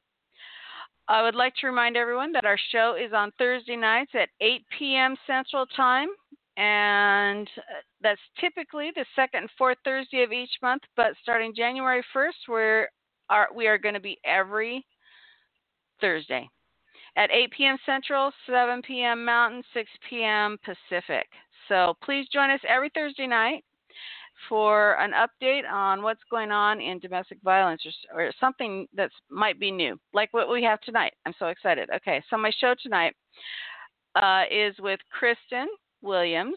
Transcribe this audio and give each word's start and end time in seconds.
I 1.07 1.23
would 1.23 1.35
like 1.35 1.55
to 1.55 1.67
remind 1.67 1.95
everyone 1.95 2.33
that 2.33 2.45
our 2.45 2.57
show 2.71 2.97
is 3.01 3.13
on 3.13 3.31
Thursday 3.37 3.77
nights 3.77 4.11
at 4.13 4.27
8 4.41 4.61
p.m. 4.77 5.15
Central 5.25 5.65
Time, 5.67 6.09
and 6.57 7.47
uh, 7.57 7.61
that's 8.01 8.19
typically 8.39 8.91
the 8.93 9.05
second 9.15 9.43
and 9.43 9.49
fourth 9.57 9.77
Thursday 9.85 10.23
of 10.23 10.33
each 10.33 10.51
month. 10.61 10.81
But 10.97 11.13
starting 11.21 11.55
January 11.55 12.03
1st, 12.13 12.49
we're 12.49 12.89
are, 13.29 13.47
we 13.55 13.67
are 13.67 13.77
going 13.77 13.93
to 13.93 14.01
be 14.01 14.17
every 14.25 14.85
Thursday 16.01 16.49
at 17.17 17.31
8 17.31 17.51
p.m. 17.51 17.77
Central, 17.85 18.31
7 18.45 18.81
p.m. 18.83 19.25
Mountain, 19.25 19.63
6 19.73 19.89
p.m. 20.09 20.57
Pacific. 20.63 21.25
So 21.67 21.95
please 22.03 22.27
join 22.31 22.49
us 22.51 22.61
every 22.67 22.89
Thursday 22.93 23.27
night 23.27 23.65
for 24.47 24.93
an 25.01 25.11
update 25.11 25.69
on 25.69 26.03
what's 26.03 26.21
going 26.29 26.51
on 26.51 26.79
in 26.79 26.99
domestic 26.99 27.39
violence 27.43 27.81
or, 28.13 28.21
or 28.27 28.31
something 28.39 28.87
that 28.95 29.09
might 29.29 29.59
be 29.59 29.71
new, 29.71 29.99
like 30.13 30.31
what 30.31 30.49
we 30.49 30.63
have 30.63 30.79
tonight. 30.81 31.13
I'm 31.25 31.33
so 31.39 31.47
excited. 31.47 31.89
Okay, 31.95 32.23
so 32.29 32.37
my 32.37 32.51
show 32.61 32.75
tonight 32.81 33.15
uh, 34.15 34.43
is 34.51 34.75
with 34.79 34.99
Kristin 35.19 35.65
Williams. 36.01 36.55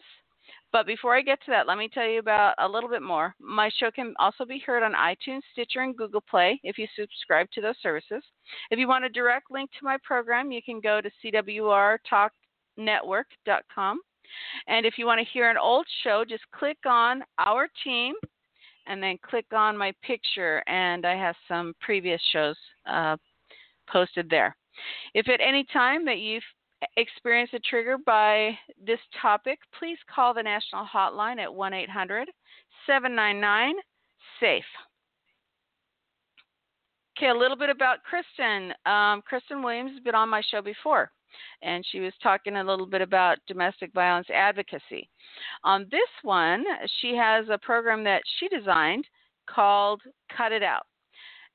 But 0.71 0.85
before 0.85 1.15
I 1.15 1.21
get 1.21 1.43
to 1.45 1.51
that, 1.51 1.67
let 1.67 1.77
me 1.77 1.89
tell 1.93 2.07
you 2.07 2.19
about 2.19 2.55
a 2.57 2.67
little 2.67 2.89
bit 2.89 3.01
more. 3.01 3.35
My 3.39 3.69
show 3.77 3.91
can 3.91 4.13
also 4.19 4.45
be 4.45 4.59
heard 4.59 4.83
on 4.83 4.93
iTunes, 4.93 5.41
Stitcher, 5.51 5.81
and 5.81 5.97
Google 5.97 6.21
Play 6.21 6.61
if 6.63 6.77
you 6.77 6.87
subscribe 6.95 7.51
to 7.51 7.59
those 7.61 7.75
services. 7.81 8.23
If 8.69 8.79
you 8.79 8.87
want 8.87 9.03
a 9.03 9.09
direct 9.09 9.51
link 9.51 9.69
to 9.71 9.83
my 9.83 9.97
program, 10.03 10.49
you 10.51 10.61
can 10.61 10.79
go 10.79 11.01
to 11.01 11.11
cwrtalknetwork.com. 11.23 13.99
And 14.67 14.85
if 14.85 14.97
you 14.97 15.05
want 15.05 15.19
to 15.19 15.33
hear 15.33 15.49
an 15.49 15.57
old 15.57 15.85
show, 16.03 16.23
just 16.27 16.43
click 16.55 16.77
on 16.85 17.23
our 17.37 17.67
team 17.83 18.15
and 18.87 19.03
then 19.03 19.17
click 19.21 19.45
on 19.51 19.77
my 19.77 19.93
picture, 20.03 20.63
and 20.67 21.05
I 21.05 21.15
have 21.15 21.35
some 21.47 21.75
previous 21.81 22.21
shows 22.31 22.55
uh, 22.89 23.17
posted 23.89 24.29
there. 24.29 24.55
If 25.13 25.27
at 25.29 25.41
any 25.41 25.65
time 25.71 26.05
that 26.05 26.19
you've 26.19 26.43
experienced 26.97 27.53
a 27.53 27.59
trigger 27.59 27.97
by 28.05 28.57
this 28.85 28.99
topic, 29.21 29.59
please 29.77 29.97
call 30.13 30.33
the 30.33 30.43
national 30.43 30.85
hotline 30.85 31.39
at 31.39 31.53
1 31.53 31.73
800 31.73 32.29
799 32.87 33.75
SAFE. 34.39 34.63
Okay, 37.17 37.29
a 37.29 37.33
little 37.33 37.57
bit 37.57 37.69
about 37.69 37.99
Kristin. 37.99 38.69
Um, 38.89 39.21
Kristin 39.31 39.63
Williams 39.63 39.91
has 39.91 40.03
been 40.03 40.15
on 40.15 40.29
my 40.29 40.41
show 40.49 40.61
before 40.61 41.11
and 41.61 41.85
she 41.91 41.99
was 41.99 42.13
talking 42.21 42.57
a 42.57 42.63
little 42.63 42.85
bit 42.85 43.01
about 43.01 43.37
domestic 43.47 43.93
violence 43.93 44.27
advocacy. 44.33 45.09
On 45.63 45.87
this 45.91 46.09
one, 46.23 46.63
she 46.99 47.15
has 47.15 47.45
a 47.49 47.57
program 47.57 48.03
that 48.03 48.21
she 48.39 48.47
designed 48.47 49.05
called 49.49 50.01
Cut 50.35 50.51
It 50.51 50.63
Out. 50.63 50.85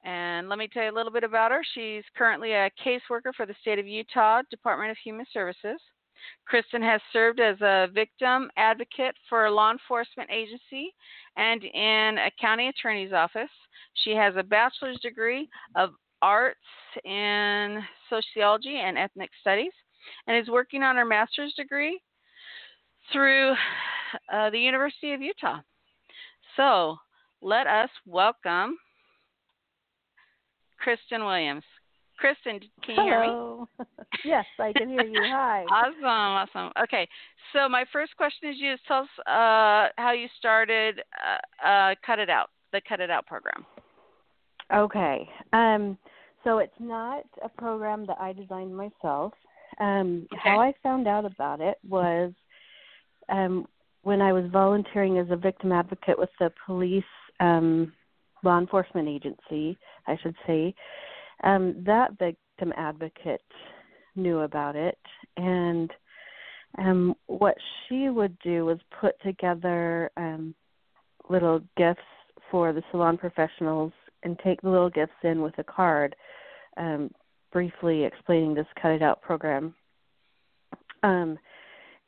And 0.06 0.49
let 0.49 0.59
me 0.59 0.69
tell 0.72 0.84
you 0.84 0.93
a 0.93 0.94
little 0.94 1.11
bit 1.11 1.25
about 1.25 1.50
her. 1.50 1.62
She's 1.75 2.05
currently 2.17 2.53
a 2.53 2.71
caseworker 2.84 3.34
for 3.37 3.44
the 3.44 3.56
state 3.61 3.81
of 3.81 3.89
Utah 3.89 4.43
Department 4.50 4.93
of 4.93 4.97
Human 5.03 5.27
Services. 5.33 5.81
Kristin 6.50 6.81
has 6.81 7.00
served 7.12 7.41
as 7.41 7.61
a 7.61 7.89
victim 7.93 8.49
advocate 8.56 9.16
for 9.28 9.47
a 9.47 9.50
law 9.50 9.72
enforcement 9.72 10.31
agency 10.33 10.95
and 11.37 11.62
in 11.65 12.19
a 12.19 12.31
county 12.41 12.69
attorney's 12.69 13.12
office. 13.12 13.50
She 14.05 14.12
has 14.12 14.34
a 14.37 14.45
bachelor's 14.45 15.00
degree 15.00 15.49
of 15.75 15.91
arts 16.22 16.59
in 17.05 17.83
sociology 18.09 18.77
and 18.77 18.97
ethnic 18.97 19.31
studies 19.41 19.72
and 20.28 20.37
is 20.37 20.49
working 20.49 20.84
on 20.84 20.95
her 20.95 21.05
master's 21.05 21.53
degree 21.55 22.00
through 23.12 23.55
uh, 24.33 24.50
the 24.50 24.59
University 24.59 25.15
of 25.15 25.21
Utah. 25.21 25.59
So 26.56 26.97
let 27.43 27.66
us 27.66 27.91
welcome 28.06 28.77
Kristin 30.85 31.25
Williams. 31.25 31.65
Kristin, 32.23 32.61
can 32.83 32.95
you 32.95 33.03
Hello. 33.03 33.69
hear 33.77 33.87
me? 33.87 34.05
yes, 34.25 34.45
I 34.59 34.73
can 34.73 34.89
hear 34.89 35.05
you. 35.05 35.21
Hi. 35.23 35.65
awesome, 35.71 36.05
awesome. 36.05 36.73
Okay, 36.83 37.07
so 37.53 37.69
my 37.69 37.85
first 37.93 38.17
question 38.17 38.51
is 38.51 38.57
you 38.59 38.73
just 38.73 38.87
tell 38.87 39.01
us 39.01 39.09
uh, 39.27 39.89
how 39.99 40.13
you 40.13 40.27
started 40.39 41.01
uh, 41.23 41.67
uh, 41.67 41.95
Cut 42.05 42.19
It 42.19 42.31
Out, 42.31 42.49
the 42.73 42.81
Cut 42.89 43.01
It 43.01 43.11
Out 43.11 43.27
program. 43.27 43.67
Okay. 44.75 45.29
Um, 45.53 45.99
so 46.45 46.59
it's 46.59 46.73
not 46.79 47.25
a 47.45 47.49
program 47.49 48.07
that 48.07 48.17
I 48.21 48.33
designed 48.33 48.77
myself. 48.77 49.33
Um, 49.79 50.27
okay. 50.33 50.41
How 50.43 50.61
I 50.61 50.73
found 50.83 51.07
out 51.07 51.25
about 51.25 51.61
it 51.61 51.77
was 51.87 52.33
um, 53.29 53.67
when 54.03 54.23
I 54.23 54.33
was 54.33 54.45
volunteering 54.51 55.19
as 55.19 55.27
a 55.31 55.37
victim 55.37 55.73
advocate 55.73 56.19
with 56.19 56.31
the 56.41 56.51
police 56.65 57.05
um, 57.41 57.93
law 58.47 58.59
enforcement 58.59 59.09
agency, 59.09 59.77
I 60.07 60.17
should 60.23 60.37
say. 60.47 60.75
Um, 61.45 61.83
that 61.84 62.19
victim 62.19 62.73
advocate 62.77 63.43
knew 64.15 64.41
about 64.41 64.77
it, 64.77 64.99
and 65.37 65.91
um, 66.79 67.15
what 67.27 67.57
she 67.89 68.09
would 68.09 68.39
do 68.41 68.65
was 68.65 68.79
put 69.01 69.21
together 69.23 70.11
um, 70.17 70.55
little 71.29 71.61
gifts 71.77 72.01
for 72.51 72.73
the 72.73 72.83
salon 72.91 73.19
professionals 73.19 73.93
and 74.23 74.39
take 74.39 74.61
the 74.63 74.71
little 74.71 74.91
gifts 74.91 75.13
in 75.23 75.43
with 75.43 75.59
a 75.59 75.65
card, 75.65 76.17
um, 76.77 77.11
briefly 77.53 78.05
explaining 78.05 78.55
this 78.55 78.67
cut 78.81 78.93
it 78.93 79.03
out 79.03 79.21
program. 79.21 79.75
Um, 81.03 81.39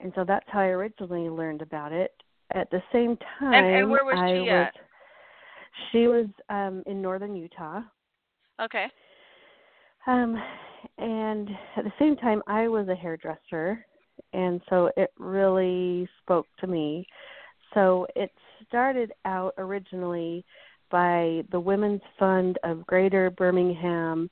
and 0.00 0.12
so 0.14 0.24
that's 0.24 0.46
how 0.48 0.60
I 0.60 0.66
originally 0.66 1.28
learned 1.28 1.62
about 1.62 1.92
it. 1.92 2.12
At 2.54 2.70
the 2.70 2.82
same 2.92 3.18
time, 3.38 3.52
and, 3.52 3.76
and 3.76 3.90
where 3.90 4.04
was 4.04 4.16
I 4.18 4.32
she 4.32 4.40
was, 4.40 4.48
at? 4.48 4.74
She 5.90 6.06
was 6.06 6.26
um, 6.48 6.82
in 6.86 7.00
northern 7.00 7.36
Utah. 7.36 7.80
Okay. 8.60 8.86
Um, 10.06 10.42
and 10.98 11.48
at 11.76 11.84
the 11.84 11.92
same 11.98 12.16
time, 12.16 12.42
I 12.46 12.68
was 12.68 12.88
a 12.88 12.94
hairdresser, 12.94 13.84
and 14.32 14.60
so 14.68 14.90
it 14.96 15.12
really 15.18 16.08
spoke 16.22 16.46
to 16.60 16.66
me. 16.66 17.06
So 17.74 18.06
it 18.16 18.30
started 18.66 19.12
out 19.24 19.54
originally 19.58 20.44
by 20.90 21.42
the 21.50 21.60
Women's 21.60 22.00
Fund 22.18 22.58
of 22.64 22.86
Greater 22.86 23.30
Birmingham 23.30 24.30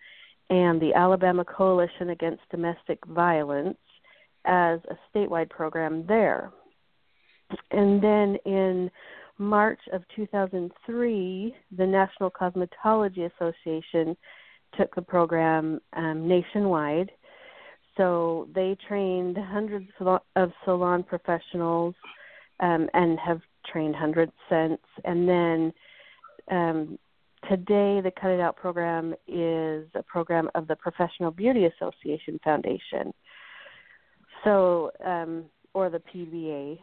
and 0.49 0.81
the 0.81 0.95
Alabama 0.95 1.45
Coalition 1.45 2.11
Against 2.11 2.43
Domestic 2.51 2.99
Violence 3.07 3.79
as 4.45 4.81
a 4.89 4.97
statewide 5.13 5.51
program 5.51 6.05
there. 6.07 6.51
And 7.71 8.03
then 8.03 8.37
in 8.45 8.91
March 9.39 9.81
of 9.93 10.03
2003, 10.15 11.55
the 11.77 11.87
National 11.87 12.31
Cosmetology 12.31 13.31
Association 13.35 14.17
took 14.77 14.95
the 14.95 15.03
program 15.03 15.81
um, 15.95 16.27
nationwide. 16.27 17.11
So 17.97 18.49
they 18.55 18.77
trained 18.89 19.39
hundreds 19.39 19.89
of 20.37 20.53
salon 20.65 21.03
professionals 21.03 21.95
um, 22.61 22.89
and 22.95 23.19
have 23.19 23.41
trained 23.71 23.97
hundreds 23.97 24.33
since. 24.49 24.81
And 25.05 25.29
then 25.29 25.73
um, 26.51 26.99
today, 27.49 28.01
the 28.01 28.13
Cut 28.21 28.31
It 28.31 28.41
Out 28.41 28.57
program 28.57 29.15
is 29.27 29.87
a 29.95 30.03
program 30.07 30.51
of 30.55 30.67
the 30.69 30.77
Professional 30.77 31.31
Beauty 31.31 31.67
Association 31.67 32.39
Foundation. 32.45 33.13
So, 34.45 34.91
um, 35.05 35.45
or 35.75 35.91
the 35.91 36.03
PBA. 36.15 36.79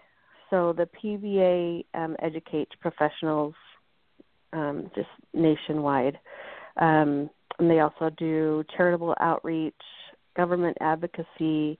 So 0.54 0.72
the 0.72 0.88
PBA 1.04 1.84
um, 1.96 2.16
educates 2.22 2.70
professionals 2.80 3.56
um, 4.54 4.92
just 4.94 5.08
nationwide. 5.34 6.20
Um, 6.78 7.28
and 7.58 7.72
they 7.72 7.80
also 7.80 8.12
do 8.20 8.64
charitable 8.78 9.16
outreach, 9.20 9.74
government 10.38 10.78
advocacy, 10.80 11.80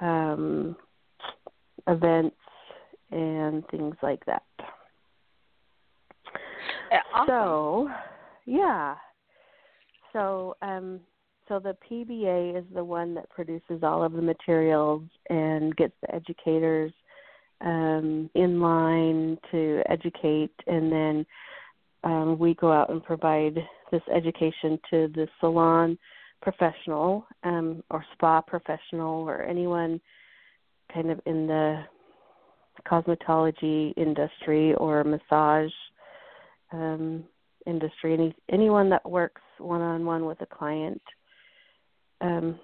um, 0.00 0.76
events, 1.86 2.36
and 3.10 3.66
things 3.70 3.96
like 4.02 4.22
that. 4.26 4.42
Awesome. 7.14 7.26
So, 7.26 7.88
yeah. 8.44 8.96
So, 10.12 10.56
um, 10.60 11.00
so 11.48 11.58
the 11.58 11.74
PBA 11.90 12.58
is 12.58 12.66
the 12.74 12.84
one 12.84 13.14
that 13.14 13.30
produces 13.30 13.82
all 13.82 14.04
of 14.04 14.12
the 14.12 14.20
materials 14.20 15.04
and 15.30 15.74
gets 15.76 15.94
the 16.02 16.14
educators 16.14 16.92
um, 17.60 18.30
in 18.34 18.60
line 18.60 19.38
to 19.50 19.82
educate, 19.88 20.54
and 20.66 20.92
then 20.92 21.26
um, 22.04 22.38
we 22.38 22.54
go 22.54 22.72
out 22.72 22.90
and 22.90 23.02
provide 23.02 23.58
this 23.90 24.02
education 24.14 24.78
to 24.90 25.08
the 25.14 25.26
salon 25.40 25.98
professional 26.40 27.26
um, 27.42 27.82
or 27.90 28.04
spa 28.12 28.40
professional 28.40 29.28
or 29.28 29.42
anyone 29.42 30.00
kind 30.92 31.10
of 31.10 31.20
in 31.26 31.46
the 31.46 31.82
cosmetology 32.86 33.92
industry 33.96 34.74
or 34.74 35.02
massage 35.04 35.72
um, 36.72 37.24
industry. 37.66 38.14
Any 38.14 38.34
anyone 38.50 38.88
that 38.90 39.08
works 39.08 39.42
one 39.58 39.80
on 39.80 40.04
one 40.04 40.26
with 40.26 40.40
a 40.40 40.46
client 40.46 41.02
um, 42.20 42.58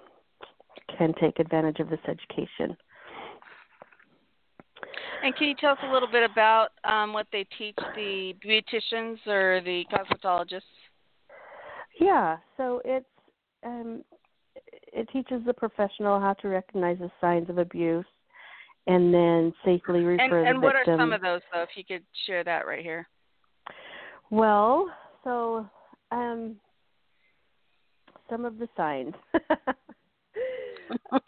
can 0.97 1.13
take 1.19 1.39
advantage 1.39 1.79
of 1.79 1.89
this 1.89 1.99
education. 2.07 2.77
And 5.23 5.35
can 5.35 5.47
you 5.47 5.55
tell 5.55 5.71
us 5.71 5.77
a 5.83 5.91
little 5.91 6.07
bit 6.07 6.29
about 6.29 6.69
um, 6.83 7.13
what 7.13 7.27
they 7.31 7.45
teach 7.57 7.75
the 7.95 8.33
beauticians 8.45 9.25
or 9.27 9.61
the 9.61 9.83
cosmetologists? 9.91 10.61
Yeah, 11.99 12.37
so 12.57 12.81
it's 12.85 13.05
um, 13.65 14.03
it 14.93 15.09
teaches 15.11 15.41
the 15.45 15.53
professional 15.53 16.19
how 16.19 16.33
to 16.33 16.47
recognize 16.47 16.99
the 16.99 17.11
signs 17.19 17.49
of 17.49 17.57
abuse 17.57 18.05
and 18.87 19.13
then 19.13 19.53
safely 19.63 20.01
refer 20.01 20.23
and, 20.23 20.33
and 20.33 20.33
the 20.33 20.43
victim. 20.43 20.61
what 20.61 20.75
are 20.75 20.85
some 20.85 21.13
of 21.13 21.21
those, 21.21 21.41
though? 21.53 21.63
If 21.63 21.69
you 21.75 21.83
could 21.83 22.03
share 22.25 22.43
that 22.43 22.67
right 22.67 22.83
here. 22.83 23.07
Well, 24.29 24.89
so 25.23 25.67
um, 26.11 26.55
some 28.29 28.45
of 28.45 28.57
the 28.57 28.67
signs. 28.75 29.13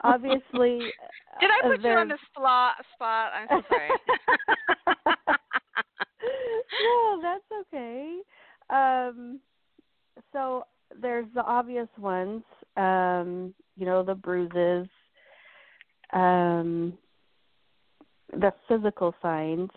Obviously, 0.04 0.80
did 1.40 1.50
I 1.52 1.68
put 1.68 1.84
you 1.84 1.92
on 1.92 2.08
the 2.10 2.18
spot? 2.32 2.76
Spot? 2.96 3.32
I'm 3.34 3.48
so 3.50 3.62
sorry. 3.70 3.92
no, 6.82 7.20
that's 7.22 7.44
okay. 7.62 8.20
Um, 8.70 9.40
so 10.34 10.66
there's 11.02 11.28
the 11.34 11.44
obvious 11.44 11.88
ones. 11.98 12.44
Um, 12.76 13.54
you 13.76 13.86
know, 13.86 14.04
the 14.04 14.16
bruises, 14.16 14.88
um, 16.14 16.98
the 18.32 18.54
physical 18.68 19.14
signs. 19.22 19.70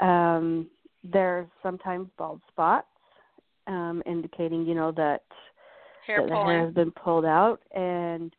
Um, 0.00 0.68
there's 1.04 1.48
sometimes 1.62 2.08
bald 2.16 2.40
spots, 2.48 2.86
um, 3.66 4.02
indicating, 4.06 4.64
you 4.66 4.74
know, 4.74 4.92
that, 4.92 5.22
hair 6.06 6.20
that 6.20 6.28
the 6.28 6.36
hair 6.36 6.64
has 6.64 6.74
been 6.74 6.90
pulled 6.90 7.24
out. 7.24 7.60
And 7.74 8.32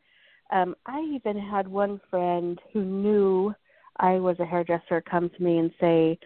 um, 0.54 0.76
I 0.86 1.02
even 1.14 1.38
had 1.38 1.68
one 1.68 2.00
friend 2.10 2.60
who 2.72 2.84
knew 2.84 3.54
I 3.98 4.14
was 4.14 4.40
a 4.40 4.46
hairdresser 4.46 5.02
come 5.02 5.30
to 5.30 5.44
me 5.44 5.58
and 5.58 5.72
say, 5.82 6.18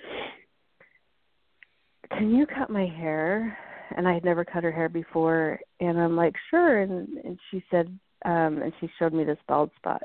"Can 2.11 2.35
you 2.35 2.45
cut 2.45 2.69
my 2.69 2.85
hair?" 2.85 3.57
And 3.95 4.07
I 4.07 4.13
had 4.13 4.25
never 4.25 4.43
cut 4.43 4.63
her 4.63 4.71
hair 4.71 4.89
before, 4.89 5.59
and 5.79 5.99
I'm 5.99 6.15
like, 6.15 6.35
"Sure." 6.49 6.81
And 6.81 7.17
and 7.23 7.39
she 7.49 7.63
said, 7.71 7.87
um, 8.25 8.61
and 8.61 8.73
she 8.79 8.89
showed 8.99 9.13
me 9.13 9.23
this 9.23 9.37
bald 9.47 9.71
spot, 9.77 10.01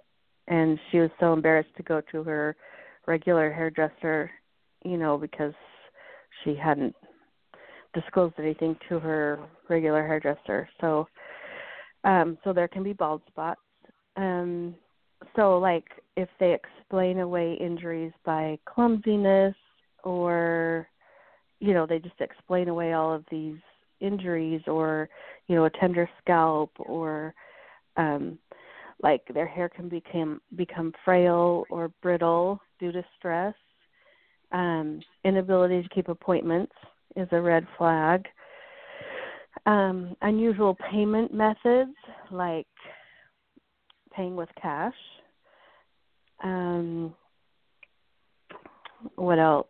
and 0.49 0.79
she 0.91 0.99
was 0.99 1.11
so 1.19 1.33
embarrassed 1.33 1.75
to 1.77 1.83
go 1.83 2.01
to 2.13 2.23
her 2.23 2.57
regular 3.07 3.53
hairdresser, 3.53 4.31
you 4.85 4.97
know, 4.97 5.19
because 5.19 5.55
she 6.43 6.55
hadn't 6.55 6.95
disclosed 7.95 8.35
anything 8.39 8.77
to 8.89 8.99
her 8.99 9.41
regular 9.69 10.07
hairdresser. 10.07 10.69
So, 10.81 11.09
um, 12.05 12.39
so 12.45 12.53
there 12.53 12.69
can 12.69 12.83
be 12.83 12.93
bald 12.93 13.23
spots. 13.29 13.61
Um, 14.17 14.75
so 15.37 15.59
like 15.59 15.85
if 16.17 16.29
they 16.39 16.55
explain 16.55 17.21
away 17.21 17.55
injuries 17.55 18.13
by 18.25 18.59
clumsiness 18.67 19.55
or 20.05 20.89
you 21.61 21.73
know 21.73 21.87
they 21.87 21.99
just 21.99 22.21
explain 22.21 22.69
away 22.69 22.93
all 22.93 23.13
of 23.15 23.25
these 23.31 23.57
injuries 24.01 24.61
or 24.67 25.09
you 25.47 25.55
know 25.55 25.65
a 25.65 25.71
tender 25.71 26.09
scalp 26.21 26.71
or 26.79 27.35
um 27.97 28.39
like 29.03 29.23
their 29.33 29.47
hair 29.47 29.69
can 29.69 29.89
become 29.89 30.41
become 30.57 30.93
frail 31.05 31.65
or 31.71 31.91
brittle 32.03 32.61
due 32.79 32.93
to 32.93 33.05
stress. 33.19 33.55
Um 34.51 35.01
inability 35.25 35.83
to 35.83 35.89
keep 35.89 36.09
appointments 36.09 36.75
is 37.17 37.29
a 37.33 37.41
red 37.41 37.67
flag. 37.79 38.27
Um 39.67 40.17
unusual 40.23 40.77
payment 40.91 41.33
methods 41.33 41.95
like 42.31 42.67
paying 44.13 44.37
with 44.37 44.49
cash. 44.61 44.95
Um, 46.43 47.15
what 49.17 49.39
else? 49.39 49.69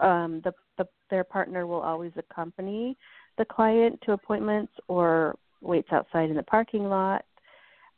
Um, 0.00 0.40
the, 0.44 0.52
the 0.76 0.86
their 1.10 1.24
partner 1.24 1.66
will 1.66 1.80
always 1.80 2.12
accompany 2.16 2.96
the 3.38 3.44
client 3.44 3.98
to 4.04 4.12
appointments 4.12 4.72
or 4.88 5.36
waits 5.60 5.88
outside 5.92 6.30
in 6.30 6.36
the 6.36 6.42
parking 6.42 6.88
lot. 6.88 7.24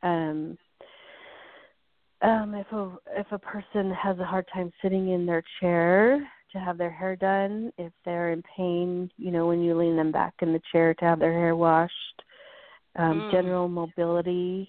Um, 0.02 0.56
um, 2.22 2.54
if 2.54 2.70
a 2.72 2.96
if 3.10 3.26
a 3.32 3.38
person 3.38 3.90
has 3.92 4.18
a 4.18 4.24
hard 4.24 4.46
time 4.52 4.70
sitting 4.82 5.10
in 5.10 5.26
their 5.26 5.42
chair 5.60 6.18
to 6.52 6.58
have 6.58 6.76
their 6.78 6.90
hair 6.90 7.16
done, 7.16 7.72
if 7.78 7.92
they're 8.04 8.32
in 8.32 8.42
pain, 8.56 9.10
you 9.16 9.30
know, 9.30 9.46
when 9.46 9.60
you 9.60 9.76
lean 9.76 9.96
them 9.96 10.12
back 10.12 10.34
in 10.42 10.52
the 10.52 10.60
chair 10.72 10.94
to 10.94 11.04
have 11.04 11.18
their 11.18 11.32
hair 11.32 11.56
washed, 11.56 12.22
um, 12.96 13.22
Mm. 13.22 13.30
general 13.30 13.68
mobility 13.68 14.68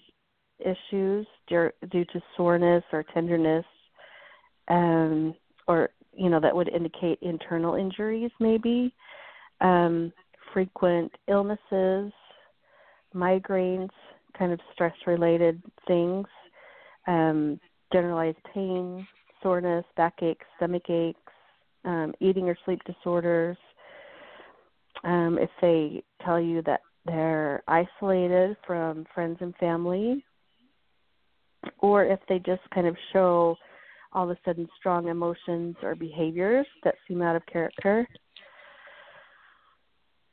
issues 0.62 1.26
due, 1.48 1.70
to 1.90 2.22
soreness 2.36 2.84
or 2.92 3.04
tenderness, 3.14 3.64
um, 4.68 5.34
or 5.68 5.90
you 6.14 6.28
know 6.28 6.40
that 6.40 6.54
would 6.54 6.68
indicate 6.68 7.18
internal 7.22 7.74
injuries, 7.74 8.30
maybe 8.40 8.94
um, 9.60 10.12
frequent 10.52 11.12
illnesses, 11.28 12.12
migraines, 13.14 13.90
kind 14.38 14.52
of 14.52 14.60
stress-related 14.72 15.62
things, 15.86 16.26
um, 17.06 17.58
generalized 17.92 18.38
pain, 18.54 19.06
soreness, 19.42 19.84
backaches, 19.96 20.46
stomach 20.56 20.88
aches, 20.88 21.18
um, 21.84 22.12
eating 22.20 22.48
or 22.48 22.56
sleep 22.64 22.80
disorders. 22.84 23.56
Um, 25.04 25.38
if 25.40 25.50
they 25.60 26.02
tell 26.24 26.40
you 26.40 26.62
that 26.62 26.80
they're 27.04 27.62
isolated 27.66 28.56
from 28.66 29.04
friends 29.14 29.38
and 29.40 29.54
family, 29.56 30.24
or 31.78 32.04
if 32.04 32.20
they 32.28 32.38
just 32.38 32.62
kind 32.74 32.86
of 32.86 32.96
show 33.12 33.56
all 34.12 34.24
of 34.24 34.30
a 34.30 34.38
sudden 34.44 34.68
strong 34.78 35.08
emotions 35.08 35.76
or 35.82 35.94
behaviors 35.94 36.66
that 36.84 36.94
seem 37.06 37.22
out 37.22 37.36
of 37.36 37.44
character. 37.46 38.06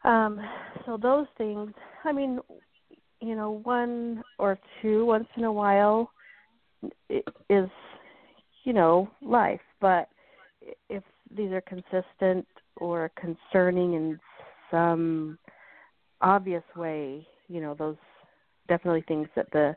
Um, 0.04 0.40
so 0.86 0.98
those 0.98 1.28
things, 1.38 1.72
I 2.04 2.12
mean, 2.12 2.40
you 3.22 3.36
know, 3.36 3.62
one 3.64 4.24
or 4.38 4.58
two 4.82 5.06
once 5.06 5.28
in 5.36 5.44
a 5.44 5.52
while 5.52 6.12
is, 7.50 7.70
you 8.64 8.74
know, 8.74 9.10
life. 9.22 9.62
But 9.82 10.10
if 10.90 11.04
these 11.36 11.52
are 11.52 11.62
consistent 11.62 12.48
or 12.78 13.12
concerning 13.20 13.94
in 13.94 14.20
some 14.72 15.38
obvious 16.22 16.64
way, 16.76 17.28
you 17.48 17.62
know, 17.62 17.74
those 17.74 17.98
definitely 18.68 19.04
things 19.08 19.28
that 19.36 19.48
the 19.52 19.76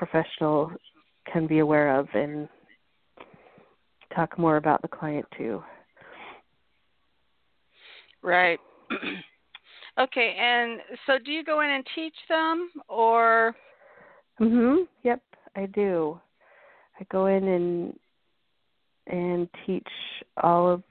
professional 0.00 0.72
can 1.30 1.46
be 1.46 1.58
aware 1.58 1.94
of 1.94 2.08
and 2.14 2.48
talk 4.14 4.38
more 4.38 4.56
about 4.56 4.80
the 4.80 4.88
client 4.88 5.26
too. 5.36 5.62
Right. 8.22 8.58
okay, 10.00 10.36
and 10.40 10.80
so 11.06 11.18
do 11.22 11.30
you 11.30 11.44
go 11.44 11.60
in 11.60 11.68
and 11.68 11.86
teach 11.94 12.14
them 12.30 12.70
or 12.88 13.54
Mhm. 14.40 14.88
Yep, 15.02 15.20
I 15.54 15.66
do. 15.66 16.18
I 16.98 17.04
go 17.10 17.26
in 17.26 17.46
and 17.46 18.00
and 19.06 19.48
teach 19.66 19.88
all 20.42 20.66
of 20.66 20.82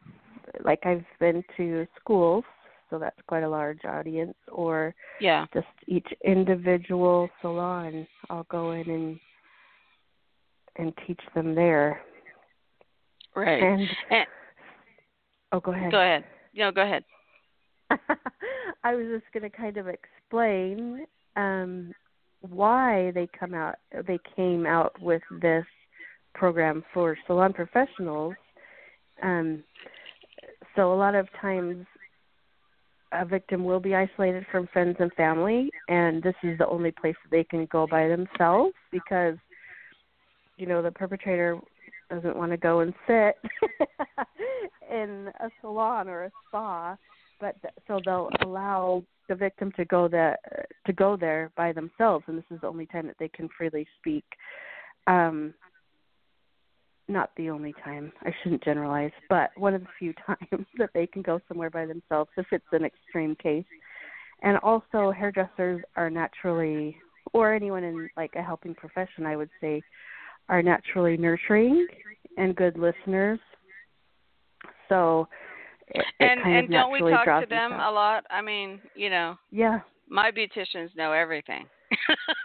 like 0.64 0.86
I've 0.86 1.06
been 1.20 1.44
to 1.58 1.88
schools, 2.00 2.44
so 2.90 3.00
that's 3.00 3.20
quite 3.28 3.44
a 3.44 3.50
large 3.50 3.86
audience 3.86 4.36
or 4.52 4.96
yeah. 5.22 5.46
just 5.54 5.68
each 5.88 6.08
individual 6.26 7.30
salon. 7.42 8.08
I'll 8.30 8.48
go 8.50 8.72
in 8.72 8.90
and 8.90 9.20
and 10.78 10.94
teach 11.06 11.20
them 11.36 11.56
there. 11.56 12.02
Right. 13.36 13.62
And 13.62 13.88
And, 14.10 14.28
oh, 15.52 15.60
go 15.60 15.72
ahead. 15.72 15.92
go 15.92 16.00
ahead. 16.00 16.24
No, 16.56 16.72
go 16.72 16.82
ahead. 16.82 17.04
I 18.84 18.96
was 18.96 19.06
just 19.08 19.32
going 19.34 19.50
to 19.50 19.56
kind 19.56 19.78
of 19.78 19.88
explain 19.88 21.06
um, 21.36 21.94
why 22.42 23.12
they 23.14 23.28
come 23.38 23.54
out. 23.54 23.76
They 24.08 24.20
came 24.36 24.66
out 24.66 25.00
with 25.02 25.22
this 25.42 25.66
program 26.34 26.84
for 26.94 27.18
salon 27.28 27.54
professionals. 27.54 28.36
Um, 29.22 29.64
so 30.76 30.94
a 30.94 30.96
lot 30.96 31.16
of 31.16 31.28
times, 31.42 31.86
a 33.12 33.26
victim 33.26 33.64
will 33.64 33.80
be 33.80 33.96
isolated 33.96 34.46
from 34.52 34.68
friends 34.68 34.98
and 35.00 35.12
family, 35.14 35.70
and 35.88 36.22
this 36.22 36.36
is 36.44 36.58
the 36.58 36.68
only 36.68 36.92
place 36.92 37.16
that 37.24 37.32
they 37.32 37.44
can 37.44 37.66
go 37.72 37.88
by 37.88 38.08
themselves 38.08 38.74
because, 38.92 39.36
you 40.58 40.68
know, 40.68 40.82
the 40.82 40.92
perpetrator 40.92 41.60
doesn't 42.10 42.36
want 42.36 42.52
to 42.52 42.58
go 42.58 42.80
and 42.82 42.94
sit 43.08 43.36
in 44.92 45.32
a 45.40 45.50
salon 45.62 46.08
or 46.08 46.26
a 46.26 46.32
spa, 46.48 46.98
but 47.40 47.56
so 47.88 48.00
they'll 48.06 48.30
allow 48.44 49.04
the 49.28 49.36
victim 49.36 49.72
to 49.74 49.86
go 49.86 50.08
there 50.08 50.38
to 50.86 50.94
go 50.94 51.16
there 51.16 51.52
by 51.56 51.72
themselves, 51.72 52.26
and 52.28 52.38
this 52.38 52.46
is 52.52 52.62
the 52.62 52.68
only 52.68 52.88
time 52.88 53.08
that 53.08 53.16
they 53.20 53.30
can 53.30 53.48
freely 53.58 53.88
speak. 54.00 54.26
Um, 55.08 55.54
not 57.10 57.32
the 57.36 57.50
only 57.50 57.74
time. 57.84 58.12
I 58.22 58.34
shouldn't 58.42 58.64
generalize, 58.64 59.12
but 59.30 59.52
one 59.58 59.74
of 59.74 59.82
the 59.82 59.88
few 59.98 60.14
times 60.26 60.66
that 60.78 60.92
they 60.94 61.08
can 61.08 61.22
go 61.22 61.40
somewhere 61.48 61.70
by 61.70 61.86
themselves 61.86 62.30
if 62.38 62.46
it's 62.52 62.66
an 62.72 62.86
extreme 62.86 63.36
case. 63.36 63.66
And 64.42 64.58
also 64.60 65.12
hairdressers 65.12 65.82
are 65.98 66.10
naturally 66.10 66.96
or 67.34 67.54
anyone 67.54 67.84
in 67.84 68.10
like 68.16 68.32
a 68.36 68.42
helping 68.42 68.74
profession 68.74 69.26
I 69.26 69.36
would 69.36 69.50
say 69.60 69.82
are 70.48 70.64
naturally 70.64 71.18
nurturing 71.18 71.86
and 72.38 72.56
good 72.56 72.78
listeners. 72.78 73.40
So 74.88 75.28
it, 75.90 76.06
and 76.20 76.40
it 76.40 76.46
and 76.46 76.72
don't 76.72 76.92
we 76.92 77.00
talk 77.00 77.42
to 77.42 77.46
them 77.48 77.74
out. 77.74 77.92
a 77.92 77.94
lot? 77.94 78.26
I 78.30 78.42
mean, 78.42 78.80
you 78.96 79.10
know, 79.10 79.38
Yeah, 79.52 79.80
my 80.08 80.32
beauticians 80.32 80.96
know 80.96 81.12
everything. 81.12 81.66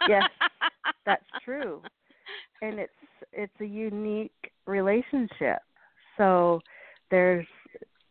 Yes, 0.07 0.23
that's 1.05 1.25
true. 1.43 1.81
and 2.61 2.79
it's 2.79 2.91
it's 3.35 3.53
a 3.61 3.65
unique 3.65 4.51
relationship. 4.65 5.59
So 6.17 6.61
there's 7.11 7.45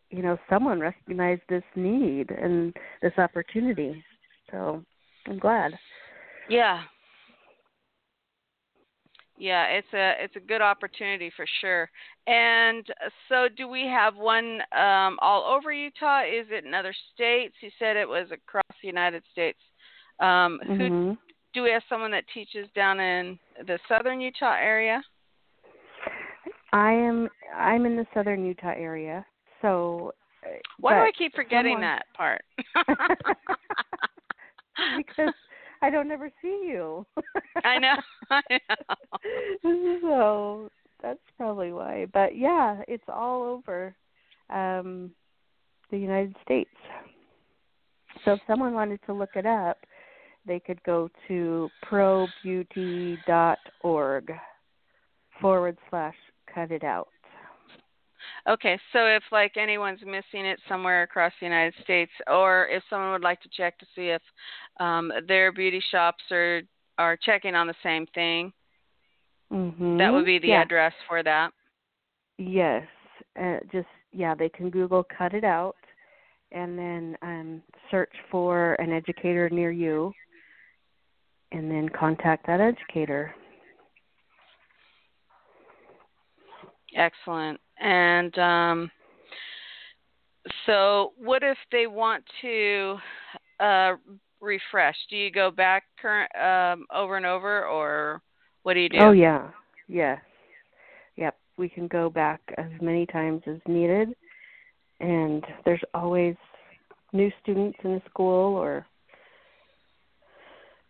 you 0.09 0.21
know 0.21 0.37
someone 0.49 0.79
recognized 0.79 1.41
this 1.49 1.63
need 1.75 2.31
and 2.31 2.73
this 3.01 3.13
opportunity. 3.17 4.03
So 4.51 4.83
I'm 5.27 5.39
glad. 5.39 5.73
Yeah. 6.49 6.83
Yeah, 9.37 9.65
it's 9.65 9.87
a 9.93 10.13
it's 10.23 10.35
a 10.37 10.39
good 10.39 10.61
opportunity 10.61 11.29
for 11.35 11.45
sure. 11.59 11.89
And 12.25 12.85
so, 13.27 13.47
do 13.55 13.67
we 13.67 13.81
have 13.81 14.15
one 14.15 14.61
um, 14.71 15.17
all 15.21 15.43
over 15.43 15.73
Utah? 15.73 16.21
Is 16.21 16.47
it 16.49 16.63
in 16.63 16.73
other 16.73 16.93
states? 17.13 17.53
You 17.59 17.69
said 17.77 17.97
it 17.97 18.07
was 18.07 18.27
across 18.31 18.63
the 18.81 18.87
United 18.87 19.23
States. 19.33 19.59
Um, 20.21 20.59
Who 20.77 20.89
Mhm. 20.89 21.17
do 21.53 21.63
we 21.63 21.71
have? 21.71 21.83
Someone 21.89 22.11
that 22.11 22.27
teaches 22.33 22.69
down 22.75 23.01
in 23.01 23.37
the 23.65 23.77
southern 23.89 24.21
Utah 24.21 24.55
area? 24.55 25.03
I 26.75 26.91
am 26.91 27.29
I'm 27.55 27.85
in 27.85 27.95
the 27.95 28.05
southern 28.13 28.45
Utah 28.45 28.73
area. 28.75 29.25
So 29.61 30.11
uh, 30.45 30.49
Why 30.77 30.95
do 30.95 30.99
I 30.99 31.11
keep 31.17 31.33
forgetting 31.33 31.75
someone- 31.75 31.83
that 31.83 32.03
part? 32.17 32.43
because 34.97 35.33
I 35.81 35.89
don't 35.89 36.11
ever 36.11 36.29
see 36.41 36.63
you. 36.65 37.05
I 37.63 37.79
know. 37.79 37.95
I 38.29 38.41
know. 39.63 39.99
so 40.01 40.69
that's 41.01 41.21
probably 41.37 41.71
why. 41.71 42.07
But 42.11 42.35
yeah, 42.37 42.81
it's 42.89 43.07
all 43.07 43.43
over 43.43 43.95
um 44.49 45.11
the 45.91 45.97
United 45.97 46.35
States. 46.43 46.75
So 48.25 48.33
if 48.33 48.41
someone 48.47 48.73
wanted 48.73 48.99
to 49.05 49.13
look 49.13 49.29
it 49.35 49.45
up, 49.45 49.77
they 50.45 50.59
could 50.59 50.83
go 50.83 51.09
to 51.29 51.69
probeauty.org 51.89 54.33
forward 55.39 55.77
slash 55.89 56.15
cut 56.55 56.71
it 56.71 56.83
out. 56.83 57.09
Okay, 58.47 58.79
so 58.93 59.05
if 59.05 59.23
like 59.31 59.57
anyone's 59.57 59.99
missing 60.01 60.45
it 60.45 60.59
somewhere 60.67 61.03
across 61.03 61.33
the 61.39 61.45
United 61.45 61.73
States, 61.83 62.11
or 62.27 62.67
if 62.69 62.81
someone 62.89 63.11
would 63.11 63.21
like 63.21 63.41
to 63.41 63.49
check 63.55 63.77
to 63.77 63.85
see 63.95 64.09
if 64.09 64.21
um, 64.79 65.11
their 65.27 65.51
beauty 65.51 65.81
shops 65.91 66.23
are 66.31 66.61
are 66.97 67.17
checking 67.17 67.55
on 67.55 67.67
the 67.67 67.75
same 67.83 68.07
thing, 68.15 68.51
Mm-hmm. 69.51 69.97
that 69.97 70.11
would 70.11 70.25
be 70.25 70.39
the 70.39 70.49
yeah. 70.49 70.61
address 70.61 70.93
for 71.07 71.21
that. 71.23 71.51
Yes, 72.37 72.83
uh, 73.41 73.57
just 73.71 73.87
yeah, 74.11 74.33
they 74.35 74.49
can 74.49 74.69
Google 74.69 75.05
"cut 75.17 75.33
it 75.33 75.43
out" 75.43 75.75
and 76.51 76.77
then 76.77 77.17
um, 77.21 77.61
search 77.91 78.11
for 78.31 78.73
an 78.75 78.91
educator 78.91 79.49
near 79.49 79.71
you, 79.71 80.11
and 81.51 81.69
then 81.69 81.89
contact 81.89 82.47
that 82.47 82.59
educator. 82.59 83.33
Excellent. 86.95 87.59
And 87.79 88.37
um, 88.39 88.91
so, 90.65 91.13
what 91.17 91.43
if 91.43 91.57
they 91.71 91.87
want 91.87 92.23
to 92.41 92.97
uh, 93.59 93.93
refresh? 94.39 94.95
Do 95.09 95.17
you 95.17 95.31
go 95.31 95.51
back 95.51 95.83
current 96.01 96.31
um, 96.35 96.85
over 96.93 97.17
and 97.17 97.25
over, 97.25 97.65
or 97.65 98.21
what 98.63 98.75
do 98.75 98.79
you 98.79 98.89
do? 98.89 98.99
Oh 98.99 99.11
yeah, 99.11 99.49
yes, 99.87 100.19
yep. 101.17 101.35
We 101.57 101.67
can 101.67 101.87
go 101.87 102.09
back 102.09 102.41
as 102.57 102.69
many 102.81 103.05
times 103.05 103.41
as 103.47 103.57
needed, 103.67 104.09
and 104.99 105.43
there's 105.65 105.83
always 105.93 106.35
new 107.11 107.31
students 107.41 107.77
in 107.83 107.95
the 107.95 108.01
school 108.09 108.55
or 108.55 108.85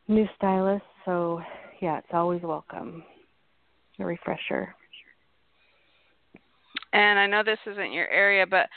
new 0.08 0.28
stylists. 0.36 0.88
So 1.06 1.42
yeah, 1.82 1.98
it's 1.98 2.08
always 2.14 2.42
welcome. 2.42 3.04
A 4.00 4.06
refresher. 4.06 4.76
And 6.96 7.20
I 7.20 7.28
know 7.28 7.44
this 7.44 7.60
isn't 7.68 7.92
your 7.92 8.08
area, 8.08 8.48
but 8.48 8.70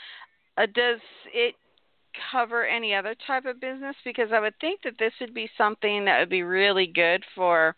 uh, 0.57 0.65
does 0.65 0.99
it 1.33 1.55
cover 2.31 2.65
any 2.65 2.93
other 2.93 3.15
type 3.25 3.45
of 3.45 3.61
business? 3.61 3.95
Because 4.03 4.27
I 4.33 4.41
would 4.41 4.55
think 4.59 4.81
that 4.83 4.95
this 4.99 5.13
would 5.21 5.33
be 5.33 5.49
something 5.57 6.03
that 6.03 6.19
would 6.19 6.29
be 6.29 6.43
really 6.43 6.85
good 6.85 7.23
for 7.33 7.77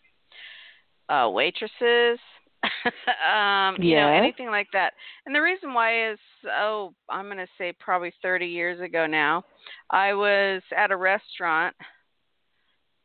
uh, 1.08 1.28
waitresses, 1.32 2.18
um, 3.32 3.76
you 3.78 3.94
know, 3.94 4.08
anything 4.08 4.48
like 4.48 4.66
that. 4.72 4.94
And 5.26 5.34
the 5.34 5.40
reason 5.40 5.74
why 5.74 6.10
is, 6.10 6.18
oh, 6.50 6.92
I'm 7.08 7.26
going 7.26 7.36
to 7.36 7.46
say 7.56 7.72
probably 7.78 8.12
30 8.20 8.46
years 8.46 8.80
ago 8.80 9.06
now, 9.06 9.44
I 9.90 10.12
was 10.12 10.60
at 10.76 10.90
a 10.90 10.96
restaurant 10.96 11.76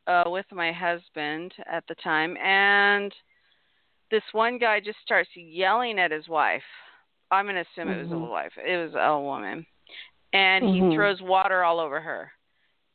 uh, 0.08 0.24
with 0.26 0.46
my 0.52 0.72
husband 0.72 1.54
at 1.72 1.84
the 1.88 1.96
time, 2.04 2.36
and 2.38 3.14
this 4.10 4.24
one 4.32 4.58
guy 4.58 4.80
just 4.80 4.98
starts 5.06 5.30
yelling 5.36 6.00
at 6.00 6.10
his 6.10 6.28
wife. 6.28 6.64
I'm 7.32 7.46
going 7.46 7.56
to 7.56 7.62
assume 7.62 7.90
it 7.90 8.02
was 8.02 8.12
a 8.12 8.16
Mhm. 8.16 8.30
wife. 8.30 8.54
It 8.58 8.78
was 8.78 8.96
a 8.96 9.20
woman. 9.20 9.66
And 10.34 10.64
he 10.64 10.82
Mhm. 10.82 10.94
throws 10.94 11.22
water 11.22 11.64
all 11.64 11.80
over 11.80 12.00
her. 12.02 12.32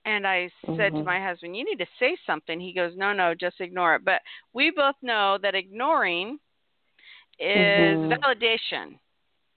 And 0.04 0.26
I 0.26 0.50
said 0.76 0.94
to 0.94 1.02
Mhm. 1.02 1.04
my 1.04 1.20
husband, 1.20 1.56
You 1.56 1.64
need 1.64 1.78
to 1.78 1.86
say 1.98 2.16
something. 2.26 2.60
He 2.60 2.72
goes, 2.72 2.96
No, 2.96 3.12
no, 3.12 3.34
just 3.34 3.60
ignore 3.60 3.94
it. 3.96 4.04
But 4.04 4.22
we 4.52 4.70
both 4.70 4.96
know 5.02 5.38
that 5.38 5.54
ignoring 5.54 6.38
is 7.38 7.98
Mhm. 7.98 8.12
validation 8.12 8.98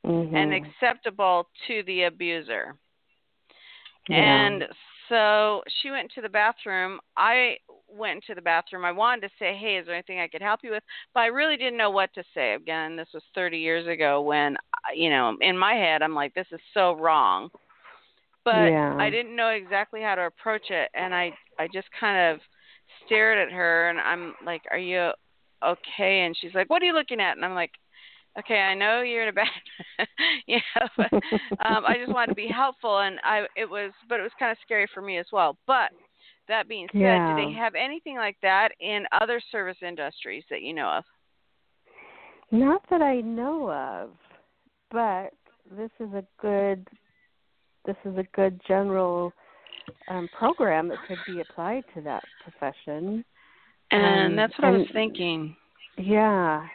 Mm-hmm. 0.06 0.36
and 0.36 0.54
acceptable 0.54 1.50
to 1.68 1.82
the 1.84 2.04
abuser. 2.04 2.78
Yeah. 4.08 4.48
And 4.48 4.74
so 5.10 5.64
she 5.68 5.90
went 5.90 6.12
to 6.12 6.22
the 6.22 6.30
bathroom. 6.30 7.00
I 7.18 7.58
went 7.96 8.16
into 8.16 8.36
the 8.36 8.42
bathroom. 8.42 8.86
I 8.86 8.92
wanted 8.92 9.22
to 9.22 9.34
say, 9.40 9.56
"Hey, 9.56 9.78
is 9.78 9.86
there 9.86 9.96
anything 9.96 10.20
I 10.20 10.28
could 10.28 10.42
help 10.42 10.62
you 10.64 10.72
with?" 10.72 10.84
But 11.14 11.22
I 11.22 11.28
really 11.28 11.58
didn't 11.58 11.78
know 11.78 11.90
what 11.90 12.14
to 12.14 12.24
say. 12.34 12.54
Again, 12.54 12.96
this 12.96 13.10
was 13.14 13.24
30 13.34 13.58
years 13.58 13.88
ago 13.88 14.22
when, 14.22 14.58
you 14.94 15.10
know, 15.10 15.38
in 15.42 15.58
my 15.58 15.74
head, 15.74 16.02
I'm 16.02 16.16
like, 16.16 16.34
"This 16.34 16.52
is 16.52 16.62
so 16.74 16.94
wrong." 16.94 17.50
But 18.44 18.72
Yeah. 18.72 18.96
I 19.00 19.10
didn't 19.10 19.36
know 19.36 19.50
exactly 19.50 20.02
how 20.02 20.16
to 20.16 20.24
approach 20.24 20.70
it, 20.70 20.90
and 20.94 21.14
I 21.16 21.36
I 21.58 21.68
just 21.68 21.90
kind 22.00 22.34
of 22.34 22.42
stared 23.06 23.38
at 23.38 23.52
her, 23.52 23.90
and 23.90 24.00
I'm 24.00 24.36
like, 24.46 24.64
"Are 24.72 24.78
you 24.78 25.12
okay?" 25.64 26.22
And 26.22 26.36
she's 26.38 26.54
like, 26.54 26.70
"What 26.70 26.82
are 26.82 26.86
you 26.86 26.94
looking 26.94 27.20
at?" 27.22 27.36
And 27.38 27.46
I'm 27.46 27.56
like, 27.56 27.72
okay, 28.40 28.60
I 28.60 28.74
know 28.74 29.02
you're 29.02 29.24
in 29.24 29.30
a 29.30 29.34
bad, 29.34 29.48
you 30.48 30.60
know, 30.76 30.88
but 30.98 31.14
um, 31.66 31.86
I 31.86 31.96
just 31.98 32.14
wanted 32.14 32.28
to 32.32 32.36
be 32.36 32.48
helpful, 32.48 33.00
and 33.00 33.20
I 33.24 33.46
it 33.56 33.70
was, 33.70 33.92
but 34.10 34.20
it 34.20 34.24
was 34.24 34.32
kind 34.38 34.52
of 34.52 34.58
scary 34.64 34.88
for 34.94 35.02
me 35.02 35.18
as 35.18 35.28
well. 35.32 35.58
But 35.68 35.92
that 36.48 36.68
being 36.68 36.88
said, 36.92 37.00
Yeah. 37.00 37.36
do 37.36 37.46
they 37.46 37.54
have 37.54 37.76
anything 37.76 38.18
like 38.18 38.38
that 38.42 38.70
in 38.80 39.06
other 39.12 39.40
service 39.52 39.78
industries 39.82 40.44
that 40.50 40.62
you 40.62 40.74
know 40.74 40.90
of? 40.90 41.04
Not 42.52 42.88
that 42.90 43.02
I 43.02 43.22
know 43.22 43.72
of, 43.72 44.12
but 44.92 45.34
this 45.72 45.92
is 46.00 46.14
a 46.14 46.24
good 46.40 46.88
this 47.86 47.96
is 48.04 48.18
a 48.18 48.24
good 48.34 48.60
general 48.68 49.32
um, 50.08 50.28
program 50.38 50.88
that 50.88 50.98
could 51.08 51.20
be 51.28 51.42
applied 51.42 51.84
to 51.94 52.02
that 52.02 52.24
profession. 52.44 53.24
And 53.92 54.32
Um, 54.32 54.36
that's 54.36 54.58
what 54.58 54.68
I 54.68 54.72
was 54.72 54.88
thinking. 54.92 55.56
Yeah. 55.98 56.66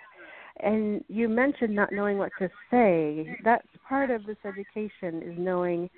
And 0.61 1.05
you 1.09 1.29
mentioned 1.29 1.75
not 1.75 1.91
knowing 1.91 2.19
what 2.19 2.31
to 2.39 2.49
say. 2.71 3.37
That's 3.43 3.67
part 3.89 4.11
of 4.11 4.25
this 4.25 4.37
education 4.45 5.23
is 5.23 5.37
knowing 5.39 5.91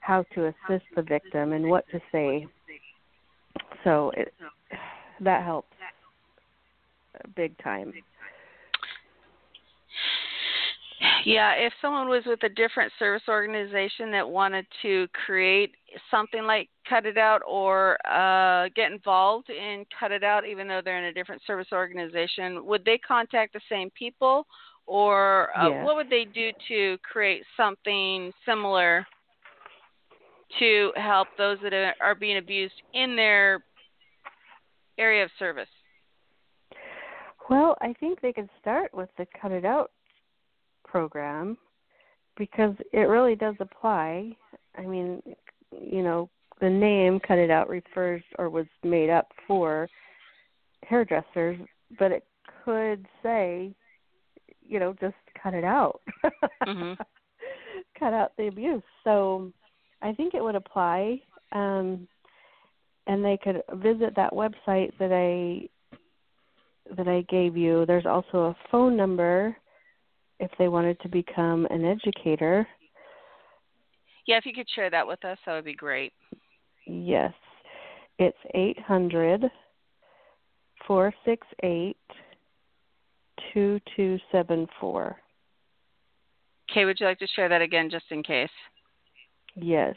how 0.00 0.24
to 0.34 0.46
assist 0.46 0.86
the 0.94 1.02
victim 1.02 1.52
and 1.52 1.68
what 1.68 1.84
to 1.90 2.00
say. 2.10 2.46
So 3.86 4.10
it 4.16 4.34
that 5.20 5.44
helps 5.44 5.68
big 7.36 7.56
time. 7.62 7.92
Yeah, 11.24 11.52
if 11.52 11.72
someone 11.80 12.08
was 12.08 12.24
with 12.26 12.42
a 12.42 12.48
different 12.48 12.92
service 12.98 13.22
organization 13.28 14.10
that 14.10 14.28
wanted 14.28 14.66
to 14.82 15.06
create 15.24 15.72
something 16.10 16.42
like 16.44 16.68
Cut 16.88 17.06
It 17.06 17.16
Out 17.16 17.42
or 17.46 17.96
uh, 18.10 18.68
get 18.74 18.90
involved 18.90 19.50
in 19.50 19.84
Cut 19.98 20.10
It 20.10 20.24
Out, 20.24 20.44
even 20.46 20.66
though 20.66 20.80
they're 20.84 20.98
in 20.98 21.04
a 21.04 21.12
different 21.12 21.42
service 21.46 21.68
organization, 21.72 22.66
would 22.66 22.84
they 22.84 22.98
contact 22.98 23.52
the 23.52 23.60
same 23.68 23.90
people, 23.90 24.46
or 24.86 25.56
uh, 25.56 25.68
Yes. 25.68 25.84
what 25.84 25.94
would 25.94 26.10
they 26.10 26.24
do 26.24 26.50
to 26.66 26.98
create 27.08 27.44
something 27.56 28.32
similar 28.44 29.06
to 30.58 30.92
help 30.96 31.28
those 31.38 31.58
that 31.62 31.94
are 32.00 32.14
being 32.14 32.38
abused 32.38 32.82
in 32.94 33.14
their 33.14 33.62
area 34.98 35.24
of 35.24 35.30
service? 35.38 35.68
Well, 37.48 37.76
I 37.80 37.94
think 38.00 38.20
they 38.20 38.32
could 38.32 38.48
start 38.60 38.92
with 38.92 39.08
the 39.18 39.26
Cut 39.40 39.52
It 39.52 39.64
Out 39.64 39.92
program 40.84 41.56
because 42.36 42.74
it 42.92 43.08
really 43.08 43.36
does 43.36 43.54
apply. 43.60 44.32
I 44.76 44.82
mean, 44.82 45.22
you 45.70 46.02
know, 46.02 46.28
the 46.60 46.68
name 46.68 47.20
Cut 47.20 47.38
It 47.38 47.50
Out 47.50 47.68
refers 47.68 48.22
or 48.38 48.50
was 48.50 48.66
made 48.82 49.10
up 49.10 49.28
for 49.46 49.88
hairdressers, 50.84 51.58
but 51.98 52.12
it 52.12 52.24
could 52.64 53.06
say, 53.22 53.72
you 54.62 54.80
know, 54.80 54.94
just 55.00 55.14
cut 55.40 55.54
it 55.54 55.64
out. 55.64 56.00
Mhm. 56.62 56.98
cut 57.98 58.12
out 58.12 58.32
the 58.36 58.48
abuse. 58.48 58.82
So 59.04 59.52
I 60.02 60.12
think 60.12 60.34
it 60.34 60.42
would 60.42 60.56
apply. 60.56 61.20
Um 61.52 62.08
and 63.06 63.24
they 63.24 63.38
could 63.42 63.62
visit 63.74 64.14
that 64.16 64.32
website 64.32 64.92
that 64.98 65.12
I 65.12 65.68
that 66.96 67.08
I 67.08 67.22
gave 67.22 67.56
you. 67.56 67.84
There's 67.86 68.06
also 68.06 68.38
a 68.38 68.56
phone 68.70 68.96
number 68.96 69.56
if 70.38 70.50
they 70.58 70.68
wanted 70.68 71.00
to 71.00 71.08
become 71.08 71.66
an 71.66 71.84
educator. 71.84 72.66
Yeah, 74.26 74.36
if 74.38 74.46
you 74.46 74.52
could 74.52 74.68
share 74.74 74.90
that 74.90 75.06
with 75.06 75.24
us, 75.24 75.38
that 75.46 75.54
would 75.54 75.64
be 75.64 75.74
great. 75.74 76.12
Yes. 76.86 77.32
It's 78.18 78.36
eight 78.54 78.78
hundred 78.80 79.44
four 80.86 81.12
six 81.24 81.46
eight 81.62 81.96
two 83.52 83.80
two 83.94 84.18
seven 84.32 84.66
four. 84.80 85.16
Kay, 86.72 86.84
would 86.84 86.98
you 86.98 87.06
like 87.06 87.18
to 87.20 87.26
share 87.28 87.48
that 87.48 87.62
again 87.62 87.88
just 87.90 88.06
in 88.10 88.22
case? 88.22 88.50
Yes. 89.54 89.96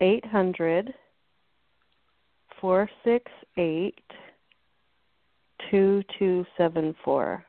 Eight 0.00 0.24
hundred 0.24 0.92
four 2.60 2.88
six 3.04 3.30
eight 3.56 4.02
two 5.70 6.02
two 6.18 6.44
seven 6.56 6.94
four. 7.04 7.44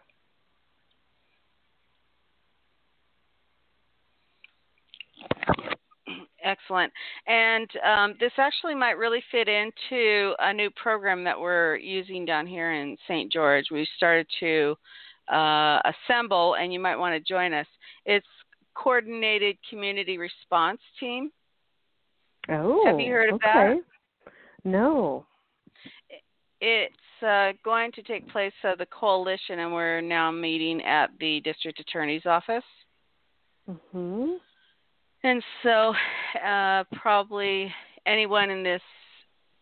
Excellent. 6.43 6.93
And 7.27 7.67
um, 7.83 8.13
this 8.19 8.31
actually 8.37 8.75
might 8.75 8.99
really 8.99 9.23
fit 9.31 9.47
into 9.47 10.33
a 10.39 10.53
new 10.53 10.69
program 10.81 11.23
that 11.23 11.39
we're 11.39 11.77
using 11.77 12.23
down 12.23 12.45
here 12.45 12.71
in 12.73 12.95
St. 13.07 13.31
George. 13.31 13.65
We've 13.71 13.87
started 13.97 14.27
to 14.41 14.75
uh, 15.33 15.79
assemble, 15.83 16.55
and 16.55 16.71
you 16.71 16.79
might 16.79 16.97
want 16.97 17.15
to 17.15 17.33
join 17.33 17.51
us. 17.51 17.65
It's 18.05 18.27
Coordinated 18.75 19.57
Community 19.69 20.19
Response 20.19 20.79
Team. 20.99 21.31
Oh. 22.49 22.83
Have 22.85 22.99
you 22.99 23.11
heard 23.11 23.29
of 23.29 23.35
okay. 23.35 23.79
No. 24.65 25.25
It's 26.59 27.23
uh, 27.25 27.53
going 27.63 27.91
to 27.93 28.01
take 28.01 28.27
place 28.29 28.53
of 28.63 28.79
the 28.79 28.87
coalition, 28.87 29.59
and 29.59 29.71
we're 29.71 30.01
now 30.01 30.31
meeting 30.31 30.83
at 30.83 31.11
the 31.19 31.39
district 31.41 31.79
attorney's 31.79 32.25
office. 32.25 32.63
Mhm. 33.69 34.39
And 35.23 35.43
so, 35.63 35.95
uh, 36.43 36.83
probably 36.93 37.73
anyone 38.05 38.49
in 38.49 38.63
this 38.63 38.81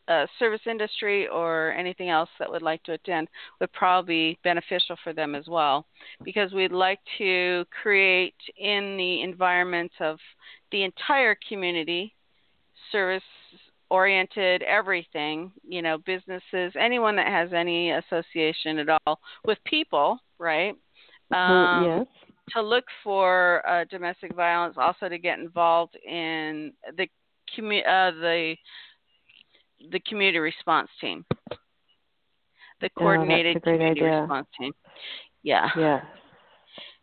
uh, 0.10 0.28
service 0.38 0.66
industry 0.68 1.28
or 1.30 1.72
anything 1.72 2.10
else 2.10 2.30
that 2.38 2.50
would 2.52 2.62
like 2.62 2.84
to 2.84 2.92
attend 2.92 3.30
would 3.62 3.72
probably 3.72 4.34
be 4.34 4.40
beneficial 4.44 4.98
for 5.04 5.14
them 5.14 5.36
as 5.36 5.48
well, 5.48 5.86
because 6.24 6.52
we'd 6.52 6.74
like 6.74 7.00
to 7.18 7.66
create 7.82 8.36
in 8.58 8.98
the 8.98 9.22
environment 9.22 9.92
of 10.02 10.20
the 10.72 10.84
entire 10.84 11.38
community 11.48 12.14
service 12.92 13.24
oriented 13.90 14.64
everything 14.64 15.52
you 15.68 15.82
know 15.82 15.98
businesses 16.06 16.74
anyone 16.80 17.16
that 17.16 17.28
has 17.28 17.54
any 17.54 17.92
association 17.92 18.80
at 18.80 18.88
all 19.06 19.20
with 19.46 19.58
people 19.66 20.18
right 20.40 20.76
um, 21.34 21.84
yes. 21.84 22.06
to 22.52 22.62
look 22.62 22.86
for 23.04 23.68
uh, 23.68 23.86
domestic 23.90 24.36
violence, 24.36 24.76
also 24.78 25.10
to 25.10 25.18
get 25.18 25.40
involved 25.40 25.96
in 26.06 26.74
the 26.98 27.08
commu- 27.58 27.86
uh, 27.86 28.12
the 28.12 28.56
the 29.92 30.00
community 30.08 30.40
response 30.40 30.90
team, 31.02 31.26
the 32.82 32.90
coordinated 32.98 33.58
Oh, 33.58 33.60
community 33.62 34.02
idea. 34.02 34.22
response 34.22 34.48
team. 34.60 34.74
Yeah. 35.42 35.70
Yes. 35.78 36.06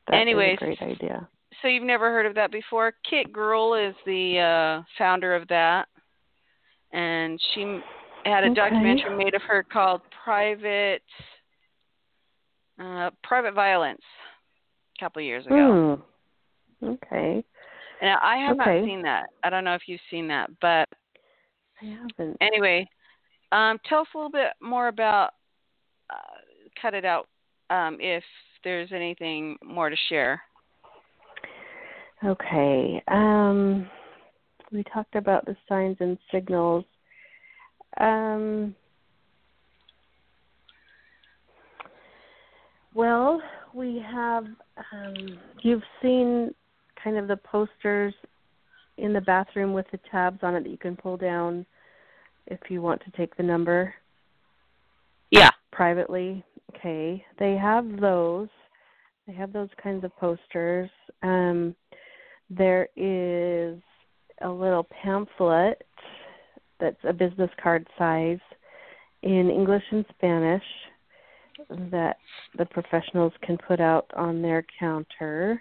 That 0.09 0.17
is 0.17 0.21
Anyways. 0.23 0.59
a 0.61 0.65
great 0.65 0.83
idea. 0.83 1.29
So 1.61 1.69
you've 1.69 1.85
never 1.85 2.11
heard 2.11 2.25
of 2.25 2.35
that 2.37 2.51
before? 2.51 2.95
Kit 3.09 3.33
Gruhl 3.33 3.91
is 3.91 3.95
the 4.07 4.39
uh, 4.39 4.83
founder 4.97 5.35
of 5.35 5.47
that, 5.49 5.89
and 6.93 7.41
she 7.55 7.81
had 8.25 8.45
a 8.45 8.49
Okay. 8.49 8.55
documentary 8.55 9.17
made 9.17 9.35
of 9.35 9.43
her 9.43 9.63
called 9.63 10.03
"Private 10.25 11.03
uh, 12.79 13.11
Private 13.23 13.55
Violence" 13.55 14.03
a 14.97 15.05
couple 15.05 15.23
years 15.23 15.47
ago. 15.47 16.01
Hmm. 16.81 16.87
Okay. 16.87 17.45
And 18.01 18.11
I 18.23 18.37
have 18.37 18.59
Okay. 18.59 18.81
not 18.81 18.87
seen 18.87 19.03
that. 19.03 19.27
I 19.45 19.51
don't 19.51 19.65
know 19.65 19.75
if 19.75 19.83
you've 19.87 20.01
seen 20.11 20.27
that, 20.29 20.51
but 20.61 20.89
I 21.83 21.85
haven't. 21.85 22.37
anyway, 22.41 22.89
um, 23.53 23.79
tell 23.87 24.01
us 24.01 24.09
a 24.15 24.19
little 24.19 24.31
bit 24.31 24.53
more 24.61 24.89
about 24.89 25.31
uh, 26.11 26.39
cut 26.81 26.95
it 26.95 27.05
out. 27.05 27.29
Um, 27.69 27.99
if 28.01 28.25
there's 28.65 28.91
anything 28.93 29.57
more 29.63 29.91
to 29.91 29.97
share. 30.09 30.43
Okay. 32.25 33.03
Um 33.09 33.89
we 34.73 34.85
talked 34.85 35.15
about 35.15 35.45
the 35.45 35.57
signs 35.69 35.97
and 36.01 36.19
signals. 36.33 36.85
Um 37.99 38.75
well, 42.95 43.41
we 43.73 44.03
have 44.11 44.45
um 44.93 45.39
you've 45.63 45.83
seen 46.03 46.55
kind 47.03 47.17
of 47.17 47.29
the 47.29 47.37
posters 47.37 48.15
in 48.99 49.13
the 49.13 49.21
bathroom 49.21 49.73
with 49.73 49.87
the 49.93 50.01
tabs 50.11 50.41
on 50.43 50.55
it 50.55 50.65
that 50.65 50.71
you 50.71 50.79
can 50.79 50.97
pull 50.97 51.17
down 51.17 51.65
if 52.47 52.59
you 52.69 52.83
want 52.83 53.01
to 53.05 53.11
take 53.13 53.37
the 53.37 53.43
number. 53.43 53.95
Yeah. 55.31 55.51
privately. 55.73 56.45
Okay, 56.77 57.25
they 57.39 57.57
have 57.57 58.01
those. 58.01 58.49
They 59.27 59.33
have 59.33 59.53
those 59.53 59.69
kinds 59.83 60.05
of 60.05 60.15
posters. 60.17 60.91
Um, 61.23 61.75
there 62.49 62.89
is 62.97 63.81
a 64.41 64.49
little 64.49 64.87
pamphlet 65.03 65.83
that's 66.79 66.97
a 67.05 67.13
business 67.13 67.51
card 67.63 67.87
size 67.99 68.39
in 69.23 69.51
English 69.51 69.83
and 69.91 70.05
Spanish 70.17 70.63
that 71.91 72.17
the 72.57 72.65
professionals 72.65 73.33
can 73.43 73.59
put 73.59 73.81
out 73.81 74.11
on 74.17 74.41
their 74.41 74.65
counter. 74.79 75.61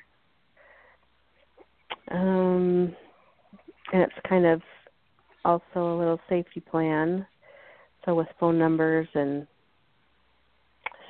Um, 2.11 2.95
and 3.91 4.01
it's 4.01 4.13
kind 4.27 4.45
of 4.45 4.61
also 5.43 5.63
a 5.75 5.97
little 5.97 6.19
safety 6.29 6.61
plan. 6.61 7.25
So 8.05 8.15
with 8.15 8.27
phone 8.39 8.57
numbers 8.57 9.07
and 9.13 9.45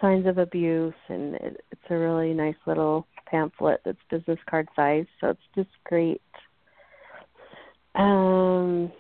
signs 0.01 0.25
of 0.25 0.37
abuse, 0.37 0.93
and 1.07 1.35
it, 1.35 1.63
it's 1.71 1.81
a 1.89 1.95
really 1.95 2.33
nice 2.33 2.55
little 2.65 3.05
pamphlet 3.29 3.81
that's 3.85 3.97
business 4.09 4.39
card 4.49 4.67
size. 4.75 5.05
So 5.21 5.29
it's 5.29 5.39
just 5.55 5.69
great. 5.85 6.21
Um, 7.95 8.91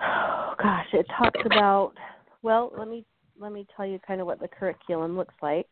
oh 0.00 0.54
gosh, 0.62 0.86
it 0.92 1.06
talks 1.16 1.40
about. 1.44 1.92
Well, 2.42 2.72
let 2.76 2.88
me 2.88 3.04
let 3.40 3.52
me 3.52 3.66
tell 3.76 3.86
you 3.86 3.98
kind 4.06 4.20
of 4.20 4.26
what 4.26 4.40
the 4.40 4.48
curriculum 4.48 5.16
looks 5.16 5.34
like. 5.42 5.66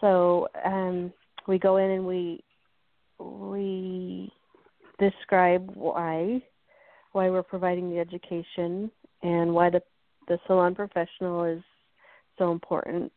So 0.00 0.48
um, 0.64 1.12
we 1.46 1.58
go 1.58 1.78
in 1.78 1.90
and 1.90 2.06
we 2.06 2.42
we 3.18 4.30
describe 4.98 5.70
why 5.74 6.42
why 7.12 7.30
we're 7.30 7.42
providing 7.42 7.90
the 7.90 7.98
education 7.98 8.90
and 9.22 9.52
why 9.52 9.70
the 9.70 9.82
the 10.28 10.38
salon 10.46 10.74
professional 10.74 11.44
is 11.44 11.62
so 12.38 12.52
important 12.52 13.12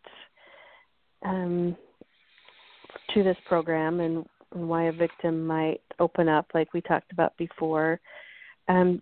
um, 1.24 1.76
to 3.14 3.24
this 3.24 3.38
program 3.48 4.00
and, 4.00 4.26
why 4.54 4.84
a 4.84 4.92
victim 4.92 5.48
might 5.48 5.80
open 6.00 6.28
up 6.28 6.46
like 6.54 6.74
we 6.74 6.82
talked 6.82 7.14
about 7.14 7.32
before. 7.38 8.02
Um, 8.68 9.02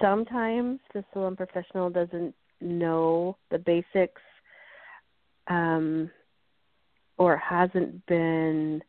sometimes 0.00 0.78
the 0.92 1.04
salon 1.12 1.34
professional 1.34 1.90
doesn't 1.90 2.32
know 2.60 3.36
the 3.50 3.58
basics 3.58 4.22
um, 5.48 6.08
or 7.18 7.36
hasn't 7.36 8.06
been 8.06 8.80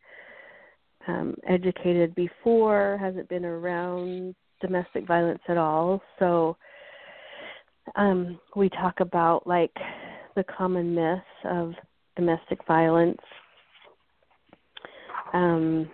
um, 1.08 1.36
educated 1.48 2.14
before, 2.16 2.98
hasn't 3.02 3.30
been 3.30 3.46
around 3.46 4.36
domestic 4.62 5.08
violence 5.08 5.42
at 5.48 5.58
all. 5.58 6.02
So 6.20 6.56
um, 7.96 8.40
we 8.56 8.70
talk 8.70 9.00
about 9.00 9.46
like 9.46 9.74
the 10.36 10.44
common 10.44 10.94
myths 10.96 11.24
of 11.46 11.74
domestic 12.16 12.60
violence, 12.68 13.22
um, 15.36 15.90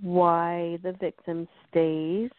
why 0.00 0.78
the 0.82 0.92
victim 0.92 1.48
stays. 1.70 2.30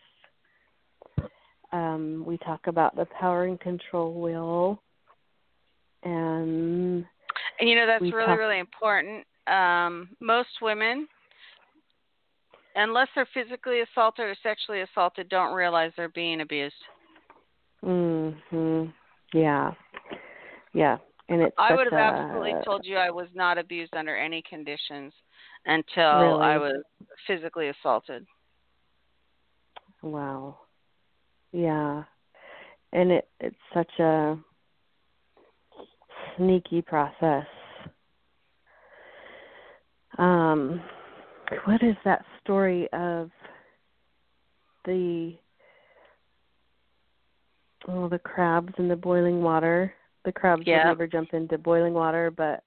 Um, 1.71 2.23
we 2.25 2.38
talk 2.39 2.67
about 2.67 2.95
the 2.95 3.06
power 3.06 3.45
and 3.45 3.60
control 3.60 4.19
wheel, 4.19 4.82
and 6.04 7.06
and 7.60 7.69
you 7.69 7.75
know 7.75 7.86
that's 7.88 8.02
really 8.02 8.25
talk- 8.25 8.38
really 8.38 8.60
important. 8.60 9.25
Um, 9.47 10.10
most 10.19 10.49
women, 10.62 11.08
unless 12.75 13.08
they're 13.15 13.28
physically 13.34 13.82
assaulted 13.82 14.25
or 14.25 14.36
sexually 14.43 14.82
assaulted, 14.82 15.30
don't 15.30 15.54
realize 15.54 15.91
they're 15.95 16.10
being 16.10 16.41
abused. 16.41 16.75
Mhm. 17.84 18.93
Yeah. 19.34 19.73
Yeah. 20.73 20.97
And 21.30 21.44
it's 21.44 21.56
I 21.60 21.76
would 21.76 21.92
have 21.92 21.94
a, 21.94 22.18
absolutely 22.18 22.54
told 22.65 22.86
you 22.86 22.98
I 22.98 23.12
was 23.12 23.28
not 23.36 23.60
abused 23.60 23.96
under 23.96 24.18
any 24.18 24.42
conditions 24.50 25.13
until 25.65 26.42
I 26.42 26.58
was 26.58 26.82
physically 27.28 27.70
assaulted. 27.70 28.26
Wow. 30.02 30.58
Yeah. 31.52 32.04
And 32.94 33.12
it 33.12 33.30
it's 33.39 33.56
such 33.74 33.92
a 34.00 34.38
sneaky 36.36 36.82
process. 36.82 37.46
Um 40.18 40.82
what 41.65 41.84
is 41.84 41.96
that 42.06 42.26
story 42.42 42.88
of 42.92 43.30
the 44.86 45.36
oh 47.88 48.10
the 48.10 48.20
crabs 48.20 48.74
in 48.80 48.88
the 48.88 48.96
boiling 48.96 49.44
water? 49.44 49.94
The 50.25 50.32
crabs 50.32 50.65
Yeah. 50.65 50.77
would 50.84 50.89
never 50.89 51.08
jump 51.08 51.34
into 51.34 51.58
boiling 51.58 51.93
water, 51.93 52.29
but 52.32 52.63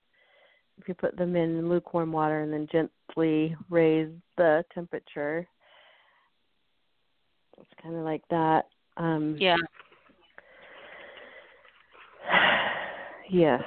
if 0.79 0.89
you 0.89 0.95
put 0.95 1.17
them 1.17 1.37
in 1.37 1.69
lukewarm 1.69 2.13
water 2.13 2.41
and 2.41 2.53
then 2.53 2.67
gently 2.67 3.57
raise 3.69 4.11
the 4.37 4.65
temperature, 4.73 5.47
it's 7.59 7.75
kind 7.83 7.95
of 7.95 8.05
like 8.05 8.27
that. 8.29 8.69
Um, 8.97 9.37
Yeah. 9.39 9.57
Yes. 13.29 13.63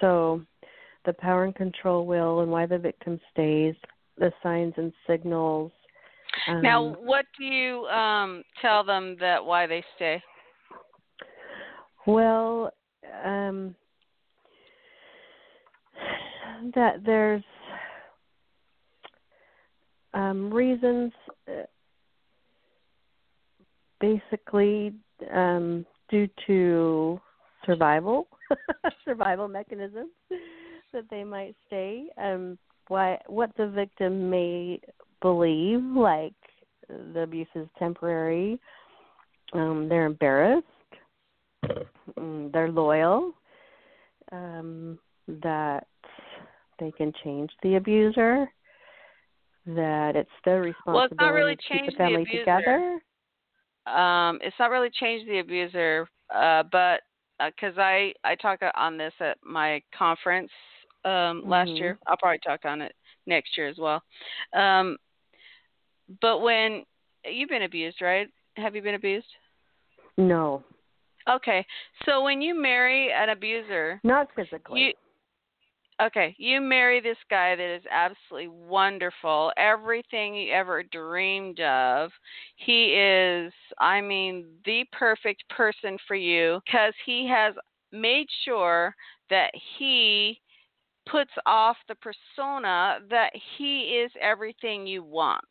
So, 0.00 0.44
the 1.04 1.14
power 1.14 1.44
and 1.44 1.54
control 1.54 2.06
wheel 2.06 2.40
and 2.40 2.50
why 2.50 2.66
the 2.66 2.76
victim 2.78 3.18
stays, 3.30 3.74
the 4.18 4.32
signs 4.42 4.74
and 4.76 4.92
signals. 5.06 5.72
Um, 6.46 6.62
now, 6.62 6.96
what 7.00 7.26
do 7.38 7.44
you 7.44 7.86
um 7.86 8.44
tell 8.60 8.84
them 8.84 9.16
that 9.20 9.44
why 9.44 9.66
they 9.66 9.82
stay? 9.96 10.22
Well, 12.06 12.72
um, 13.24 13.74
that 16.74 17.04
there's 17.04 17.42
um, 20.14 20.52
reasons, 20.52 21.12
uh, 21.48 21.62
basically 24.00 24.92
um, 25.32 25.84
due 26.08 26.28
to 26.46 27.20
survival, 27.66 28.28
survival 29.04 29.46
mechanisms 29.46 30.10
that 30.92 31.04
they 31.10 31.24
might 31.24 31.54
stay. 31.66 32.06
Um, 32.18 32.58
why 32.88 33.18
what 33.26 33.50
the 33.56 33.68
victim 33.68 34.30
may 34.30 34.80
believe, 35.22 35.82
like 35.82 36.34
the 36.88 37.20
abuse 37.20 37.46
is 37.54 37.68
temporary. 37.78 38.58
Um, 39.52 39.88
they're 39.88 40.06
embarrassed. 40.06 40.66
Mm, 42.18 42.52
they're 42.52 42.70
loyal. 42.70 43.32
Um, 44.32 44.98
that 45.28 45.86
they 46.78 46.90
can 46.92 47.12
change 47.24 47.50
the 47.62 47.76
abuser. 47.76 48.50
That 49.66 50.16
it's 50.16 50.30
their 50.44 50.60
responsibility 50.62 50.86
Well, 50.92 51.04
it's 51.04 51.20
not 51.20 51.32
really 51.32 51.56
to 51.56 51.62
keep 51.68 51.86
the 51.86 51.92
the 51.92 51.96
family 51.98 52.22
abuser. 52.22 52.38
together. 52.38 53.00
um, 53.86 54.38
it's 54.42 54.56
not 54.58 54.70
really 54.70 54.90
change 54.90 55.26
the 55.26 55.38
abuser, 55.40 56.08
uh, 56.34 56.62
but 56.70 57.02
because 57.44 57.76
I 57.78 58.12
I 58.24 58.34
talk 58.36 58.60
on 58.74 58.96
this 58.96 59.12
at 59.20 59.36
my 59.42 59.82
conference 59.96 60.50
um, 61.04 61.42
last 61.48 61.70
Mhm. 61.70 61.78
year, 61.78 61.98
I'll 62.06 62.16
probably 62.16 62.38
talk 62.40 62.64
on 62.64 62.80
it 62.82 62.94
next 63.26 63.56
year 63.56 63.68
as 63.68 63.78
well. 63.78 64.02
Um, 64.52 64.96
but 66.20 66.38
when 66.40 66.84
you've 67.24 67.48
been 67.48 67.62
abused, 67.62 68.00
right? 68.02 68.28
Have 68.56 68.74
you 68.74 68.82
been 68.82 68.94
abused? 68.94 69.28
No, 70.16 70.62
Okay, 71.28 71.64
so 72.04 72.22
when 72.22 72.40
you 72.40 72.54
marry 72.54 73.12
an 73.12 73.28
abuser, 73.30 74.00
not 74.04 74.28
physically. 74.34 74.80
you 74.80 74.92
okay, 76.02 76.34
you 76.38 76.60
marry 76.60 77.00
this 77.00 77.18
guy 77.28 77.54
that 77.56 77.74
is 77.74 77.82
absolutely 77.90 78.48
wonderful, 78.48 79.52
everything 79.56 80.34
you 80.34 80.52
ever 80.52 80.82
dreamed 80.82 81.60
of. 81.60 82.10
He 82.56 82.94
is, 82.94 83.52
I 83.78 84.00
mean, 84.00 84.46
the 84.64 84.84
perfect 84.92 85.44
person 85.50 85.98
for 86.08 86.16
you 86.16 86.60
because 86.64 86.94
he 87.04 87.28
has 87.28 87.54
made 87.92 88.26
sure 88.44 88.94
that 89.28 89.50
he 89.78 90.40
puts 91.10 91.30
off 91.46 91.76
the 91.88 91.96
persona 91.96 92.98
that 93.10 93.32
he 93.58 94.00
is 94.02 94.10
everything 94.20 94.86
you 94.86 95.02
want 95.02 95.44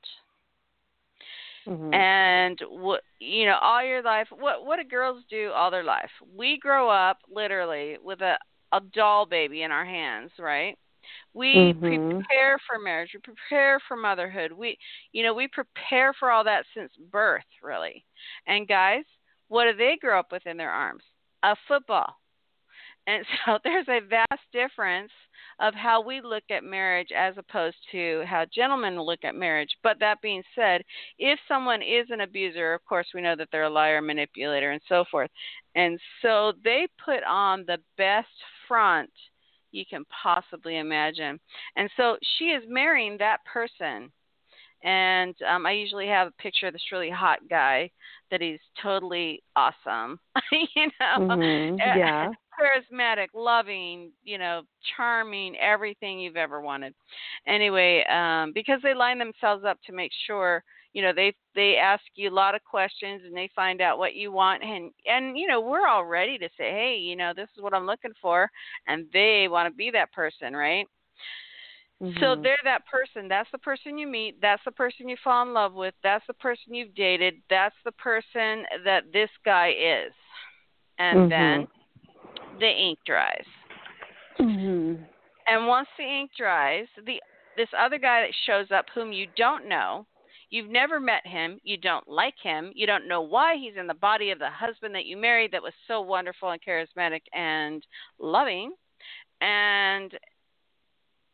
Mhm. 1.69 1.93
and 1.93 2.59
what 2.69 3.03
you 3.19 3.45
know 3.45 3.57
all 3.61 3.83
your 3.83 4.01
life 4.03 4.27
what 4.31 4.65
what 4.65 4.77
do 4.77 4.83
girls 4.85 5.23
do 5.29 5.51
all 5.51 5.71
their 5.71 5.83
life? 5.83 6.11
We 6.35 6.57
grow 6.59 6.89
up 6.89 7.19
literally 7.29 7.97
with 8.03 8.21
a 8.21 8.37
a 8.73 8.81
doll 8.93 9.25
baby 9.25 9.63
in 9.63 9.71
our 9.71 9.85
hands 9.85 10.31
right? 10.39 10.77
We 11.33 11.73
Mhm. 11.83 12.09
prepare 12.17 12.59
for 12.67 12.79
marriage. 12.79 13.11
We 13.13 13.21
prepare 13.21 13.79
for 13.87 13.97
motherhood. 13.97 14.51
We 14.53 14.77
you 15.13 15.23
know 15.23 15.33
we 15.33 15.47
prepare 15.47 16.13
for 16.13 16.31
all 16.31 16.43
that 16.45 16.65
since 16.75 16.91
birth 17.11 17.45
really. 17.63 18.05
And 18.47 18.67
guys 18.67 19.05
what 19.49 19.65
do 19.65 19.73
they 19.75 19.97
grow 20.01 20.19
up 20.19 20.31
with 20.31 20.45
in 20.47 20.57
their 20.57 20.71
arms? 20.71 21.03
A 21.43 21.55
football. 21.67 22.15
And 23.07 23.25
so 23.45 23.59
there's 23.63 23.87
a 23.89 24.01
vast 24.01 24.41
difference 24.53 25.11
of 25.59 25.73
how 25.73 26.01
we 26.01 26.21
look 26.21 26.43
at 26.49 26.63
marriage 26.63 27.09
as 27.15 27.35
opposed 27.37 27.77
to 27.91 28.23
how 28.25 28.45
gentlemen 28.53 28.99
look 29.01 29.23
at 29.23 29.35
marriage. 29.35 29.69
But 29.83 29.99
that 29.99 30.21
being 30.21 30.43
said, 30.55 30.81
if 31.17 31.39
someone 31.47 31.81
is 31.81 32.07
an 32.09 32.21
abuser, 32.21 32.73
of 32.73 32.85
course, 32.85 33.07
we 33.13 33.21
know 33.21 33.35
that 33.35 33.49
they're 33.51 33.63
a 33.63 33.69
liar, 33.69 34.01
manipulator, 34.01 34.71
and 34.71 34.81
so 34.87 35.03
forth. 35.11 35.29
And 35.75 35.99
so 36.21 36.53
they 36.63 36.87
put 37.03 37.23
on 37.23 37.65
the 37.67 37.77
best 37.97 38.27
front 38.67 39.09
you 39.71 39.85
can 39.87 40.03
possibly 40.23 40.77
imagine. 40.77 41.39
And 41.75 41.89
so 41.95 42.17
she 42.37 42.45
is 42.45 42.63
marrying 42.67 43.17
that 43.19 43.37
person. 43.45 44.11
And 44.83 45.35
um, 45.47 45.65
I 45.65 45.73
usually 45.73 46.07
have 46.07 46.29
a 46.29 46.41
picture 46.41 46.67
of 46.67 46.73
this 46.73 46.91
really 46.91 47.09
hot 47.09 47.39
guy 47.49 47.91
that 48.31 48.41
he's 48.41 48.59
totally 48.81 49.43
awesome. 49.55 50.19
you 50.75 50.87
know, 50.99 51.35
Mhm. 51.35 51.77
Yeah. 51.77 52.29
Charismatic, 52.59 53.27
loving, 53.33 54.11
you 54.23 54.37
know, 54.37 54.61
charming, 54.95 55.55
everything 55.57 56.19
you've 56.19 56.37
ever 56.37 56.61
wanted. 56.61 56.93
Anyway, 57.47 58.03
um, 58.11 58.51
because 58.53 58.79
they 58.83 58.93
line 58.93 59.19
themselves 59.19 59.63
up 59.65 59.77
to 59.85 59.93
make 59.93 60.11
sure, 60.27 60.63
you 60.93 61.01
know, 61.01 61.13
they 61.13 61.33
they 61.55 61.77
ask 61.77 62.03
you 62.15 62.29
a 62.29 62.33
lot 62.33 62.55
of 62.55 62.63
questions 62.63 63.21
and 63.25 63.35
they 63.35 63.49
find 63.55 63.81
out 63.81 63.97
what 63.97 64.15
you 64.15 64.31
want 64.31 64.63
and 64.63 64.91
and 65.05 65.37
you 65.37 65.47
know, 65.47 65.61
we're 65.61 65.87
all 65.87 66.05
ready 66.05 66.37
to 66.37 66.49
say, 66.57 66.71
"Hey, 66.71 66.97
you 66.97 67.15
know, 67.15 67.33
this 67.35 67.49
is 67.55 67.63
what 67.63 67.73
I'm 67.73 67.85
looking 67.85 68.13
for." 68.21 68.49
And 68.87 69.05
they 69.13 69.47
want 69.49 69.71
to 69.71 69.75
be 69.75 69.91
that 69.91 70.11
person, 70.11 70.55
right? 70.55 70.85
So 72.19 72.35
Mhm. 72.35 72.41
they're 72.41 72.57
that 72.63 72.85
person. 72.87 73.27
That's 73.27 73.49
the 73.51 73.57
person 73.59 73.97
you 73.97 74.07
meet. 74.07 74.41
That's 74.41 74.63
the 74.65 74.71
person 74.71 75.07
you 75.07 75.17
fall 75.23 75.43
in 75.43 75.53
love 75.53 75.73
with. 75.73 75.93
That's 76.03 76.25
the 76.27 76.33
person 76.33 76.73
you've 76.73 76.95
dated. 76.95 77.35
That's 77.49 77.75
the 77.85 77.91
person 77.93 78.65
that 78.83 79.11
this 79.13 79.29
guy 79.45 79.69
is. 79.69 80.11
And 80.97 81.29
then 81.29 81.67
the 82.59 82.69
ink 82.69 82.99
dries. 83.05 83.45
Mhm. 84.37 85.05
And 85.47 85.67
once 85.67 85.89
the 85.97 86.03
ink 86.03 86.31
dries, 86.37 86.87
the 87.03 87.21
this 87.55 87.69
other 87.77 87.97
guy 87.97 88.21
that 88.21 88.33
shows 88.45 88.71
up 88.71 88.85
whom 88.93 89.11
you 89.11 89.27
don't 89.35 89.65
know, 89.65 90.05
you've 90.49 90.69
never 90.69 90.99
met 90.99 91.25
him, 91.27 91.59
you 91.63 91.75
don't 91.77 92.07
like 92.07 92.37
him, 92.41 92.71
you 92.73 92.87
don't 92.87 93.07
know 93.07 93.21
why 93.21 93.57
he's 93.57 93.75
in 93.75 93.87
the 93.87 93.93
body 93.93 94.31
of 94.31 94.39
the 94.39 94.49
husband 94.49 94.95
that 94.95 95.05
you 95.05 95.17
married 95.17 95.51
that 95.51 95.61
was 95.61 95.73
so 95.87 95.99
wonderful 96.01 96.51
and 96.51 96.61
charismatic 96.61 97.21
and 97.33 97.85
loving. 98.17 98.73
And 99.41 100.17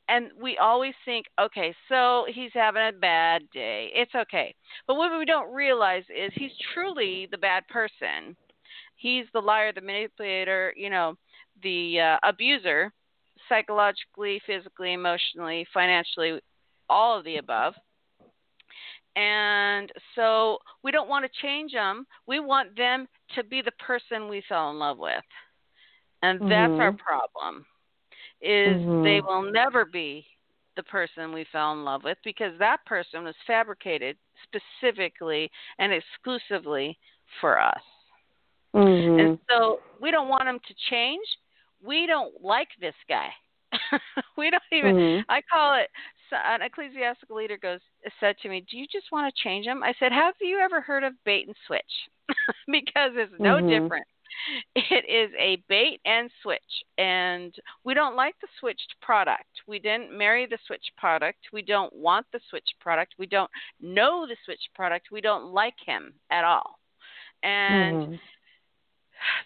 and 0.07 0.29
we 0.39 0.57
always 0.57 0.93
think, 1.03 1.25
okay, 1.39 1.73
so 1.89 2.25
he's 2.27 2.51
having 2.53 2.83
a 2.83 2.91
bad 2.91 3.41
day. 3.51 3.89
It's 3.93 4.13
okay. 4.13 4.53
But 4.87 4.95
what 4.95 5.17
we 5.17 5.25
don't 5.25 5.51
realize 5.51 6.03
is 6.15 6.31
he's 6.35 6.51
truly 6.73 7.27
the 7.31 7.39
bad 7.39 7.67
person. 7.67 8.35
He's 9.05 9.25
the 9.33 9.39
liar, 9.39 9.71
the 9.71 9.81
manipulator, 9.81 10.73
you 10.75 10.89
know, 10.89 11.15
the 11.61 11.99
uh, 11.99 12.27
abuser, 12.27 12.91
psychologically, 13.47 14.41
physically, 14.47 14.93
emotionally, 14.93 15.67
financially, 15.71 16.39
all 16.89 17.15
of 17.15 17.23
the 17.23 17.37
above. 17.37 17.75
And 19.15 19.91
so 20.15 20.57
we 20.83 20.89
don't 20.89 21.07
want 21.07 21.23
to 21.23 21.41
change 21.43 21.73
them. 21.73 22.07
We 22.25 22.39
want 22.39 22.75
them 22.75 23.05
to 23.35 23.43
be 23.43 23.61
the 23.61 23.73
person 23.73 24.27
we 24.27 24.41
fell 24.49 24.71
in 24.71 24.79
love 24.79 24.97
with. 24.97 25.13
And 26.23 26.39
mm-hmm. 26.39 26.49
that's 26.49 26.71
our 26.71 26.91
mm-hmm. 26.91 26.97
problem. 26.97 27.63
Is 28.41 28.75
mm-hmm. 28.75 29.03
they 29.03 29.21
will 29.21 29.51
never 29.51 29.85
be 29.85 30.25
the 30.77 30.83
person 30.83 31.31
we 31.31 31.45
fell 31.51 31.73
in 31.73 31.83
love 31.83 32.03
with 32.03 32.17
because 32.23 32.53
that 32.57 32.83
person 32.87 33.23
was 33.23 33.35
fabricated 33.45 34.17
specifically 34.45 35.51
and 35.77 35.93
exclusively 35.93 36.97
for 37.39 37.61
us. 37.61 37.81
Mm-hmm. 38.75 39.19
And 39.19 39.39
so 39.49 39.79
we 40.01 40.11
don't 40.11 40.27
want 40.27 40.47
him 40.47 40.59
to 40.67 40.73
change. 40.89 41.25
We 41.83 42.07
don't 42.07 42.33
like 42.43 42.69
this 42.81 42.95
guy. 43.07 43.29
we 44.37 44.49
don't 44.49 44.63
even. 44.71 44.95
Mm-hmm. 44.95 45.31
I 45.31 45.41
call 45.51 45.79
it. 45.79 45.89
An 46.31 46.63
ecclesiastical 46.63 47.37
leader 47.37 47.57
goes 47.57 47.79
said 48.19 48.35
to 48.41 48.49
me, 48.49 48.65
"Do 48.69 48.77
you 48.77 48.87
just 48.91 49.11
want 49.11 49.33
to 49.33 49.43
change 49.43 49.65
him?" 49.65 49.83
I 49.83 49.93
said, 49.99 50.11
"Have 50.11 50.33
you 50.41 50.59
ever 50.59 50.81
heard 50.81 51.03
of 51.03 51.13
bait 51.23 51.47
and 51.47 51.55
switch?" 51.67 51.83
because 52.67 53.11
it's 53.15 53.33
no 53.39 53.55
mm-hmm. 53.55 53.69
different. 53.69 54.07
It 54.75 55.05
is 55.07 55.33
a 55.39 55.63
bait 55.69 56.01
and 56.05 56.29
switch, 56.41 56.59
and 56.97 57.53
we 57.83 57.93
don't 57.93 58.15
like 58.15 58.35
the 58.41 58.47
switched 58.59 58.95
product. 59.01 59.49
We 59.67 59.79
didn't 59.79 60.17
marry 60.17 60.45
the 60.45 60.57
switched 60.67 60.91
product. 60.97 61.39
We 61.53 61.61
don't 61.61 61.93
want 61.95 62.25
the 62.33 62.39
switched 62.49 62.73
product. 62.79 63.13
We 63.17 63.27
don't 63.27 63.49
know 63.79 64.25
the 64.27 64.35
switched 64.43 64.69
product. 64.75 65.07
We 65.11 65.21
don't 65.21 65.53
like 65.53 65.75
him 65.85 66.13
at 66.31 66.43
all. 66.43 66.79
And 67.43 67.95
mm-hmm. 67.95 68.15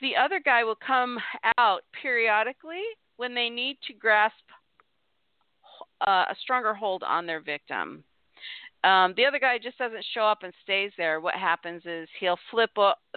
The 0.01 0.15
other 0.15 0.39
guy 0.43 0.63
will 0.63 0.77
come 0.85 1.17
out 1.57 1.81
periodically 2.01 2.83
when 3.17 3.33
they 3.35 3.49
need 3.49 3.77
to 3.87 3.93
grasp 3.93 4.35
uh, 6.07 6.25
a 6.29 6.35
stronger 6.41 6.73
hold 6.73 7.03
on 7.03 7.25
their 7.25 7.41
victim. 7.41 8.03
Um, 8.83 9.13
the 9.17 9.25
other 9.25 9.39
guy 9.39 9.57
just 9.61 9.77
doesn't 9.77 10.05
show 10.13 10.21
up 10.21 10.43
and 10.43 10.53
stays 10.63 10.91
there. 10.97 11.19
What 11.19 11.35
happens 11.35 11.81
is 11.85 12.07
he'll 12.19 12.39
flip 12.49 12.71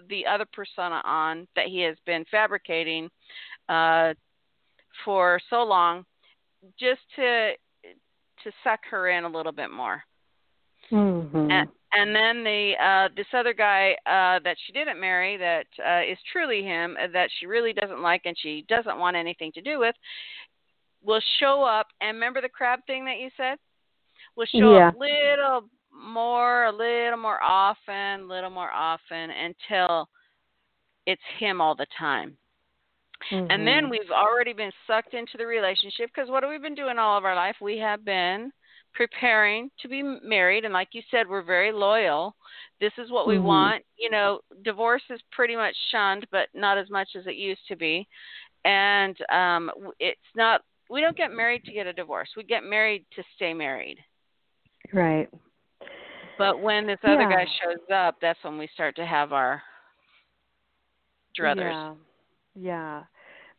the 0.09 0.27
other 0.27 0.47
persona 0.53 1.01
on 1.05 1.47
that 1.55 1.67
he 1.67 1.81
has 1.83 1.97
been 2.05 2.25
fabricating 2.31 3.09
uh, 3.69 4.15
for 5.05 5.41
so 5.49 5.63
long, 5.63 6.05
just 6.79 7.01
to 7.17 7.53
to 8.45 8.51
suck 8.65 8.81
her 8.91 9.11
in 9.11 9.23
a 9.23 9.29
little 9.29 9.53
bit 9.53 9.71
more. 9.71 10.03
Mm-hmm. 10.91 11.51
And, 11.51 11.69
and 11.93 12.15
then 12.15 12.45
the 12.45 12.73
uh, 12.83 13.09
this 13.17 13.27
other 13.33 13.53
guy 13.53 13.93
uh, 14.07 14.41
that 14.45 14.57
she 14.67 14.73
didn't 14.73 15.01
marry, 15.01 15.37
that 15.37 15.67
uh, 15.85 16.11
is 16.11 16.19
truly 16.33 16.63
him, 16.63 16.97
uh, 17.03 17.09
that 17.13 17.31
she 17.39 17.47
really 17.47 17.73
doesn't 17.73 18.01
like 18.01 18.23
and 18.25 18.37
she 18.39 18.65
doesn't 18.69 18.99
want 18.99 19.17
anything 19.17 19.53
to 19.53 19.61
do 19.61 19.79
with, 19.79 19.95
will 21.05 21.21
show 21.41 21.63
up. 21.63 21.89
And 22.01 22.17
remember 22.17 22.41
the 22.41 22.49
crab 22.49 22.81
thing 22.87 23.05
that 23.05 23.19
you 23.19 23.29
said? 23.37 23.59
Will 24.37 24.47
show 24.47 24.77
yeah. 24.77 24.89
up 24.89 24.95
little 24.99 25.69
more, 25.93 26.65
a 26.67 26.73
little 26.73 27.19
more 27.19 27.43
often, 27.43 28.29
little 28.29 28.51
more 28.51 28.71
often 28.71 29.31
until 29.31 30.09
it's 31.07 31.23
him 31.39 31.61
all 31.61 31.75
the 31.75 31.87
time. 31.99 32.37
Mm-hmm. 33.31 33.51
And 33.51 33.67
then 33.67 33.91
we've 33.91 34.11
already 34.11 34.53
been 34.53 34.73
sucked 34.87 35.15
into 35.15 35.33
the 35.37 35.47
relationship 35.47 36.11
because 36.15 36.31
what 36.31 36.43
have 36.43 36.51
we 36.51 36.59
been 36.59 36.75
doing 36.75 36.99
all 36.99 37.19
of 37.19 37.25
our 37.25 37.37
life? 37.37 37.57
We 37.61 37.79
have 37.79 38.05
been 38.05 38.51
preparing 38.95 39.71
to 39.81 39.89
be 39.89 40.03
married 40.03 40.65
and 40.65 40.75
like 40.75 40.89
you 40.93 41.03
said 41.11 41.29
we're 41.29 41.43
very 41.43 41.73
loyal. 41.73 42.35
This 42.81 42.93
is 42.99 43.11
what 43.11 43.27
we 43.27 43.37
mm-hmm. 43.37 43.47
want. 43.47 43.85
You 43.99 44.11
know 44.11 44.41
divorce 44.65 45.03
is 45.11 45.21
pretty 45.31 45.57
much 45.57 45.75
shunned 45.91 46.27
but 46.31 46.49
not 46.55 46.79
as 46.79 46.91
much 46.91 47.09
as 47.17 47.27
it 47.27 47.37
used 47.37 47.67
to 47.69 47.77
be. 47.77 48.07
And 48.65 49.17
um 49.31 49.71
it's 49.99 50.21
not 50.37 50.63
we 50.91 51.01
don't 51.01 51.17
get 51.17 51.33
married 51.33 51.65
to 51.65 51.73
get 51.73 51.87
a 51.87 51.93
divorce. 51.93 52.29
We 52.37 52.45
get 52.45 52.65
married 52.65 53.05
to 53.17 53.23
stay 53.37 53.55
married. 53.55 53.99
Right. 54.93 55.29
But 56.37 56.61
when 56.61 56.87
this 56.87 56.99
other 57.05 57.23
yeah. 57.23 57.31
guy 57.31 57.47
shows 57.63 57.85
up 57.95 58.17
that's 58.21 58.43
when 58.43 58.59
we 58.59 58.69
start 58.75 58.97
to 58.97 59.07
have 59.07 59.33
our 59.33 59.63
druthers. 61.39 61.97
Yeah. 62.55 62.65
Yeah. 62.65 63.03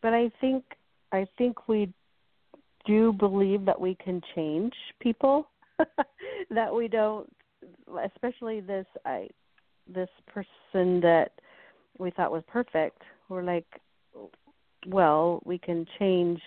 But 0.01 0.13
i 0.13 0.29
think 0.41 0.63
i 1.11 1.25
think 1.37 1.67
we 1.67 1.93
do 2.85 2.93
you 2.93 3.13
believe 3.13 3.65
that 3.65 3.79
we 3.79 3.95
can 3.95 4.21
change 4.35 4.73
people 4.99 5.47
that 6.49 6.73
we 6.73 6.87
don't 6.87 7.31
especially 8.05 8.59
this 8.59 8.85
i 9.05 9.27
this 9.93 10.09
person 10.27 10.99
that 11.01 11.31
we 11.97 12.11
thought 12.11 12.31
was 12.31 12.43
perfect 12.47 13.01
we're 13.29 13.43
like 13.43 13.65
well 14.87 15.41
we 15.45 15.57
can 15.57 15.85
change 15.99 16.41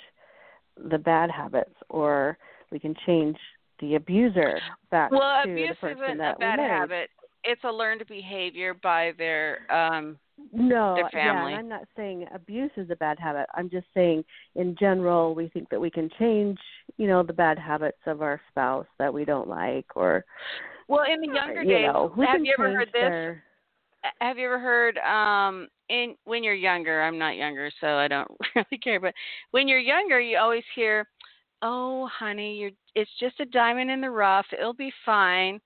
the 0.90 0.98
bad 0.98 1.30
habits 1.30 1.74
or 1.88 2.36
we 2.70 2.78
can 2.78 2.94
change 3.06 3.36
the 3.80 3.94
abuser 3.94 4.58
back 4.90 5.10
well, 5.10 5.42
to 5.44 5.52
abuse 5.52 5.68
the 5.70 5.74
person 5.88 6.02
isn't 6.04 6.18
that 6.18 6.36
a 6.36 6.38
bad 6.38 6.58
habit. 6.58 7.10
It's 7.44 7.62
a 7.64 7.70
learned 7.70 8.04
behavior 8.08 8.74
by 8.74 9.12
their 9.16 9.70
um 9.72 10.18
no, 10.52 10.94
their 10.94 11.08
family. 11.10 11.52
yeah, 11.52 11.58
I'm 11.58 11.68
not 11.68 11.84
saying 11.96 12.26
abuse 12.34 12.70
is 12.76 12.90
a 12.90 12.96
bad 12.96 13.18
habit. 13.18 13.46
I'm 13.54 13.70
just 13.70 13.86
saying 13.94 14.24
in 14.54 14.76
general 14.78 15.34
we 15.34 15.48
think 15.48 15.68
that 15.70 15.80
we 15.80 15.90
can 15.90 16.10
change, 16.18 16.58
you 16.96 17.06
know, 17.06 17.22
the 17.22 17.32
bad 17.32 17.58
habits 17.58 17.98
of 18.06 18.22
our 18.22 18.40
spouse 18.50 18.86
that 18.98 19.12
we 19.12 19.24
don't 19.24 19.48
like 19.48 19.86
or 19.96 20.24
Well, 20.88 21.04
in 21.10 21.20
the 21.20 21.34
younger 21.34 21.62
you 21.62 21.70
days, 21.70 21.86
know, 21.86 22.12
have 22.26 22.44
you 22.44 22.54
ever 22.58 22.72
heard 22.72 22.88
this? 22.88 22.92
Their... 22.94 23.42
Have 24.20 24.38
you 24.38 24.46
ever 24.46 24.58
heard 24.60 24.98
um 24.98 25.68
in 25.88 26.14
when 26.24 26.44
you're 26.44 26.54
younger, 26.54 27.02
I'm 27.02 27.18
not 27.18 27.36
younger 27.36 27.70
so 27.80 27.96
I 27.96 28.08
don't 28.08 28.30
really 28.54 28.78
care, 28.82 29.00
but 29.00 29.14
when 29.50 29.68
you're 29.68 29.78
younger 29.78 30.20
you 30.20 30.38
always 30.38 30.64
hear, 30.74 31.08
"Oh, 31.62 32.08
honey, 32.12 32.56
you're 32.56 32.70
it's 32.94 33.10
just 33.18 33.40
a 33.40 33.46
diamond 33.46 33.90
in 33.90 34.00
the 34.00 34.10
rough. 34.10 34.46
It'll 34.52 34.74
be 34.74 34.92
fine." 35.04 35.60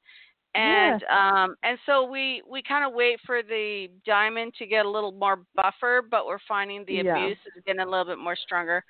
And 0.55 1.03
yeah. 1.09 1.43
um 1.45 1.55
and 1.63 1.79
so 1.87 2.05
we 2.05 2.43
we 2.51 2.63
kind 2.63 2.85
of 2.85 2.93
wait 2.93 3.19
for 3.25 3.43
the 3.43 3.89
diamond 4.05 4.53
to 4.59 4.67
get 4.67 4.85
a 4.85 4.91
little 4.91 5.13
more 5.13 5.41
buffer 5.55 6.03
but 6.11 6.27
we're 6.27 6.39
finding 6.49 6.85
the 6.87 6.95
yeah. 6.95 7.17
abuse 7.17 7.39
is 7.57 7.63
getting 7.67 7.81
a 7.81 7.85
little 7.89 8.05
bit 8.05 8.19
more 8.19 8.35
stronger 8.35 8.83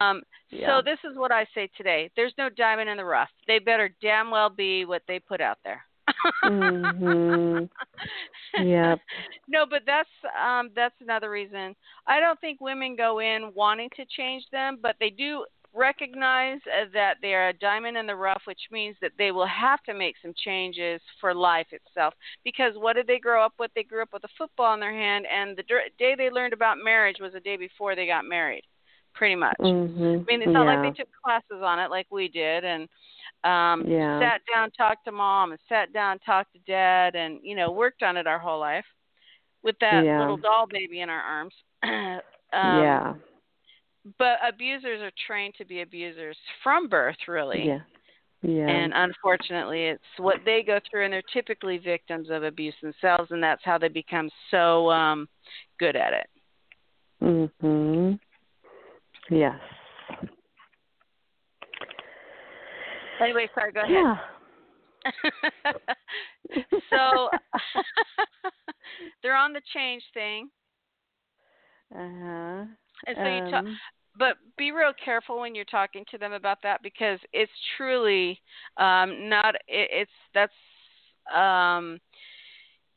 um 0.00 0.22
yeah. 0.50 0.68
so 0.68 0.82
this 0.84 0.98
is 1.10 1.16
what 1.16 1.32
i 1.32 1.44
say 1.54 1.68
today 1.76 2.10
there's 2.14 2.34
no 2.38 2.48
diamond 2.48 2.88
in 2.88 2.96
the 2.96 3.04
rough 3.04 3.30
they 3.48 3.58
better 3.58 3.90
damn 4.00 4.30
well 4.30 4.48
be 4.48 4.84
what 4.84 5.02
they 5.08 5.18
put 5.18 5.40
out 5.40 5.58
there 5.64 5.82
mhm 6.44 7.68
yep 8.62 9.00
no 9.48 9.66
but 9.68 9.82
that's 9.84 10.08
um 10.40 10.70
that's 10.76 10.94
another 11.00 11.30
reason 11.30 11.74
i 12.06 12.20
don't 12.20 12.40
think 12.40 12.60
women 12.60 12.94
go 12.94 13.18
in 13.18 13.50
wanting 13.54 13.88
to 13.96 14.04
change 14.16 14.44
them 14.52 14.78
but 14.80 14.94
they 15.00 15.10
do 15.10 15.44
recognize 15.74 16.58
uh, 16.66 16.86
that 16.92 17.14
they 17.22 17.34
are 17.34 17.48
a 17.48 17.52
diamond 17.52 17.96
in 17.96 18.06
the 18.06 18.14
rough, 18.14 18.42
which 18.46 18.60
means 18.70 18.96
that 19.00 19.12
they 19.18 19.30
will 19.30 19.46
have 19.46 19.82
to 19.84 19.94
make 19.94 20.16
some 20.20 20.34
changes 20.44 21.00
for 21.20 21.34
life 21.34 21.66
itself. 21.72 22.14
Because 22.44 22.72
what 22.76 22.94
did 22.94 23.06
they 23.06 23.18
grow 23.18 23.44
up 23.44 23.54
with? 23.58 23.70
They 23.74 23.82
grew 23.82 24.02
up 24.02 24.12
with 24.12 24.24
a 24.24 24.28
football 24.36 24.74
in 24.74 24.80
their 24.80 24.92
hand, 24.92 25.26
and 25.32 25.56
the 25.56 25.64
day 25.98 26.14
they 26.16 26.30
learned 26.30 26.52
about 26.52 26.76
marriage 26.82 27.16
was 27.20 27.32
the 27.32 27.40
day 27.40 27.56
before 27.56 27.96
they 27.96 28.06
got 28.06 28.24
married, 28.24 28.64
pretty 29.14 29.34
much. 29.34 29.56
Mm-hmm. 29.60 30.02
I 30.02 30.24
mean, 30.24 30.42
it's 30.42 30.52
not 30.52 30.64
yeah. 30.64 30.82
like 30.82 30.94
they 30.94 31.02
took 31.02 31.12
classes 31.24 31.62
on 31.62 31.78
it 31.78 31.90
like 31.90 32.06
we 32.10 32.28
did, 32.28 32.64
and 32.64 32.88
um 33.44 33.84
yeah. 33.88 34.20
sat 34.20 34.40
down, 34.52 34.70
talked 34.72 35.04
to 35.06 35.12
mom, 35.12 35.52
and 35.52 35.60
sat 35.68 35.92
down, 35.92 36.18
talked 36.20 36.52
to 36.52 36.60
dad, 36.66 37.14
and 37.14 37.40
you 37.42 37.56
know 37.56 37.72
worked 37.72 38.02
on 38.02 38.16
it 38.16 38.26
our 38.26 38.38
whole 38.38 38.60
life 38.60 38.84
with 39.62 39.76
that 39.80 40.04
yeah. 40.04 40.20
little 40.20 40.36
doll 40.36 40.66
baby 40.68 41.00
in 41.00 41.08
our 41.08 41.20
arms. 41.20 41.54
um, 41.82 42.20
yeah 42.52 43.14
but 44.18 44.38
abusers 44.46 45.00
are 45.00 45.12
trained 45.26 45.54
to 45.58 45.64
be 45.64 45.82
abusers 45.82 46.36
from 46.62 46.88
birth, 46.88 47.16
really. 47.28 47.66
Yeah. 47.66 47.80
Yeah. 48.44 48.68
And 48.68 48.92
unfortunately, 48.94 49.84
it's 49.84 50.02
what 50.16 50.38
they 50.44 50.64
go 50.66 50.80
through, 50.90 51.04
and 51.04 51.12
they're 51.12 51.22
typically 51.32 51.78
victims 51.78 52.28
of 52.28 52.42
abuse 52.42 52.74
themselves, 52.82 53.30
and 53.30 53.40
that's 53.40 53.62
how 53.64 53.78
they 53.78 53.86
become 53.88 54.28
so 54.50 54.90
um, 54.90 55.28
good 55.78 55.94
at 55.94 56.12
it. 56.12 56.26
Mm 57.22 57.50
Mhm. 57.62 58.18
Yes. 59.30 59.60
Anyway, 63.20 63.48
sorry. 63.54 63.72
Go 63.72 63.82
ahead. 63.82 63.92
Yeah. 63.92 64.16
so 66.90 67.28
they're 69.22 69.36
on 69.36 69.52
the 69.52 69.62
change 69.72 70.02
thing. 70.12 70.50
Uh 71.94 72.08
huh. 72.20 72.64
And 73.06 73.16
so 73.16 73.24
you 73.24 73.50
talk, 73.50 73.64
um, 73.64 73.78
but 74.18 74.36
be 74.58 74.72
real 74.72 74.92
careful 75.04 75.40
when 75.40 75.54
you're 75.54 75.64
talking 75.64 76.04
to 76.10 76.18
them 76.18 76.32
about 76.32 76.58
that 76.62 76.82
because 76.82 77.18
it's 77.32 77.52
truly 77.76 78.40
um, 78.76 79.28
not. 79.28 79.54
It, 79.68 79.88
it's 79.90 80.10
that's 80.34 80.52
um, 81.34 81.98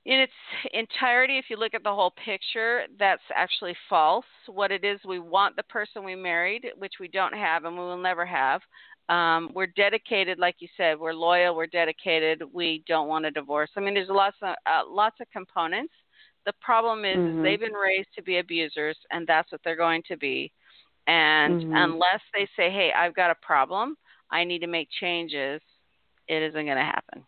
in 0.06 0.20
its 0.20 0.34
entirety. 0.74 1.38
If 1.38 1.46
you 1.50 1.58
look 1.58 1.74
at 1.74 1.84
the 1.84 1.94
whole 1.94 2.14
picture, 2.24 2.84
that's 3.00 3.22
actually 3.34 3.76
false. 3.90 4.26
What 4.48 4.72
it 4.72 4.84
is, 4.84 5.00
we 5.06 5.20
want 5.20 5.56
the 5.56 5.64
person 5.64 6.04
we 6.04 6.16
married, 6.16 6.66
which 6.78 6.94
we 7.00 7.08
don't 7.08 7.34
have 7.34 7.66
and 7.66 7.76
we 7.76 7.82
will 7.82 8.02
never 8.02 8.26
have. 8.26 8.62
Um, 9.08 9.52
we're 9.54 9.68
dedicated, 9.68 10.40
like 10.40 10.56
you 10.60 10.68
said, 10.78 11.00
we're 11.00 11.14
loyal, 11.14 11.56
we're 11.56 11.68
dedicated. 11.68 12.42
We 12.52 12.84
don't 12.88 13.08
want 13.08 13.26
a 13.26 13.32
divorce. 13.32 13.70
I 13.78 13.80
mean, 13.80 13.94
there's 13.94 14.10
lots 14.10 14.38
of 14.42 14.56
uh, 14.66 14.82
lots 14.90 15.18
of 15.22 15.28
components 15.32 15.94
the 16.46 16.54
problem 16.62 17.06
is, 17.06 17.18
mm-hmm. 17.18 17.40
is 17.40 17.44
they've 17.44 17.60
been 17.60 17.74
raised 17.74 18.10
to 18.16 18.24
be 18.24 18.38
abusers, 18.38 18.98
and 19.12 19.26
that's 19.28 19.52
what 19.52 19.62
they're 19.64 19.76
going 19.76 20.04
to 20.08 20.18
be. 20.18 20.52
And 21.08 21.62
mm-hmm. 21.62 21.76
unless 21.76 22.22
they 22.34 22.48
say, 22.56 22.72
"Hey, 22.72 22.92
I've 22.96 23.16
got 23.16 23.32
a 23.32 23.36
problem. 23.42 23.96
I 24.32 24.44
need 24.44 24.60
to 24.60 24.68
make 24.68 24.90
changes," 25.00 25.62
it 26.28 26.42
isn't 26.42 26.66
going 26.66 26.78
to 26.78 26.84
happen. 26.84 27.26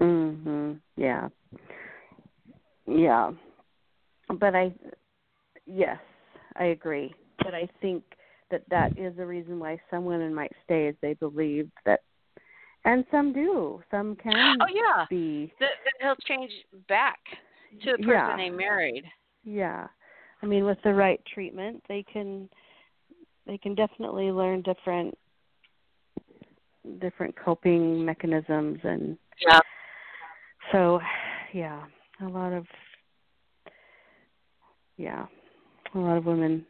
Mhm. 0.00 0.80
Yeah. 0.96 1.28
Yeah. 2.86 3.32
But 4.28 4.54
I 4.54 4.72
yes, 5.66 5.98
I 6.56 6.64
agree. 6.66 7.14
But 7.38 7.54
I 7.54 7.68
think 7.80 8.02
that 8.50 8.62
that 8.70 8.98
is 8.98 9.16
the 9.16 9.26
reason 9.26 9.58
why 9.58 9.80
some 9.90 10.04
women 10.04 10.34
might 10.34 10.52
stay 10.64 10.88
is 10.88 10.96
they 11.00 11.14
believe 11.14 11.70
that 11.84 12.00
and 12.84 13.04
some 13.10 13.32
do. 13.32 13.82
Some 13.90 14.16
can 14.16 14.34
Oh 14.60 14.66
yeah. 14.72 15.06
be 15.08 15.52
That, 15.60 15.70
that 15.84 15.94
he'll 16.00 16.16
change 16.26 16.52
back 16.88 17.18
to 17.82 17.92
the 17.92 17.98
person 17.98 18.08
Yeah. 18.08 18.36
they 18.36 18.50
married. 18.50 19.04
Yeah. 19.44 19.86
I 20.42 20.46
mean 20.46 20.64
with 20.64 20.78
the 20.84 20.94
right 20.94 21.20
treatment, 21.32 21.82
they 21.88 22.02
can 22.12 22.48
they 23.46 23.58
can 23.58 23.74
definitely 23.74 24.30
learn 24.30 24.62
different 24.62 25.16
different 27.00 27.34
coping 27.36 28.04
mechanisms 28.04 28.78
and 28.84 29.18
Yeah. 29.40 29.60
so 30.72 31.00
yeah, 31.52 31.84
a 32.20 32.28
lot 32.28 32.52
of 32.52 32.66
yeah, 34.96 35.26
a 35.94 35.98
lot 35.98 36.16
of 36.16 36.26
women 36.26 36.64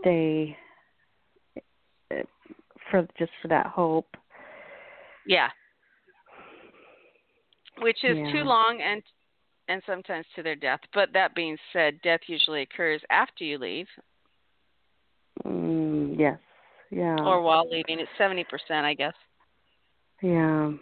stay 0.00 0.56
for 2.90 3.06
just 3.18 3.32
for 3.42 3.48
that 3.48 3.66
hope. 3.66 4.16
Yeah. 5.26 5.50
Which 7.78 8.02
is 8.04 8.16
Yeah. 8.16 8.32
too 8.32 8.44
long 8.44 8.80
and 8.80 9.02
and 9.70 9.82
sometimes 9.86 10.26
to 10.34 10.42
their 10.42 10.56
death. 10.56 10.80
But 10.92 11.10
that 11.14 11.34
being 11.34 11.56
said, 11.72 12.00
death 12.02 12.20
usually 12.26 12.62
occurs 12.62 13.00
after 13.10 13.44
you 13.44 13.56
leave 13.58 13.86
Mm, 15.46 16.18
yes. 16.18 16.38
Yeah. 16.90 17.16
or 17.20 17.40
while 17.40 17.68
leaving. 17.70 18.00
It's 18.00 18.10
seventy 18.18 18.44
percent, 18.44 18.84
I 18.84 18.94
guess. 18.94 19.14
Yeah. 20.20 20.72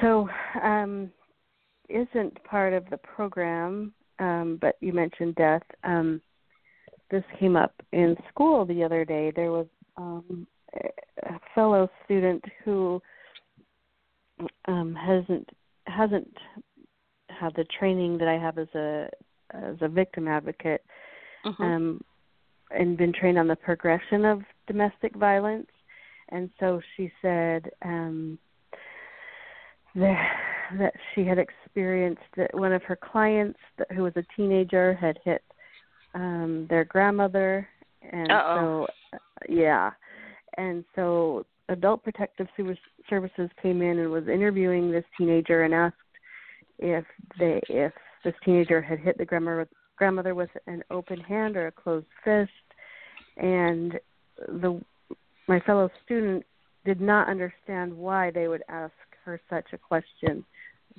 So, 0.00 0.28
um, 0.62 1.10
isn't 1.88 2.42
part 2.44 2.72
of 2.72 2.88
the 2.90 2.96
program, 2.96 3.92
um, 4.20 4.58
but 4.60 4.76
you 4.80 4.92
mentioned 4.92 5.34
death. 5.34 5.64
Um, 5.82 6.22
this 7.10 7.24
came 7.38 7.56
up 7.56 7.74
in 7.92 8.16
school 8.32 8.64
the 8.64 8.84
other 8.84 9.04
day. 9.04 9.32
There 9.34 9.50
was 9.50 9.66
um, 9.96 10.46
a 10.74 11.40
fellow 11.54 11.90
student 12.04 12.42
who 12.64 13.02
um, 14.66 14.94
hasn't 14.94 15.48
hasn't 15.86 16.32
had 17.40 17.54
the 17.54 17.64
training 17.78 18.18
that 18.18 18.28
I 18.28 18.38
have 18.38 18.58
as 18.58 18.68
a 18.74 19.08
as 19.52 19.76
a 19.80 19.88
victim 19.88 20.28
advocate 20.28 20.84
Mhm. 21.44 21.60
um, 21.60 22.04
and 22.70 22.96
been 22.96 23.12
trained 23.12 23.38
on 23.38 23.48
the 23.48 23.56
progression 23.56 24.24
of 24.24 24.42
domestic 24.66 25.16
violence. 25.16 25.70
And 26.28 26.50
so 26.60 26.80
she 26.94 27.10
said 27.20 27.70
um, 27.82 28.38
that, 29.96 30.36
that 30.78 30.94
she 31.12 31.24
had 31.24 31.38
experienced 31.38 32.22
that 32.36 32.54
one 32.54 32.72
of 32.72 32.84
her 32.84 32.94
clients, 32.94 33.58
that, 33.78 33.90
who 33.90 34.04
was 34.04 34.12
a 34.16 34.24
teenager, 34.36 34.94
had 34.94 35.18
hit 35.24 35.42
um, 36.14 36.66
their 36.70 36.84
grandmother, 36.84 37.68
and 38.12 38.30
Uh-oh. 38.30 38.86
so 39.12 39.18
yeah, 39.48 39.90
and 40.56 40.84
so 40.94 41.44
Adult 41.68 42.04
Protective 42.04 42.48
Services 43.08 43.50
came 43.60 43.82
in 43.82 43.98
and 43.98 44.10
was 44.10 44.28
interviewing 44.28 44.90
this 44.90 45.04
teenager 45.18 45.62
and 45.64 45.74
asked 45.74 45.96
if 46.80 47.04
they 47.38 47.60
if 47.68 47.92
this 48.24 48.34
teenager 48.44 48.80
had 48.80 48.98
hit 48.98 49.18
the 49.18 49.24
grandmother 49.24 49.68
grandmother 49.96 50.34
with 50.34 50.50
an 50.66 50.82
open 50.90 51.20
hand 51.20 51.56
or 51.56 51.66
a 51.66 51.72
closed 51.72 52.06
fist. 52.24 52.50
And 53.36 53.98
the 54.48 54.80
my 55.46 55.60
fellow 55.60 55.90
student 56.04 56.44
did 56.84 57.00
not 57.00 57.28
understand 57.28 57.96
why 57.96 58.30
they 58.30 58.48
would 58.48 58.62
ask 58.68 58.92
her 59.24 59.40
such 59.50 59.66
a 59.72 59.78
question. 59.78 60.44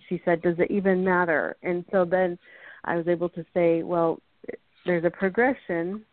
She 0.08 0.22
said 0.24 0.42
does 0.42 0.56
it 0.60 0.72
even 0.72 1.04
matter? 1.04 1.58
And 1.64 1.86
so 1.92 2.06
then 2.06 2.38
i 2.84 2.96
was 2.96 3.08
able 3.08 3.30
to 3.30 3.46
say 3.54 3.84
well 3.84 4.20
there's 4.88 5.06
a 5.06 5.10
progression 5.12 6.04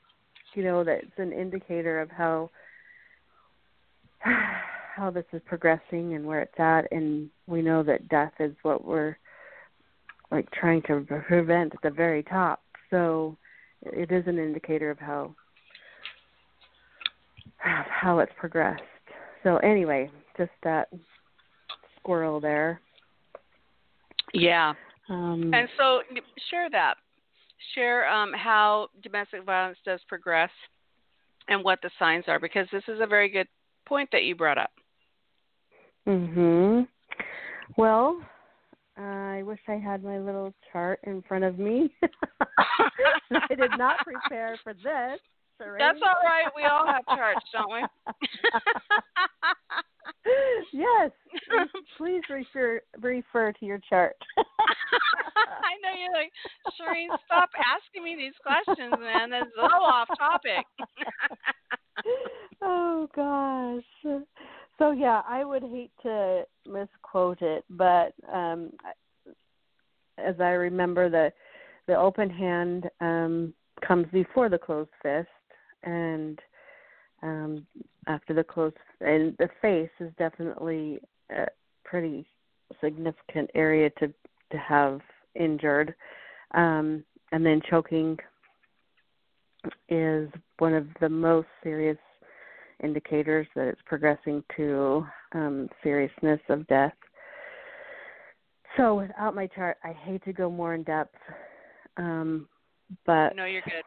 you 0.54 0.62
know 0.62 0.85
that's 0.85 1.07
an 1.16 1.33
indicator 1.33 1.98
of 1.98 2.11
how 2.11 2.50
how 4.96 5.11
this 5.11 5.24
is 5.33 5.40
progressing 5.46 6.14
and 6.14 6.26
where 6.26 6.40
it's 6.40 6.59
at. 6.59 6.90
And 6.92 7.31
we 7.46 7.62
know 7.62 7.83
that 7.85 8.09
death 8.09 8.33
is 8.40 8.54
what 8.62 8.85
we're 8.85 9.16
like 10.30 10.50
trying 10.50 10.82
to 10.82 11.04
prevent 11.26 11.74
at 11.74 11.82
the 11.82 11.90
very 11.90 12.22
top 12.22 12.60
so 12.90 13.36
it 13.82 14.10
is 14.10 14.24
an 14.26 14.38
indicator 14.38 14.90
of 14.90 14.98
how 14.98 15.34
how 17.58 18.18
it's 18.18 18.32
progressed 18.38 18.82
so 19.42 19.56
anyway 19.58 20.10
just 20.36 20.50
that 20.62 20.88
squirrel 21.98 22.40
there 22.40 22.80
Yeah. 24.32 24.74
um 25.08 25.52
And 25.52 25.68
so 25.78 26.00
share 26.50 26.70
that. 26.70 26.94
Share 27.74 28.08
um, 28.08 28.32
how 28.34 28.88
domestic 29.02 29.44
violence 29.44 29.78
does 29.84 30.00
progress 30.08 30.50
and 31.48 31.64
what 31.64 31.80
the 31.82 31.90
signs 31.98 32.24
are 32.28 32.38
because 32.38 32.66
this 32.72 32.84
is 32.88 33.00
a 33.00 33.06
very 33.06 33.28
good 33.28 33.48
point 33.84 34.08
that 34.12 34.24
you 34.24 34.34
brought 34.36 34.58
up. 34.58 34.70
Mhm. 36.06 36.86
Well, 37.76 38.22
I 38.98 39.42
wish 39.44 39.61
I 39.68 39.76
had 39.76 40.02
my 40.02 40.18
little 40.18 40.52
chart 40.72 40.98
in 41.04 41.22
front 41.22 41.44
of 41.44 41.58
me. 41.58 41.94
I 43.30 43.54
did 43.54 43.70
not 43.78 43.98
prepare 44.04 44.58
for 44.64 44.74
this. 44.74 45.20
Sheree. 45.61 45.78
That's 45.78 45.98
all 46.04 46.22
right. 46.24 46.46
We 46.56 46.64
all 46.64 46.87
have 46.87 47.04
charts, 47.06 47.46
don't 47.52 47.72
we? 47.72 47.84
yes. 50.72 51.11
Please 51.96 52.22
refer 52.30 52.80
refer 53.00 53.52
to 53.52 53.66
your 53.66 53.80
chart. 53.88 54.14
I 54.37 55.74
know 55.82 55.90
you're 55.98 56.12
like, 56.12 56.32
Shareen, 56.80 57.08
stop 57.26 57.50
asking 57.56 58.04
me 58.04 58.16
these 58.16 58.34
questions, 58.42 58.94
man. 59.00 59.30
That's 59.30 59.50
so 59.56 59.62
off 59.62 60.08
topic. 60.16 60.64
oh 62.62 63.08
gosh. 63.14 64.26
So 64.78 64.92
yeah, 64.92 65.22
I 65.28 65.44
would 65.44 65.62
hate 65.62 65.90
to 66.02 66.44
misquote 66.66 67.42
it, 67.42 67.64
but 67.70 68.12
um 68.32 68.70
as 70.18 70.34
I 70.40 70.50
remember 70.50 71.08
the 71.08 71.32
the 71.86 71.96
open 71.96 72.30
hand 72.30 72.88
um 73.00 73.54
comes 73.86 74.06
before 74.12 74.48
the 74.48 74.58
closed 74.58 74.90
fist 75.02 75.28
and 75.82 76.38
um 77.22 77.66
after 78.06 78.34
the 78.34 78.44
closed 78.44 78.76
and 79.00 79.36
the 79.38 79.48
face 79.60 79.90
is 80.00 80.12
definitely 80.18 81.00
a 81.30 81.46
pretty 81.84 82.26
significant 82.82 83.50
area 83.54 83.90
to 83.98 84.08
to 84.52 84.58
have 84.58 85.00
injured. 85.34 85.94
Um 86.54 87.04
and 87.32 87.44
then 87.44 87.60
choking 87.68 88.16
is 89.88 90.30
one 90.58 90.74
of 90.74 90.86
the 91.00 91.08
most 91.08 91.48
serious 91.62 91.98
indicators 92.82 93.46
that 93.54 93.66
it's 93.68 93.80
progressing 93.86 94.42
to 94.56 95.06
um, 95.32 95.68
seriousness 95.82 96.40
of 96.48 96.66
death. 96.66 96.92
So 98.76 98.94
without 98.96 99.34
my 99.34 99.46
chart, 99.46 99.78
I 99.82 99.92
hate 99.92 100.24
to 100.24 100.32
go 100.32 100.50
more 100.50 100.74
in 100.74 100.82
depth, 100.84 101.16
um, 101.96 102.48
but 103.06 103.34
No, 103.34 103.44
you're 103.44 103.62
good. 103.62 103.84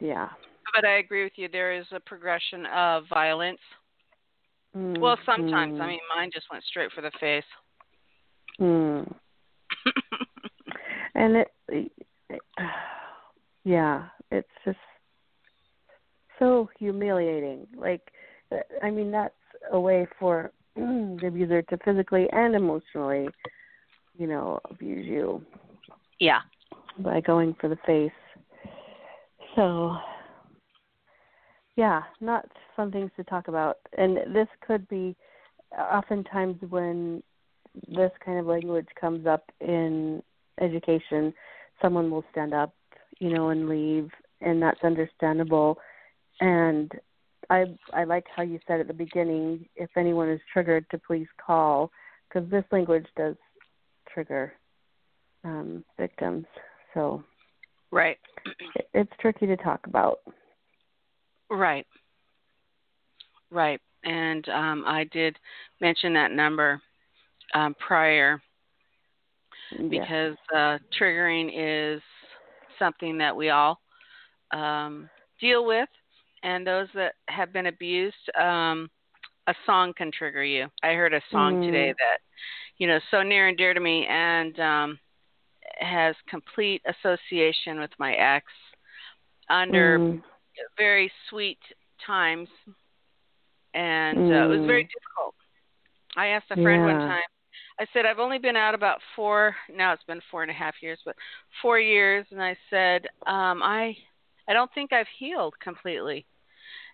yeah. 0.00 0.28
But 0.74 0.84
I 0.84 0.98
agree 0.98 1.22
with 1.24 1.34
you. 1.36 1.48
There 1.48 1.72
is 1.72 1.86
a 1.92 2.00
progression 2.00 2.66
of 2.66 3.04
violence. 3.08 3.60
Well, 4.74 5.16
sometimes. 5.24 5.80
I 5.80 5.84
Mhm. 5.84 5.88
mean, 5.88 6.00
mine 6.14 6.30
just 6.32 6.50
went 6.50 6.64
straight 6.64 6.92
for 6.92 7.00
the 7.00 7.10
face. 7.12 7.44
Mm. 8.60 9.14
and 11.14 11.36
it, 11.36 11.54
it, 11.68 11.92
yeah, 13.64 14.08
it's 14.30 14.48
just 14.64 14.78
so 16.38 16.68
humiliating. 16.78 17.66
Like, 17.76 18.12
uh, 18.52 18.56
I 18.82 18.90
mean, 18.90 19.10
that's 19.10 19.34
a 19.72 19.80
way 19.80 20.06
for 20.18 20.52
the 20.76 21.26
abuser 21.26 21.62
to 21.62 21.78
physically 21.84 22.28
and 22.32 22.54
emotionally, 22.54 23.28
you 24.16 24.26
know, 24.26 24.60
abuse 24.70 25.06
you 25.06 25.44
yeah. 26.20 26.40
by 26.98 27.20
going 27.20 27.54
for 27.60 27.68
the 27.68 27.78
face. 27.86 28.10
So, 29.54 29.96
yeah, 31.76 32.02
not 32.20 32.46
fun 32.74 32.92
things 32.92 33.10
to 33.16 33.24
talk 33.24 33.48
about. 33.48 33.78
And 33.96 34.34
this 34.34 34.48
could 34.66 34.86
be 34.88 35.16
uh, 35.76 35.82
oftentimes 35.82 36.56
when 36.68 37.22
this 37.88 38.10
kind 38.24 38.38
of 38.38 38.46
language 38.46 38.88
comes 38.98 39.26
up 39.26 39.50
in 39.60 40.22
education, 40.60 41.32
someone 41.82 42.10
will 42.10 42.24
stand 42.32 42.54
up, 42.54 42.74
you 43.18 43.30
know, 43.30 43.50
and 43.50 43.68
leave, 43.68 44.10
and 44.40 44.62
that's 44.62 44.82
understandable. 44.82 45.78
And 46.40 46.92
I 47.50 47.64
I 47.92 48.04
like 48.04 48.26
how 48.34 48.42
you 48.42 48.58
said 48.66 48.80
at 48.80 48.88
the 48.88 48.94
beginning, 48.94 49.68
if 49.76 49.90
anyone 49.96 50.30
is 50.30 50.40
triggered, 50.52 50.86
to 50.90 50.98
please 50.98 51.28
call, 51.44 51.90
because 52.28 52.48
this 52.50 52.64
language 52.70 53.06
does 53.16 53.36
trigger 54.12 54.52
um, 55.44 55.84
victims. 55.98 56.46
So 56.94 57.22
Right. 57.90 58.18
it, 58.74 58.88
it's 58.94 59.12
tricky 59.20 59.46
to 59.46 59.56
talk 59.56 59.86
about. 59.86 60.18
Right. 61.50 61.86
Right. 63.50 63.80
And 64.04 64.48
um, 64.48 64.84
I 64.86 65.04
did 65.12 65.38
mention 65.80 66.12
that 66.14 66.32
number 66.32 66.80
um, 67.54 67.74
prior 67.74 68.40
because 69.90 70.36
uh, 70.54 70.78
triggering 70.98 71.50
is 71.54 72.02
something 72.78 73.18
that 73.18 73.34
we 73.34 73.50
all 73.50 73.80
um, 74.52 75.08
deal 75.40 75.64
with. 75.64 75.88
And 76.46 76.64
those 76.64 76.86
that 76.94 77.14
have 77.26 77.52
been 77.52 77.66
abused, 77.66 78.14
um, 78.40 78.88
a 79.48 79.54
song 79.66 79.92
can 79.98 80.12
trigger 80.12 80.44
you. 80.44 80.68
I 80.80 80.92
heard 80.92 81.12
a 81.12 81.20
song 81.32 81.54
mm. 81.54 81.66
today 81.66 81.92
that, 81.98 82.18
you 82.78 82.86
know, 82.86 83.00
so 83.10 83.24
near 83.24 83.48
and 83.48 83.58
dear 83.58 83.74
to 83.74 83.80
me 83.80 84.06
and 84.08 84.58
um, 84.60 84.98
has 85.80 86.14
complete 86.28 86.82
association 86.86 87.80
with 87.80 87.90
my 87.98 88.12
ex 88.14 88.46
under 89.50 89.98
mm. 89.98 90.22
very 90.78 91.10
sweet 91.28 91.58
times. 92.06 92.48
And 93.74 94.18
mm. 94.18 94.30
uh, 94.30 94.44
it 94.44 94.56
was 94.56 94.66
very 94.66 94.84
Mm. 94.84 94.94
difficult. 94.94 95.34
I 96.16 96.28
asked 96.28 96.50
a 96.52 96.62
friend 96.62 96.82
one 96.84 96.98
time, 96.98 97.30
I 97.80 97.86
said, 97.92 98.06
I've 98.06 98.20
only 98.20 98.38
been 98.38 98.56
out 98.56 98.74
about 98.74 99.00
four, 99.16 99.56
now 99.74 99.92
it's 99.92 100.04
been 100.04 100.22
four 100.30 100.42
and 100.42 100.50
a 100.50 100.54
half 100.54 100.76
years, 100.80 101.00
but 101.04 101.16
four 101.60 101.80
years. 101.80 102.24
And 102.30 102.40
I 102.40 102.56
said, 102.70 103.06
um, 103.26 103.62
I, 103.64 103.96
I 104.48 104.52
don't 104.52 104.72
think 104.74 104.92
I've 104.92 105.10
healed 105.18 105.54
completely. 105.60 106.24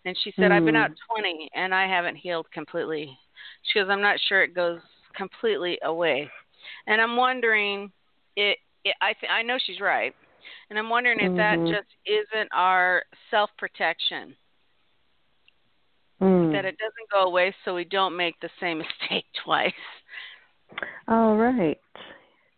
And 0.05 0.16
she 0.22 0.32
said, 0.36 0.50
I've 0.50 0.64
been 0.64 0.76
out 0.76 0.90
Mm. 0.90 0.96
20 1.16 1.50
and 1.55 1.74
I 1.74 1.86
haven't 1.86 2.16
healed 2.16 2.50
completely. 2.50 3.16
She 3.62 3.78
goes, 3.78 3.88
I'm 3.88 4.03
not 4.03 4.18
sure 4.28 4.42
it 4.42 4.55
goes 4.55 4.80
completely 5.14 5.78
away. 5.82 6.28
And 6.86 7.00
I'm 7.00 7.16
wondering, 7.16 7.92
it, 8.36 8.59
it 8.84 8.94
I, 9.00 9.12
th- 9.14 9.30
I 9.30 9.42
know 9.42 9.59
she's 9.64 9.80
right. 9.80 10.14
And 10.70 10.78
I'm 10.78 10.88
wondering 10.90 11.20
if 11.20 11.36
that 11.36 11.59
Mhm. 11.59 11.70
just 11.70 11.88
isn't 12.05 12.48
our 12.53 13.05
self 13.30 13.50
protection, 13.59 14.36
Mm. 16.20 16.53
that 16.53 16.64
it 16.64 16.76
doesn't 16.78 17.11
go 17.11 17.22
away 17.24 17.55
so 17.64 17.74
we 17.74 17.84
don't 17.84 18.16
make 18.16 18.38
the 18.40 18.50
same 18.61 18.78
mistake 19.11 19.26
twice. 19.44 19.72
All 21.09 21.36
right. 21.36 21.80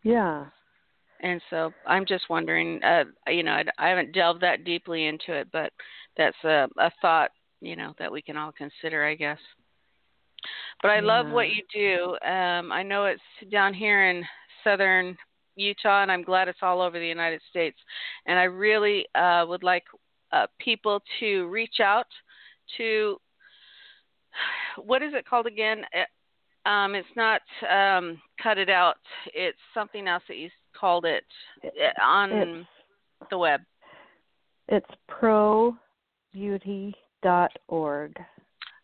Yeah. 0.03 0.47
And 1.25 1.41
so 1.49 1.73
I'm 1.87 2.05
just 2.05 2.29
wondering, 2.29 2.85
uh, 2.85 3.05
you 3.29 3.43
know, 3.43 3.53
I, 3.53 3.65
I 3.79 3.89
haven't 3.89 4.13
delved 4.13 4.43
that 4.43 4.65
deeply 4.65 5.07
into 5.07 5.33
it, 5.33 5.49
but 5.53 5.73
that's 6.19 6.37
a, 6.45 6.69
a 6.79 6.91
thought, 7.01 7.31
you 7.63 7.77
know, 7.77 7.95
that 7.99 8.13
we 8.13 8.21
can 8.21 8.37
all 8.37 8.53
consider, 8.53 9.07
I 9.07 9.15
guess. 9.15 9.39
But 10.83 10.91
I 10.91 11.01
love 11.01 11.31
what 11.31 11.49
you 11.49 11.63
do. 11.73 12.29
Um, 12.29 12.71
I 12.71 12.83
know 12.83 13.07
it's 13.07 13.23
down 13.51 13.73
here 13.73 14.11
in 14.11 14.23
southern 14.63 15.17
Utah, 15.57 16.03
and 16.03 16.13
I'm 16.13 16.23
glad 16.23 16.49
it's 16.49 16.59
all 16.61 16.83
over 16.83 16.99
the 16.99 17.07
United 17.07 17.41
States. 17.49 17.79
And 18.27 18.39
I 18.39 18.45
really 18.45 19.07
uh, 19.15 19.47
would 19.49 19.63
like 19.63 19.85
uh, 20.31 20.47
people 20.59 21.01
to 21.21 21.47
reach 21.47 21.81
out 21.83 22.07
to 22.77 23.17
what 24.85 25.03
is 25.03 25.15
it 25.15 25.27
called 25.27 25.47
again? 25.47 25.85
Um, 26.67 26.95
it's 26.95 27.07
not 27.17 27.43
um, 27.71 28.21
cut 28.43 28.59
it 28.59 28.71
out. 28.71 28.97
It's 29.35 29.59
something 29.75 30.09
else 30.09 30.23
that 30.29 30.39
you 30.39 30.49
called 30.79 31.05
it 31.05 31.25
on 32.03 32.33
It's 32.33 32.67
the 33.31 33.39
web. 33.39 33.61
it's 34.69 34.87
probeauty.org. 35.11 35.77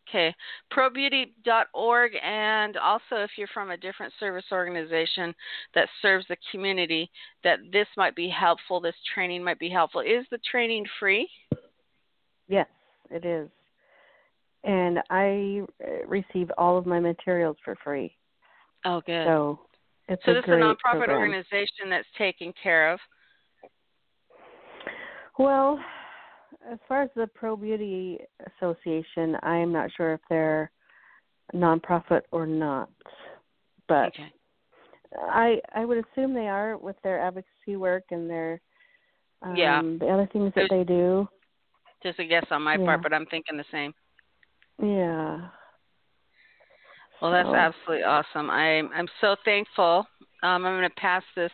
Okay, 0.09 0.35
probeauty.org, 0.76 2.12
and 2.20 2.76
also 2.76 3.01
if 3.12 3.31
you're 3.39 3.47
from 3.55 3.70
a 3.70 3.76
different 3.76 4.12
service 4.18 4.47
organization 4.51 5.33
that 5.76 5.89
serves 6.03 6.26
the 6.28 6.37
community, 6.51 7.09
that 7.45 7.61
this 7.72 7.87
might 7.97 8.16
be 8.16 8.28
helpful. 8.28 8.81
This 8.81 8.97
training 9.14 9.45
might 9.45 9.61
be 9.61 9.70
helpful. 9.70 10.01
Is 10.01 10.26
the 10.33 10.41
training 10.51 10.85
free? 10.99 11.31
Yes, 12.49 12.66
it 13.09 13.24
is. 13.24 13.49
And 14.64 15.00
I 15.08 15.62
uh, 15.82 16.06
receive 16.06 16.50
all 16.58 16.76
of 16.76 16.86
my 16.86 17.00
materials 17.00 17.56
for 17.64 17.76
free. 17.82 18.14
Oh, 18.84 19.00
good. 19.06 19.24
So 19.26 19.61
it's 20.08 20.22
So 20.24 20.32
a 20.32 20.34
this 20.34 20.44
is 20.44 20.50
a 20.50 20.54
nonprofit 20.56 20.74
program. 20.84 21.11
organization 21.18 21.88
that's 21.88 22.08
taken 22.18 22.52
care 22.62 22.92
of. 22.92 23.00
Well, 25.38 25.78
as 26.70 26.78
far 26.86 27.02
as 27.02 27.11
the 27.16 27.26
Pro 27.28 27.56
Beauty 27.56 28.18
Association, 28.58 29.36
I 29.42 29.56
am 29.56 29.72
not 29.72 29.90
sure 29.96 30.12
if 30.14 30.20
they're 30.28 30.70
nonprofit 31.54 32.22
or 32.30 32.46
not, 32.46 32.90
but 33.88 34.08
Okay. 34.08 34.32
I 35.16 35.61
I 35.74 35.84
would 35.84 36.04
assume 36.04 36.34
they 36.34 36.48
are 36.48 36.76
with 36.76 36.96
their 37.02 37.18
advocacy 37.20 37.76
work 37.76 38.04
and 38.11 38.28
their 38.28 38.61
um, 39.42 39.56
Yeah. 39.56 39.80
the 39.98 40.08
other 40.08 40.26
things 40.32 40.52
that 40.54 40.68
they 40.68 40.84
do. 40.84 41.26
Just 42.02 42.18
a 42.18 42.24
guess 42.24 42.44
on 42.50 42.62
my 42.62 42.76
Yeah. 42.76 42.84
part, 42.84 43.02
but 43.02 43.12
I'm 43.12 43.26
thinking 43.26 43.56
the 43.56 43.64
same. 43.70 43.94
Yeah. 44.83 45.49
Well, 47.20 47.33
that's 47.33 47.49
So- 47.49 47.55
absolutely 47.55 48.05
awesome. 48.05 48.51
I'm 48.51 48.91
I'm 48.95 49.09
so 49.20 49.37
thankful. 49.45 50.07
Um, 50.43 50.64
I'm 50.64 50.78
going 50.78 50.89
to 50.89 50.95
pass 50.97 51.22
this 51.37 51.53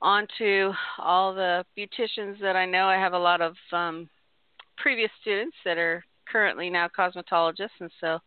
on 0.00 0.26
to 0.38 0.72
all 0.98 1.34
the 1.34 1.64
beauticians 1.76 2.38
that 2.40 2.56
I 2.56 2.64
know. 2.66 2.86
I 2.86 2.96
have 2.96 3.12
a 3.12 3.18
lot 3.18 3.40
of 3.40 3.54
um, 3.72 4.08
previous 4.78 5.10
students 5.20 5.56
that 5.64 5.76
are 5.76 6.02
currently 6.30 6.70
now 6.70 6.88
cosmetologists, 6.88 7.80
and 7.80 7.90
so 8.00 8.18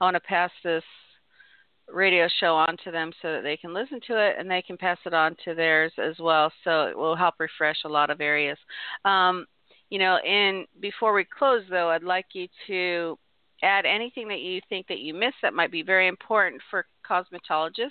I 0.00 0.04
want 0.04 0.14
to 0.14 0.20
pass 0.20 0.50
this 0.64 0.82
radio 1.88 2.28
show 2.40 2.56
on 2.56 2.76
to 2.82 2.90
them 2.90 3.12
so 3.20 3.32
that 3.32 3.42
they 3.42 3.56
can 3.56 3.74
listen 3.74 4.00
to 4.06 4.18
it 4.18 4.36
and 4.38 4.50
they 4.50 4.62
can 4.62 4.76
pass 4.76 4.98
it 5.04 5.14
on 5.14 5.36
to 5.44 5.54
theirs 5.54 5.92
as 5.98 6.18
well. 6.18 6.50
So 6.64 6.84
it 6.86 6.96
will 6.96 7.14
help 7.14 7.34
refresh 7.38 7.76
a 7.84 7.88
lot 7.88 8.10
of 8.10 8.20
areas. 8.20 8.58
Um, 9.04 9.46
you 9.90 9.98
know, 9.98 10.16
and 10.16 10.66
before 10.80 11.12
we 11.12 11.24
close, 11.24 11.62
though, 11.68 11.90
I'd 11.90 12.02
like 12.02 12.26
you 12.32 12.48
to 12.66 13.18
add 13.64 13.86
anything 13.86 14.28
that 14.28 14.40
you 14.40 14.60
think 14.68 14.86
that 14.88 15.00
you 15.00 15.14
missed 15.14 15.36
that 15.42 15.54
might 15.54 15.72
be 15.72 15.82
very 15.82 16.06
important 16.06 16.60
for 16.70 16.86
cosmetologists 17.08 17.90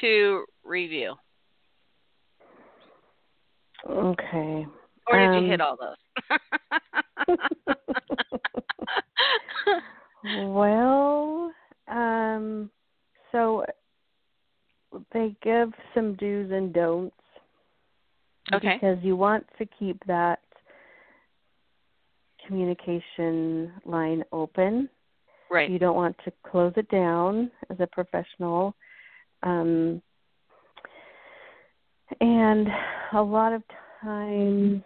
to 0.00 0.44
review. 0.64 1.14
Okay. 3.88 4.66
Or 5.06 5.18
did 5.18 5.28
Um, 5.28 5.44
you 5.44 5.50
hit 5.50 5.60
all 5.60 5.76
those? 5.76 5.96
well, 10.48 11.52
um, 11.88 12.70
so 13.32 13.64
they 15.12 15.34
give 15.42 15.72
some 15.94 16.14
do's 16.14 16.50
and 16.50 16.72
don'ts. 16.72 17.14
Okay. 18.52 18.74
Because 18.74 18.98
you 19.02 19.16
want 19.16 19.46
to 19.58 19.66
keep 19.78 20.02
that 20.06 20.40
communication 22.48 23.70
line 23.84 24.24
open. 24.32 24.88
right. 25.50 25.70
You 25.70 25.78
don't 25.78 25.94
want 25.94 26.16
to 26.24 26.32
close 26.50 26.72
it 26.76 26.88
down 26.88 27.50
as 27.70 27.76
a 27.78 27.86
professional. 27.86 28.74
Um, 29.42 30.02
and 32.20 32.66
a 33.12 33.22
lot 33.22 33.52
of 33.52 33.62
times 34.02 34.82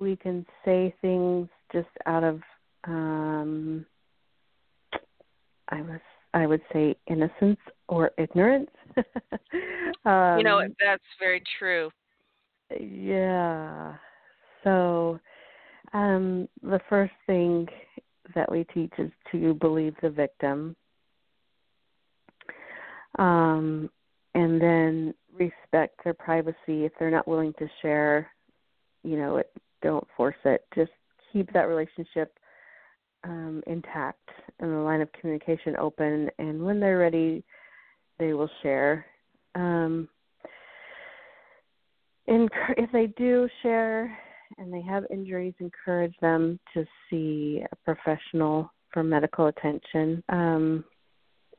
we 0.00 0.16
can 0.16 0.46
say 0.64 0.94
things 1.00 1.48
just 1.72 1.88
out 2.06 2.22
of 2.22 2.40
um 2.84 3.86
I 5.68 5.80
was 5.80 6.00
I 6.34 6.46
would 6.46 6.62
say 6.72 6.96
innocence 7.08 7.60
or 7.88 8.10
ignorance. 8.18 8.70
um, 8.96 9.04
you 10.38 10.44
know, 10.44 10.62
that's 10.80 11.02
very 11.18 11.42
true. 11.58 11.90
yeah. 12.78 13.94
So 14.64 15.18
um 15.92 16.48
the 16.62 16.80
first 16.88 17.12
thing 17.26 17.66
that 18.34 18.50
we 18.50 18.64
teach 18.72 18.92
is 18.98 19.10
to 19.30 19.54
believe 19.54 19.94
the 20.02 20.10
victim. 20.10 20.74
Um 23.18 23.90
and 24.34 24.60
then 24.60 25.14
respect 25.34 26.02
their 26.04 26.14
privacy 26.14 26.84
if 26.84 26.92
they're 26.98 27.10
not 27.10 27.28
willing 27.28 27.52
to 27.58 27.68
share, 27.82 28.30
you 29.02 29.16
know, 29.16 29.36
it 29.36 29.50
don't 29.82 30.06
force 30.16 30.36
it. 30.44 30.64
Just 30.74 30.92
keep 31.32 31.52
that 31.52 31.68
relationship 31.68 32.38
um 33.24 33.62
intact 33.66 34.28
and 34.60 34.72
the 34.72 34.76
line 34.76 35.00
of 35.00 35.12
communication 35.12 35.76
open 35.78 36.30
and 36.38 36.62
when 36.62 36.80
they're 36.80 36.98
ready 36.98 37.44
they 38.18 38.32
will 38.32 38.50
share. 38.62 39.04
Um 39.54 40.08
and 42.28 42.48
if 42.78 42.90
they 42.92 43.08
do 43.18 43.48
share 43.62 44.16
and 44.58 44.72
they 44.72 44.82
have 44.82 45.04
injuries, 45.10 45.54
encourage 45.58 46.14
them 46.20 46.58
to 46.74 46.84
see 47.08 47.62
a 47.70 47.76
professional 47.84 48.70
for 48.92 49.02
medical 49.02 49.46
attention. 49.46 50.22
Um, 50.28 50.84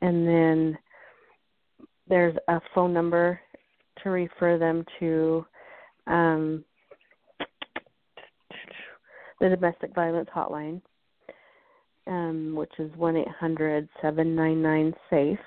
and 0.02 0.28
then 0.28 0.78
there's 2.08 2.36
a 2.48 2.60
phone 2.76 2.94
number 2.94 3.40
to 4.04 4.10
refer 4.10 4.58
them 4.58 4.86
to 5.00 5.46
um, 6.08 6.66
the 9.40 9.50
domestic 9.50 9.94
violence 9.96 10.30
hotline, 10.36 10.82
um, 12.08 12.56
which 12.56 12.74
is 12.80 12.92
one 12.96 13.16
eight 13.16 13.28
hundred 13.28 13.88
seven 14.02 14.36
nine 14.36 14.62
nine 14.62 14.94
safe. 15.10 15.40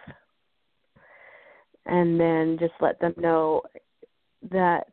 And 1.87 2.19
then 2.19 2.57
just 2.59 2.75
let 2.81 2.99
them 3.01 3.15
know 3.17 3.63
that 4.51 4.89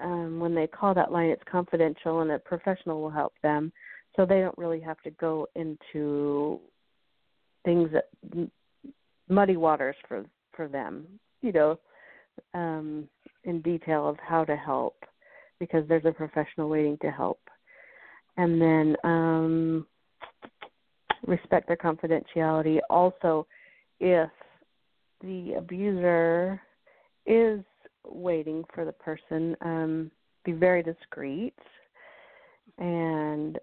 um, 0.00 0.40
when 0.40 0.54
they 0.54 0.66
call 0.66 0.94
that 0.94 1.12
line, 1.12 1.30
it's 1.30 1.42
confidential 1.50 2.20
and 2.20 2.30
a 2.30 2.38
professional 2.38 3.00
will 3.00 3.10
help 3.10 3.34
them. 3.42 3.72
So 4.16 4.26
they 4.26 4.40
don't 4.40 4.56
really 4.58 4.80
have 4.80 5.00
to 5.02 5.10
go 5.12 5.46
into 5.54 6.60
things 7.64 7.90
that 7.92 8.08
muddy 9.28 9.56
waters 9.56 9.96
for 10.08 10.24
for 10.54 10.68
them 10.68 11.06
you 11.40 11.52
know 11.52 11.78
um 12.54 13.08
in 13.44 13.60
detail 13.62 14.08
of 14.08 14.16
how 14.18 14.44
to 14.44 14.56
help 14.56 14.96
because 15.58 15.86
there's 15.88 16.04
a 16.04 16.12
professional 16.12 16.68
waiting 16.68 16.98
to 17.00 17.10
help 17.10 17.40
and 18.36 18.60
then 18.60 18.96
um 19.04 19.86
respect 21.26 21.68
their 21.68 21.76
confidentiality 21.76 22.78
also 22.90 23.46
if 24.00 24.30
the 25.22 25.54
abuser 25.56 26.60
is 27.26 27.60
waiting 28.04 28.64
for 28.74 28.84
the 28.84 28.92
person 28.92 29.56
um 29.62 30.10
be 30.44 30.52
very 30.52 30.82
discreet 30.82 31.54
and 32.78 33.58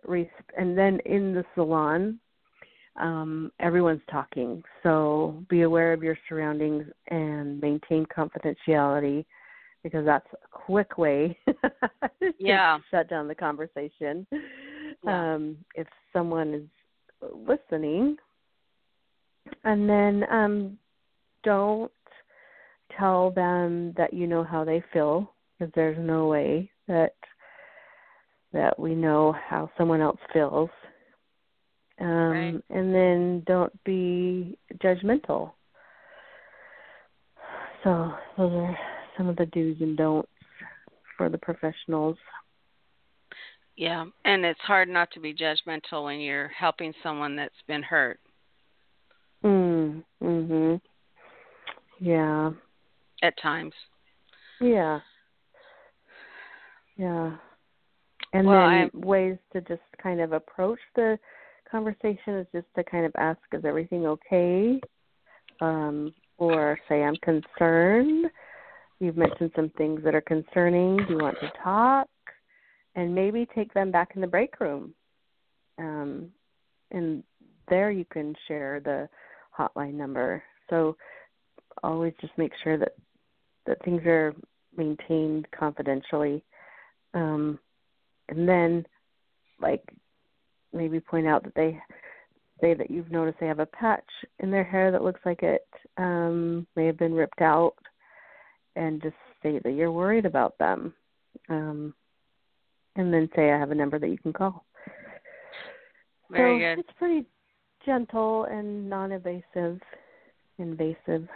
and 0.58 0.78
then 0.78 1.00
in 1.06 1.34
the 1.34 1.44
salon 1.56 2.20
um, 3.00 3.52
everyone's 3.60 4.02
talking 4.12 4.62
so 4.84 5.44
be 5.50 5.62
aware 5.62 5.94
of 5.94 6.04
your 6.04 6.18
surroundings 6.28 6.86
and 7.08 7.60
maintain 7.62 8.06
confidentiality 8.06 9.26
because 9.84 10.06
that's 10.06 10.28
a 10.34 10.48
quick 10.52 10.98
way 10.98 11.38
yeah. 12.40 12.78
to 12.78 12.84
shut 12.92 13.10
down 13.10 13.28
the 13.28 13.36
conversation 13.36 14.28
yeah. 15.04 15.36
um, 15.36 15.58
if 15.76 15.88
someone 16.12 16.54
is 16.54 16.64
listening 17.48 18.18
and 19.64 19.90
then 19.90 20.24
um, 20.32 20.78
don't 21.44 21.92
tell 22.98 23.32
them 23.32 23.94
that 23.98 24.14
you 24.14 24.28
know 24.28 24.44
how 24.44 24.64
they 24.64 24.84
feel 24.94 25.34
because 25.58 25.72
there's 25.76 25.98
no 26.00 26.28
way 26.28 26.70
that 26.88 27.14
that 28.52 28.80
we 28.80 28.96
know 28.96 29.36
how 29.48 29.70
someone 29.78 30.02
else 30.02 30.20
feels. 30.34 30.70
Um, 32.00 32.08
right. 32.08 32.64
And 32.70 32.94
then 32.94 33.44
don't 33.46 33.84
be 33.84 34.58
judgmental. 34.78 35.52
So 37.84 38.14
those 38.38 38.52
are 38.52 38.78
some 39.18 39.28
of 39.28 39.36
the 39.36 39.46
do's 39.48 39.78
and 39.82 39.96
don'ts 39.96 40.30
for 41.18 41.30
the 41.30 41.38
professionals. 41.38 42.18
Yeah, 43.78 44.06
and 44.26 44.44
it's 44.44 44.60
hard 44.62 44.90
not 44.90 45.10
to 45.12 45.20
be 45.20 45.34
judgmental 45.34 46.04
when 46.06 46.20
you're 46.20 46.50
helping 46.50 46.94
someone 47.02 47.36
that's 47.36 47.54
been 47.68 47.84
hurt. 47.84 48.20
Mm. 49.44 50.04
Mhm. 50.22 50.82
Yeah. 52.00 52.52
At 53.22 53.34
times. 53.42 53.74
Yeah. 54.62 55.00
Yeah. 56.98 57.36
And 58.34 58.48
well, 58.48 58.70
then 58.70 58.90
I'm... 58.94 59.02
ways 59.02 59.38
to 59.54 59.62
just 59.62 59.82
kind 60.02 60.22
of 60.22 60.34
approach 60.34 60.80
the 60.96 61.18
conversation 61.70 62.38
is 62.38 62.48
just 62.54 62.68
to 62.76 62.84
kind 62.84 63.06
of 63.06 63.12
ask, 63.18 63.40
is 63.54 63.66
everything 63.66 64.06
okay? 64.06 64.80
Um, 65.62 66.14
or 66.38 66.80
say, 66.88 67.04
I'm 67.04 67.16
concerned. 67.18 68.28
You've 69.00 69.18
mentioned 69.18 69.52
some 69.56 69.70
things 69.78 70.02
that 70.04 70.16
are 70.16 70.22
concerning. 70.22 70.98
Do 70.98 71.14
you 71.14 71.18
want 71.20 71.38
to 71.42 71.52
talk? 71.64 72.08
And 72.96 73.14
maybe 73.14 73.48
take 73.56 73.74
them 73.74 73.92
back 73.92 74.12
in 74.16 74.22
the 74.22 74.28
break 74.28 74.60
room. 74.60 74.94
Um, 75.78 76.30
and 76.92 77.24
there 77.70 77.92
you 77.92 78.06
can 78.06 78.36
share 78.48 78.80
the 78.80 79.08
hotline 79.58 79.94
number. 79.94 80.44
So 80.70 80.98
always 81.84 82.14
just 82.20 82.34
make 82.38 82.52
sure 82.64 82.78
that 82.78 82.94
that 83.66 83.84
things 83.84 84.02
are 84.06 84.34
maintained 84.76 85.48
confidentially. 85.58 86.44
Um, 87.14 87.60
and 88.30 88.48
then 88.48 88.86
like 89.62 89.84
maybe 90.74 91.00
point 91.00 91.28
out 91.28 91.44
that 91.44 91.56
they 91.56 91.80
say 92.62 92.74
that 92.74 92.92
you've 92.92 93.12
noticed 93.12 93.40
they 93.40 93.48
have 93.48 93.60
a 93.60 93.66
patch 93.66 94.06
in 94.40 94.52
their 94.52 94.64
hair 94.64 94.92
that 94.92 95.04
looks 95.04 95.22
like 95.26 95.44
it 95.44 95.66
um 95.98 96.68
may 96.76 96.86
have 96.86 96.98
been 96.98 97.14
ripped 97.14 97.42
out 97.42 97.74
and 98.76 99.02
just 99.02 99.16
say 99.42 99.60
that 99.64 99.74
you're 99.74 99.92
worried 99.92 100.26
about 100.26 100.58
them. 100.58 100.94
Um 101.50 101.94
and 102.96 103.14
then 103.14 103.30
say 103.36 103.52
i 103.52 103.58
have 103.60 103.72
a 103.72 103.76
number 103.76 104.00
that 104.00 104.10
you 104.10 104.18
can 104.18 104.34
call. 104.34 104.66
Very 106.32 106.60
so 106.60 106.60
good. 106.60 106.80
it's 106.80 106.98
pretty 106.98 107.26
gentle 107.86 108.44
and 108.46 108.90
non 108.90 109.12
invasive 109.12 109.80
invasive 110.58 111.28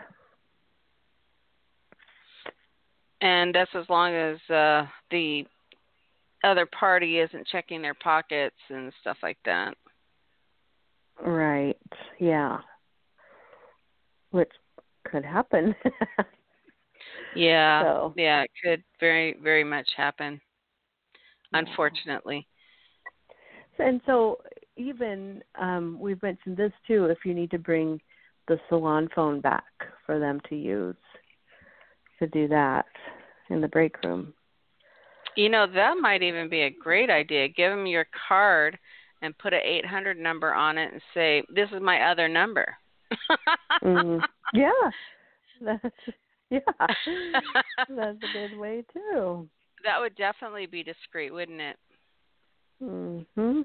and 3.23 3.55
that's 3.55 3.71
as 3.73 3.85
long 3.89 4.13
as 4.13 4.37
uh 4.49 4.85
the 5.09 5.45
other 6.43 6.67
party 6.77 7.19
isn't 7.19 7.47
checking 7.47 7.81
their 7.81 7.93
pockets 7.93 8.55
and 8.69 8.91
stuff 8.99 9.15
like 9.23 9.37
that. 9.45 9.75
Right. 11.25 11.77
Yeah. 12.19 12.57
Which 14.31 14.51
could 15.09 15.23
happen. 15.23 15.73
yeah. 17.35 17.81
So. 17.83 18.13
Yeah, 18.17 18.41
it 18.41 18.51
could 18.61 18.83
very 18.99 19.37
very 19.41 19.63
much 19.63 19.87
happen. 19.95 20.39
Unfortunately. 21.53 22.45
And 23.79 24.01
so 24.05 24.39
even 24.75 25.41
um 25.59 25.97
we've 25.97 26.21
mentioned 26.21 26.57
this 26.57 26.73
too 26.85 27.05
if 27.05 27.19
you 27.23 27.33
need 27.33 27.51
to 27.51 27.59
bring 27.59 28.01
the 28.49 28.59
salon 28.67 29.07
phone 29.15 29.39
back 29.39 29.63
for 30.05 30.19
them 30.19 30.41
to 30.49 30.55
use 30.55 30.97
to 32.19 32.27
do 32.27 32.47
that 32.47 32.85
in 33.49 33.61
the 33.61 33.67
break 33.67 34.01
room. 34.03 34.33
You 35.35 35.49
know, 35.49 35.65
that 35.73 35.95
might 35.99 36.21
even 36.21 36.49
be 36.49 36.61
a 36.61 36.69
great 36.69 37.09
idea. 37.09 37.47
Give 37.47 37.71
them 37.71 37.87
your 37.87 38.05
card 38.27 38.77
and 39.21 39.37
put 39.37 39.53
a 39.53 39.57
800 39.57 40.17
number 40.17 40.53
on 40.53 40.77
it 40.77 40.91
and 40.91 41.01
say, 41.13 41.43
"This 41.49 41.69
is 41.71 41.81
my 41.81 42.11
other 42.11 42.27
number." 42.27 42.77
mm, 43.83 44.21
yeah. 44.53 44.69
That's 45.61 45.95
yeah. 46.49 46.59
That's 46.79 48.17
a 48.17 48.33
good 48.33 48.57
way 48.57 48.83
too. 48.93 49.49
That 49.83 49.99
would 49.99 50.15
definitely 50.15 50.65
be 50.65 50.83
discreet, 50.83 51.33
wouldn't 51.33 51.61
it? 51.61 51.77
Mm 52.81 53.25
hmm. 53.35 53.61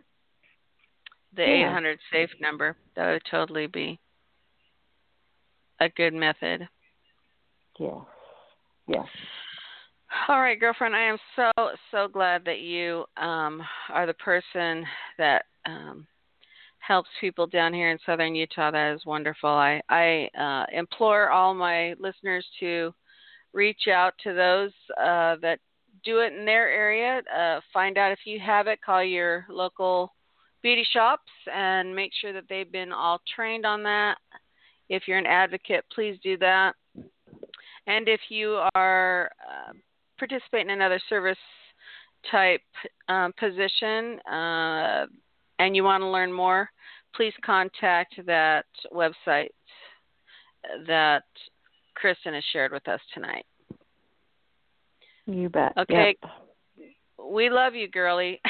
The 1.37 1.43
yeah. 1.43 1.71
800 1.71 1.99
safe 2.11 2.31
number. 2.41 2.77
That 2.97 3.13
would 3.13 3.23
totally 3.31 3.67
be 3.67 3.99
a 5.81 5.89
good 5.89 6.15
method. 6.15 6.69
Yeah. 7.79 8.01
Yeah. 8.89 9.05
All 10.29 10.41
right, 10.41 10.59
girlfriend. 10.59 10.97
I 10.97 11.03
am 11.03 11.19
so 11.37 11.51
so 11.91 12.09
glad 12.09 12.45
that 12.47 12.61
you 12.61 13.05
um, 13.19 13.63
are 13.91 14.07
the 14.07 14.15
person 14.15 14.85
that 15.19 15.45
um, 15.67 16.07
helps 16.79 17.11
people 17.21 17.47
down 17.47 17.75
here 17.75 17.91
in 17.91 17.99
southern 18.07 18.35
Utah. 18.35 18.71
That 18.71 18.95
is 18.95 19.05
wonderful. 19.05 19.51
I 19.51 19.83
I 19.91 20.29
uh, 20.39 20.65
implore 20.73 21.31
all 21.31 21.53
my 21.55 21.95
listeners 21.99 22.47
to 22.61 22.95
reach 23.53 23.89
out 23.89 24.15
to 24.25 24.33
those 24.33 24.73
uh, 24.99 25.37
that 25.43 25.59
do 26.05 26.21
it 26.21 26.33
in 26.33 26.47
their 26.47 26.69
area. 26.71 27.23
Uh, 27.37 27.61
find 27.73 27.99
out 27.99 28.13
if 28.13 28.21
you 28.25 28.41
have 28.41 28.67
it. 28.67 28.81
Call 28.81 29.05
your 29.05 29.45
local 29.51 30.15
beauty 30.63 30.87
shops 30.93 31.31
and 31.55 31.95
make 31.95 32.13
sure 32.21 32.33
that 32.33 32.45
they've 32.49 32.73
been 32.73 32.93
all 32.93 33.21
trained 33.35 33.67
on 33.67 33.83
that. 33.83 34.17
If 34.89 35.03
you're 35.07 35.19
an 35.19 35.27
advocate, 35.27 35.85
please 35.95 36.19
do 36.23 36.39
that. 36.39 36.75
And 37.89 38.07
if 38.07 38.21
you 38.29 38.61
are 38.75 39.31
uh, 39.41 39.73
participate 40.19 40.61
in 40.61 40.71
another 40.71 41.01
service 41.09 41.39
type 42.31 42.61
um, 43.09 43.33
position 43.41 44.21
uh, 44.31 45.07
and 45.59 45.75
you 45.75 45.83
want 45.85 46.03
to 46.03 46.07
learn 46.07 46.31
more, 46.31 46.71
please 47.17 47.33
contact 47.45 48.15
that 48.27 48.67
website 48.93 49.49
that 50.87 51.25
Kristin 51.97 52.35
has 52.35 52.45
shared 52.53 52.73
with 52.73 52.87
us 52.89 53.01
tonight. 53.15 53.47
You 55.27 55.49
bet. 55.49 55.73
Okay. 55.79 56.17
Yep. 56.23 56.31
We 57.31 57.49
love 57.49 57.75
you, 57.75 57.89
girlie. 57.89 58.41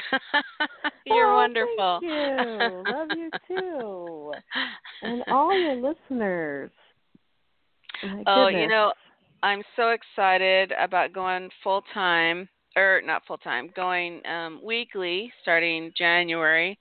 You're 1.07 1.33
oh, 1.33 1.37
wonderful. 1.37 2.01
Thank 2.01 2.13
you. 2.13 2.85
love 2.93 3.09
you 3.17 3.31
too. 3.47 4.33
And 5.01 5.23
all 5.29 5.57
your 5.57 5.77
listeners. 5.77 6.73
Oh, 8.27 8.49
you 8.49 8.67
know, 8.67 8.93
I'm 9.43 9.63
so 9.77 9.91
excited 9.91 10.73
about 10.79 11.13
going 11.13 11.49
full 11.63 11.83
time, 11.95 12.49
or 12.77 13.01
not 13.05 13.23
full 13.27 13.39
time, 13.39 13.71
going 13.77 14.21
um, 14.27 14.61
weekly 14.65 15.33
starting 15.43 15.93
January. 15.97 16.79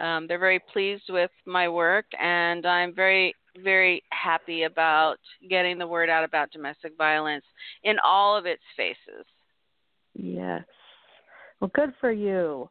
Um, 0.00 0.26
they're 0.28 0.38
very 0.38 0.60
pleased 0.72 1.04
with 1.08 1.30
my 1.46 1.68
work, 1.68 2.06
and 2.20 2.64
I'm 2.66 2.94
very, 2.94 3.34
very 3.64 4.02
happy 4.10 4.64
about 4.64 5.16
getting 5.48 5.78
the 5.78 5.86
word 5.86 6.08
out 6.08 6.22
about 6.22 6.52
domestic 6.52 6.96
violence 6.96 7.44
in 7.82 7.96
all 8.04 8.36
of 8.36 8.46
its 8.46 8.62
faces. 8.76 9.26
Yes. 10.14 10.64
Well, 11.60 11.70
good 11.74 11.92
for 12.00 12.12
you. 12.12 12.68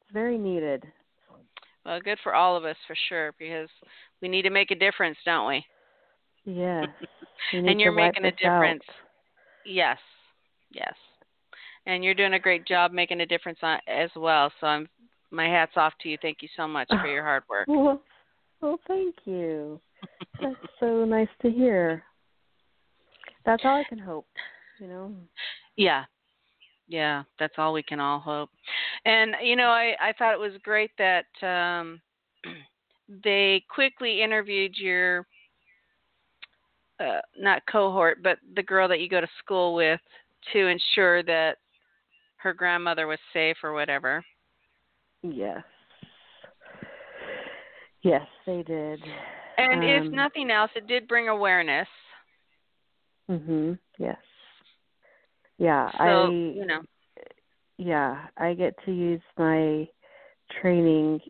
It's 0.00 0.12
very 0.12 0.38
needed. 0.38 0.84
Well, 1.84 2.00
good 2.00 2.18
for 2.22 2.34
all 2.34 2.56
of 2.56 2.64
us 2.64 2.76
for 2.86 2.96
sure, 3.08 3.32
because 3.38 3.68
we 4.20 4.28
need 4.28 4.42
to 4.42 4.50
make 4.50 4.70
a 4.70 4.76
difference, 4.76 5.18
don't 5.24 5.48
we? 5.48 5.64
Yes. 6.44 6.88
You 7.52 7.66
and 7.66 7.80
you're 7.80 7.92
making 7.92 8.24
a 8.24 8.32
difference. 8.32 8.82
Out. 8.88 8.94
Yes. 9.64 9.98
Yes. 10.70 10.94
And 11.86 12.04
you're 12.04 12.14
doing 12.14 12.34
a 12.34 12.38
great 12.38 12.66
job 12.66 12.92
making 12.92 13.20
a 13.20 13.26
difference 13.26 13.58
on, 13.62 13.78
as 13.88 14.10
well. 14.16 14.52
So 14.60 14.66
I'm 14.66 14.88
my 15.30 15.46
hats 15.46 15.72
off 15.76 15.94
to 16.02 16.08
you. 16.08 16.18
Thank 16.20 16.38
you 16.42 16.48
so 16.56 16.68
much 16.68 16.88
for 16.88 17.06
your 17.06 17.24
hard 17.24 17.42
work. 17.48 17.66
Well, 17.68 18.02
Well, 18.60 18.78
thank 18.86 19.14
you. 19.24 19.80
That's 20.40 20.54
so 20.80 21.04
nice 21.04 21.28
to 21.42 21.50
hear. 21.50 22.04
That's 23.44 23.62
all 23.64 23.76
I 23.76 23.84
can 23.88 23.98
hope, 23.98 24.26
you 24.78 24.86
know. 24.86 25.12
Yeah. 25.76 26.04
Yeah, 26.88 27.22
that's 27.38 27.54
all 27.58 27.72
we 27.72 27.82
can 27.82 28.00
all 28.00 28.20
hope. 28.20 28.50
And 29.04 29.34
you 29.42 29.56
know, 29.56 29.68
I 29.68 29.94
I 30.00 30.12
thought 30.18 30.34
it 30.34 30.40
was 30.40 30.52
great 30.62 30.90
that 30.98 31.26
um 31.42 32.00
they 33.24 33.64
quickly 33.74 34.22
interviewed 34.22 34.76
your 34.76 35.26
uh, 37.02 37.20
not 37.38 37.62
cohort, 37.70 38.22
but 38.22 38.38
the 38.54 38.62
girl 38.62 38.88
that 38.88 39.00
you 39.00 39.08
go 39.08 39.20
to 39.20 39.28
school 39.38 39.74
with 39.74 40.00
to 40.52 40.66
ensure 40.66 41.22
that 41.22 41.58
her 42.36 42.52
grandmother 42.52 43.06
was 43.06 43.18
safe 43.32 43.56
or 43.62 43.72
whatever. 43.72 44.24
Yes. 45.22 45.62
Yes, 48.02 48.26
they 48.46 48.62
did. 48.62 49.00
And 49.58 49.82
um, 49.84 49.88
if 49.88 50.12
nothing 50.12 50.50
else, 50.50 50.70
it 50.74 50.86
did 50.86 51.06
bring 51.06 51.28
awareness. 51.28 51.88
Mhm. 53.30 53.78
Yes. 53.98 54.18
Yeah, 55.58 55.90
so, 55.92 55.98
I 55.98 56.28
you 56.28 56.66
know. 56.66 56.80
Yeah, 57.78 58.26
I 58.36 58.54
get 58.54 58.74
to 58.84 58.92
use 58.92 59.22
my 59.38 59.88
training 60.60 61.20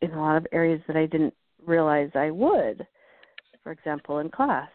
in 0.00 0.12
a 0.12 0.20
lot 0.20 0.36
of 0.36 0.46
areas 0.52 0.80
that 0.86 0.96
I 0.96 1.06
didn't 1.06 1.34
realize 1.66 2.10
I 2.14 2.30
would. 2.30 2.86
For 3.62 3.72
example, 3.72 4.18
in 4.18 4.30
class. 4.30 4.70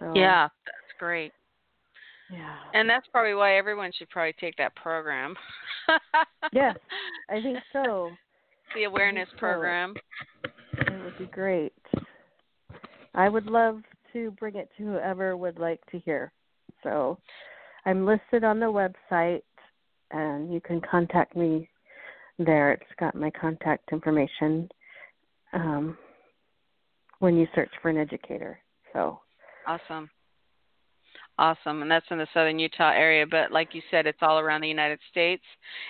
So 0.00 0.12
Yeah, 0.16 0.48
that's 0.64 0.98
great. 0.98 1.32
Yeah. 2.32 2.56
And 2.74 2.88
that's 2.88 3.06
probably 3.12 3.34
why 3.34 3.56
everyone 3.56 3.92
should 3.96 4.08
probably 4.10 4.34
take 4.40 4.56
that 4.56 4.74
program. 4.76 5.34
yes, 6.52 6.76
I 7.28 7.40
think 7.40 7.58
so. 7.72 8.10
The 8.74 8.84
awareness 8.84 9.28
so. 9.32 9.38
program. 9.38 9.94
It 10.44 11.04
would 11.04 11.18
be 11.18 11.26
great. 11.26 11.72
I 13.14 13.28
would 13.28 13.46
love 13.46 13.82
to 14.12 14.30
bring 14.32 14.56
it 14.56 14.68
to 14.78 14.84
whoever 14.84 15.36
would 15.36 15.58
like 15.58 15.80
to 15.90 15.98
hear. 15.98 16.32
So 16.82 17.18
I'm 17.84 18.06
listed 18.06 18.44
on 18.44 18.60
the 18.60 18.66
website 18.66 19.42
and 20.12 20.52
you 20.52 20.60
can 20.60 20.80
contact 20.80 21.36
me 21.36 21.68
there. 22.38 22.72
It's 22.72 22.84
got 22.98 23.14
my 23.14 23.30
contact 23.30 23.90
information 23.92 24.68
um, 25.52 25.98
when 27.18 27.36
you 27.36 27.46
search 27.54 27.70
for 27.82 27.88
an 27.88 27.98
educator. 27.98 28.58
So 28.92 29.20
awesome. 29.66 30.10
Awesome, 31.38 31.80
and 31.80 31.90
that's 31.90 32.06
in 32.10 32.18
the 32.18 32.26
southern 32.34 32.58
Utah 32.58 32.90
area. 32.90 33.26
But 33.26 33.50
like 33.50 33.74
you 33.74 33.80
said, 33.90 34.06
it's 34.06 34.18
all 34.20 34.38
around 34.38 34.60
the 34.60 34.68
United 34.68 34.98
States, 35.10 35.42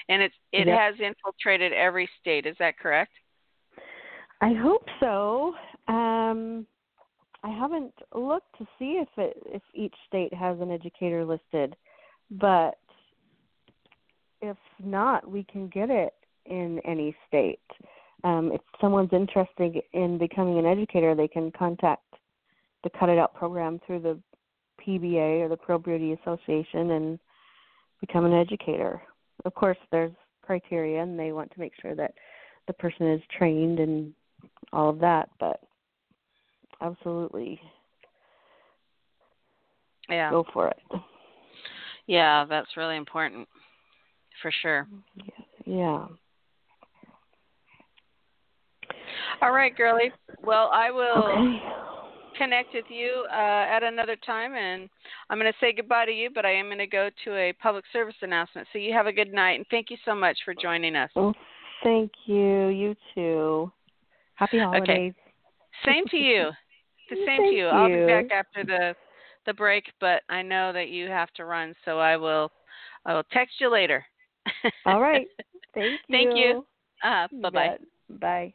and 0.08 0.22
it's 0.22 0.34
it 0.52 0.68
yep. 0.68 0.78
has 0.78 0.94
infiltrated 1.00 1.72
every 1.72 2.08
state. 2.20 2.46
Is 2.46 2.54
that 2.60 2.78
correct? 2.78 3.10
I 4.40 4.52
hope 4.54 4.86
so. 5.00 5.54
Um, 5.88 6.66
I 7.42 7.50
haven't 7.50 7.92
looked 8.14 8.56
to 8.58 8.64
see 8.78 9.02
if 9.02 9.08
it 9.16 9.42
if 9.46 9.62
each 9.74 9.94
state 10.06 10.32
has 10.32 10.60
an 10.60 10.70
educator 10.70 11.24
listed, 11.24 11.74
but 12.30 12.78
if 14.40 14.56
not, 14.82 15.28
we 15.28 15.44
can 15.44 15.68
get 15.68 15.90
it 15.90 16.14
in 16.46 16.80
any 16.84 17.14
state. 17.26 17.60
Um, 18.24 18.52
if 18.52 18.60
someone's 18.80 19.12
interested 19.12 19.76
in 19.92 20.18
becoming 20.18 20.58
an 20.58 20.66
educator, 20.66 21.14
they 21.14 21.28
can 21.28 21.50
contact 21.52 22.09
the 22.82 22.90
Cut 22.90 23.08
It 23.08 23.18
Out 23.18 23.34
program 23.34 23.80
through 23.86 24.00
the 24.00 24.18
PBA 24.86 25.42
or 25.42 25.48
the 25.48 25.56
Pro 25.56 25.78
Beauty 25.78 26.12
Association 26.12 26.92
and 26.92 27.18
become 28.00 28.24
an 28.24 28.32
educator. 28.32 29.02
Of 29.44 29.54
course, 29.54 29.76
there's 29.90 30.12
criteria, 30.42 31.02
and 31.02 31.18
they 31.18 31.32
want 31.32 31.52
to 31.52 31.60
make 31.60 31.72
sure 31.80 31.94
that 31.94 32.14
the 32.66 32.72
person 32.72 33.10
is 33.10 33.20
trained 33.36 33.78
and 33.78 34.12
all 34.72 34.88
of 34.90 34.98
that. 35.00 35.28
But 35.38 35.60
absolutely, 36.80 37.60
yeah, 40.08 40.30
go 40.30 40.44
for 40.52 40.68
it. 40.68 40.78
Yeah, 42.06 42.44
that's 42.48 42.76
really 42.76 42.96
important, 42.96 43.46
for 44.42 44.50
sure. 44.62 44.88
Yeah. 45.64 46.06
All 49.42 49.52
right, 49.52 49.74
girlie. 49.74 50.12
Well, 50.42 50.70
I 50.72 50.90
will. 50.90 51.24
Okay 51.24 51.89
connect 52.40 52.74
with 52.74 52.86
you 52.88 53.26
uh, 53.30 53.66
at 53.68 53.82
another 53.82 54.16
time, 54.16 54.54
and 54.54 54.88
I'm 55.28 55.38
going 55.38 55.52
to 55.52 55.58
say 55.60 55.72
goodbye 55.72 56.06
to 56.06 56.12
you, 56.12 56.30
but 56.34 56.46
I 56.46 56.52
am 56.52 56.66
going 56.66 56.78
to 56.78 56.86
go 56.86 57.10
to 57.24 57.36
a 57.36 57.52
public 57.54 57.84
service 57.92 58.14
announcement. 58.22 58.66
So 58.72 58.78
you 58.78 58.92
have 58.94 59.06
a 59.06 59.12
good 59.12 59.32
night, 59.32 59.58
and 59.58 59.66
thank 59.70 59.90
you 59.90 59.96
so 60.04 60.14
much 60.14 60.38
for 60.44 60.54
joining 60.54 60.96
us. 60.96 61.10
Oh, 61.16 61.34
thank 61.82 62.10
you. 62.24 62.68
You 62.68 62.96
too. 63.14 63.70
Happy 64.34 64.58
holidays. 64.58 65.12
Okay. 65.12 65.14
Same 65.84 66.04
to 66.10 66.16
you. 66.16 66.50
The 67.10 67.16
same 67.26 67.40
thank 67.40 67.50
to 67.50 67.56
you. 67.56 67.66
I'll 67.66 67.88
be 67.88 68.06
back 68.06 68.26
after 68.30 68.64
the 68.64 68.94
the 69.44 69.52
break, 69.52 69.82
but 70.00 70.22
I 70.28 70.42
know 70.42 70.72
that 70.72 70.90
you 70.90 71.08
have 71.08 71.28
to 71.32 71.44
run, 71.44 71.74
so 71.84 71.98
I 71.98 72.16
will 72.16 72.52
I 73.04 73.14
will 73.14 73.24
text 73.32 73.56
you 73.58 73.68
later. 73.68 74.06
All 74.86 75.00
right. 75.00 75.26
Thank 75.74 75.92
you. 75.92 75.98
Thank 76.08 76.36
you. 76.36 76.64
Uh, 77.02 77.26
bye 77.42 77.50
bye. 77.50 77.76
Bye. 78.20 78.54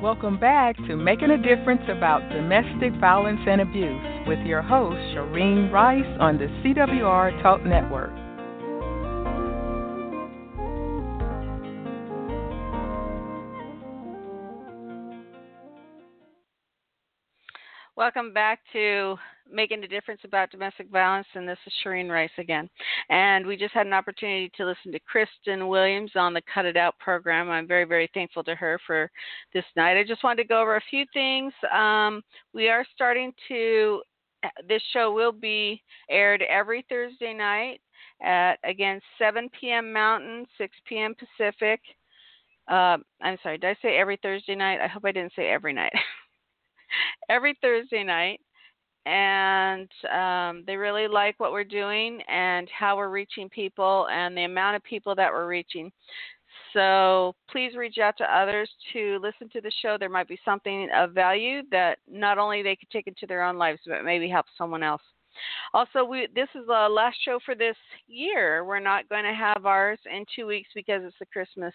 Welcome 0.00 0.38
back 0.38 0.76
to 0.86 0.94
Making 0.94 1.32
a 1.32 1.36
Difference 1.36 1.82
About 1.88 2.20
Domestic 2.30 2.92
Violence 3.00 3.40
and 3.48 3.60
Abuse 3.60 4.28
with 4.28 4.38
your 4.46 4.62
host, 4.62 4.94
Shareen 5.12 5.72
Rice 5.72 6.06
on 6.20 6.38
the 6.38 6.46
CWR 6.62 7.42
Talk 7.42 7.64
Network. 7.66 8.12
Welcome 17.96 18.32
back 18.32 18.60
to 18.74 19.16
Making 19.50 19.84
a 19.84 19.88
Difference 19.88 20.20
About 20.24 20.50
Domestic 20.50 20.90
Violence, 20.90 21.26
and 21.34 21.48
this 21.48 21.58
is 21.66 21.72
Shareen 21.84 22.10
Rice 22.10 22.30
again. 22.38 22.68
And 23.08 23.46
we 23.46 23.56
just 23.56 23.74
had 23.74 23.86
an 23.86 23.92
opportunity 23.92 24.50
to 24.56 24.66
listen 24.66 24.92
to 24.92 25.00
Kristin 25.00 25.68
Williams 25.68 26.12
on 26.14 26.34
the 26.34 26.42
Cut 26.52 26.66
It 26.66 26.76
Out 26.76 26.98
program. 26.98 27.50
I'm 27.50 27.66
very, 27.66 27.84
very 27.84 28.10
thankful 28.14 28.44
to 28.44 28.54
her 28.54 28.78
for 28.86 29.10
this 29.54 29.64
night. 29.76 29.98
I 29.98 30.04
just 30.04 30.24
wanted 30.24 30.42
to 30.42 30.48
go 30.48 30.60
over 30.60 30.76
a 30.76 30.82
few 30.90 31.04
things. 31.12 31.52
Um, 31.74 32.22
we 32.52 32.68
are 32.68 32.84
starting 32.94 33.32
to, 33.48 34.02
this 34.68 34.82
show 34.92 35.12
will 35.12 35.32
be 35.32 35.82
aired 36.10 36.42
every 36.42 36.84
Thursday 36.88 37.34
night 37.34 37.80
at, 38.22 38.56
again, 38.64 39.00
7 39.18 39.48
p.m. 39.58 39.92
Mountain, 39.92 40.46
6 40.58 40.76
p.m. 40.86 41.14
Pacific. 41.14 41.80
Uh, 42.68 42.98
I'm 43.22 43.38
sorry, 43.42 43.58
did 43.58 43.70
I 43.70 43.76
say 43.80 43.96
every 43.96 44.18
Thursday 44.22 44.54
night? 44.54 44.80
I 44.80 44.88
hope 44.88 45.04
I 45.04 45.12
didn't 45.12 45.32
say 45.34 45.48
every 45.48 45.72
night. 45.72 45.92
every 47.30 47.56
Thursday 47.60 48.04
night, 48.04 48.40
and 49.08 49.88
um, 50.12 50.64
they 50.66 50.76
really 50.76 51.08
like 51.08 51.40
what 51.40 51.52
we're 51.52 51.64
doing 51.64 52.20
and 52.28 52.68
how 52.76 52.96
we're 52.96 53.08
reaching 53.08 53.48
people 53.48 54.06
and 54.12 54.36
the 54.36 54.44
amount 54.44 54.76
of 54.76 54.84
people 54.84 55.14
that 55.14 55.32
we're 55.32 55.48
reaching. 55.48 55.90
So 56.74 57.34
please 57.50 57.74
reach 57.74 57.96
out 57.96 58.18
to 58.18 58.24
others 58.24 58.68
to 58.92 59.18
listen 59.22 59.48
to 59.54 59.62
the 59.62 59.72
show. 59.80 59.96
There 59.98 60.10
might 60.10 60.28
be 60.28 60.38
something 60.44 60.90
of 60.94 61.12
value 61.12 61.62
that 61.70 61.98
not 62.06 62.36
only 62.36 62.62
they 62.62 62.76
could 62.76 62.90
take 62.90 63.06
into 63.06 63.26
their 63.26 63.42
own 63.42 63.56
lives, 63.56 63.80
but 63.86 64.04
maybe 64.04 64.28
help 64.28 64.44
someone 64.58 64.82
else. 64.82 65.02
Also, 65.72 66.04
we 66.04 66.28
this 66.34 66.48
is 66.54 66.66
the 66.66 66.88
last 66.90 67.16
show 67.24 67.38
for 67.46 67.54
this 67.54 67.76
year. 68.08 68.64
We're 68.64 68.80
not 68.80 69.08
going 69.08 69.24
to 69.24 69.32
have 69.32 69.64
ours 69.64 70.00
in 70.12 70.24
two 70.34 70.46
weeks 70.46 70.68
because 70.74 71.02
it's 71.04 71.16
the 71.18 71.26
Christmas 71.26 71.72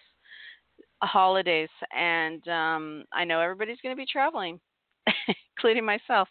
holidays, 1.02 1.70
and 1.96 2.46
um, 2.48 3.04
I 3.12 3.24
know 3.24 3.40
everybody's 3.40 3.80
going 3.82 3.94
to 3.94 4.00
be 4.00 4.06
traveling, 4.06 4.60
including 5.56 5.84
myself. 5.84 6.28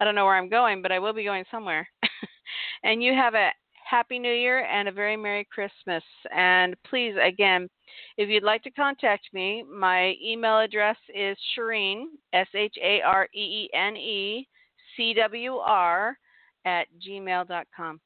I 0.00 0.04
don't 0.04 0.14
know 0.14 0.24
where 0.24 0.36
I'm 0.36 0.48
going, 0.48 0.82
but 0.82 0.92
I 0.92 0.98
will 0.98 1.12
be 1.12 1.24
going 1.24 1.44
somewhere. 1.50 1.88
and 2.82 3.02
you 3.02 3.14
have 3.14 3.34
a 3.34 3.50
happy 3.88 4.18
new 4.18 4.32
year 4.32 4.64
and 4.64 4.88
a 4.88 4.92
very 4.92 5.16
merry 5.16 5.46
Christmas. 5.50 6.02
And 6.34 6.74
please, 6.88 7.14
again, 7.22 7.68
if 8.16 8.28
you'd 8.28 8.42
like 8.42 8.62
to 8.64 8.70
contact 8.70 9.28
me, 9.32 9.62
my 9.62 10.14
email 10.22 10.58
address 10.58 10.96
is 11.14 11.36
Shareen 11.56 12.04
S 12.32 12.48
H 12.54 12.74
A 12.82 13.00
R 13.02 13.28
E 13.34 13.38
E 13.40 13.70
N 13.74 13.96
E 13.96 14.48
C 14.96 15.14
W 15.14 15.56
R 15.56 16.16
at 16.64 16.86
gmail.com. 17.06 18.00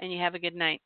And 0.00 0.12
you 0.12 0.18
have 0.20 0.34
a 0.34 0.38
good 0.38 0.54
night. 0.54 0.80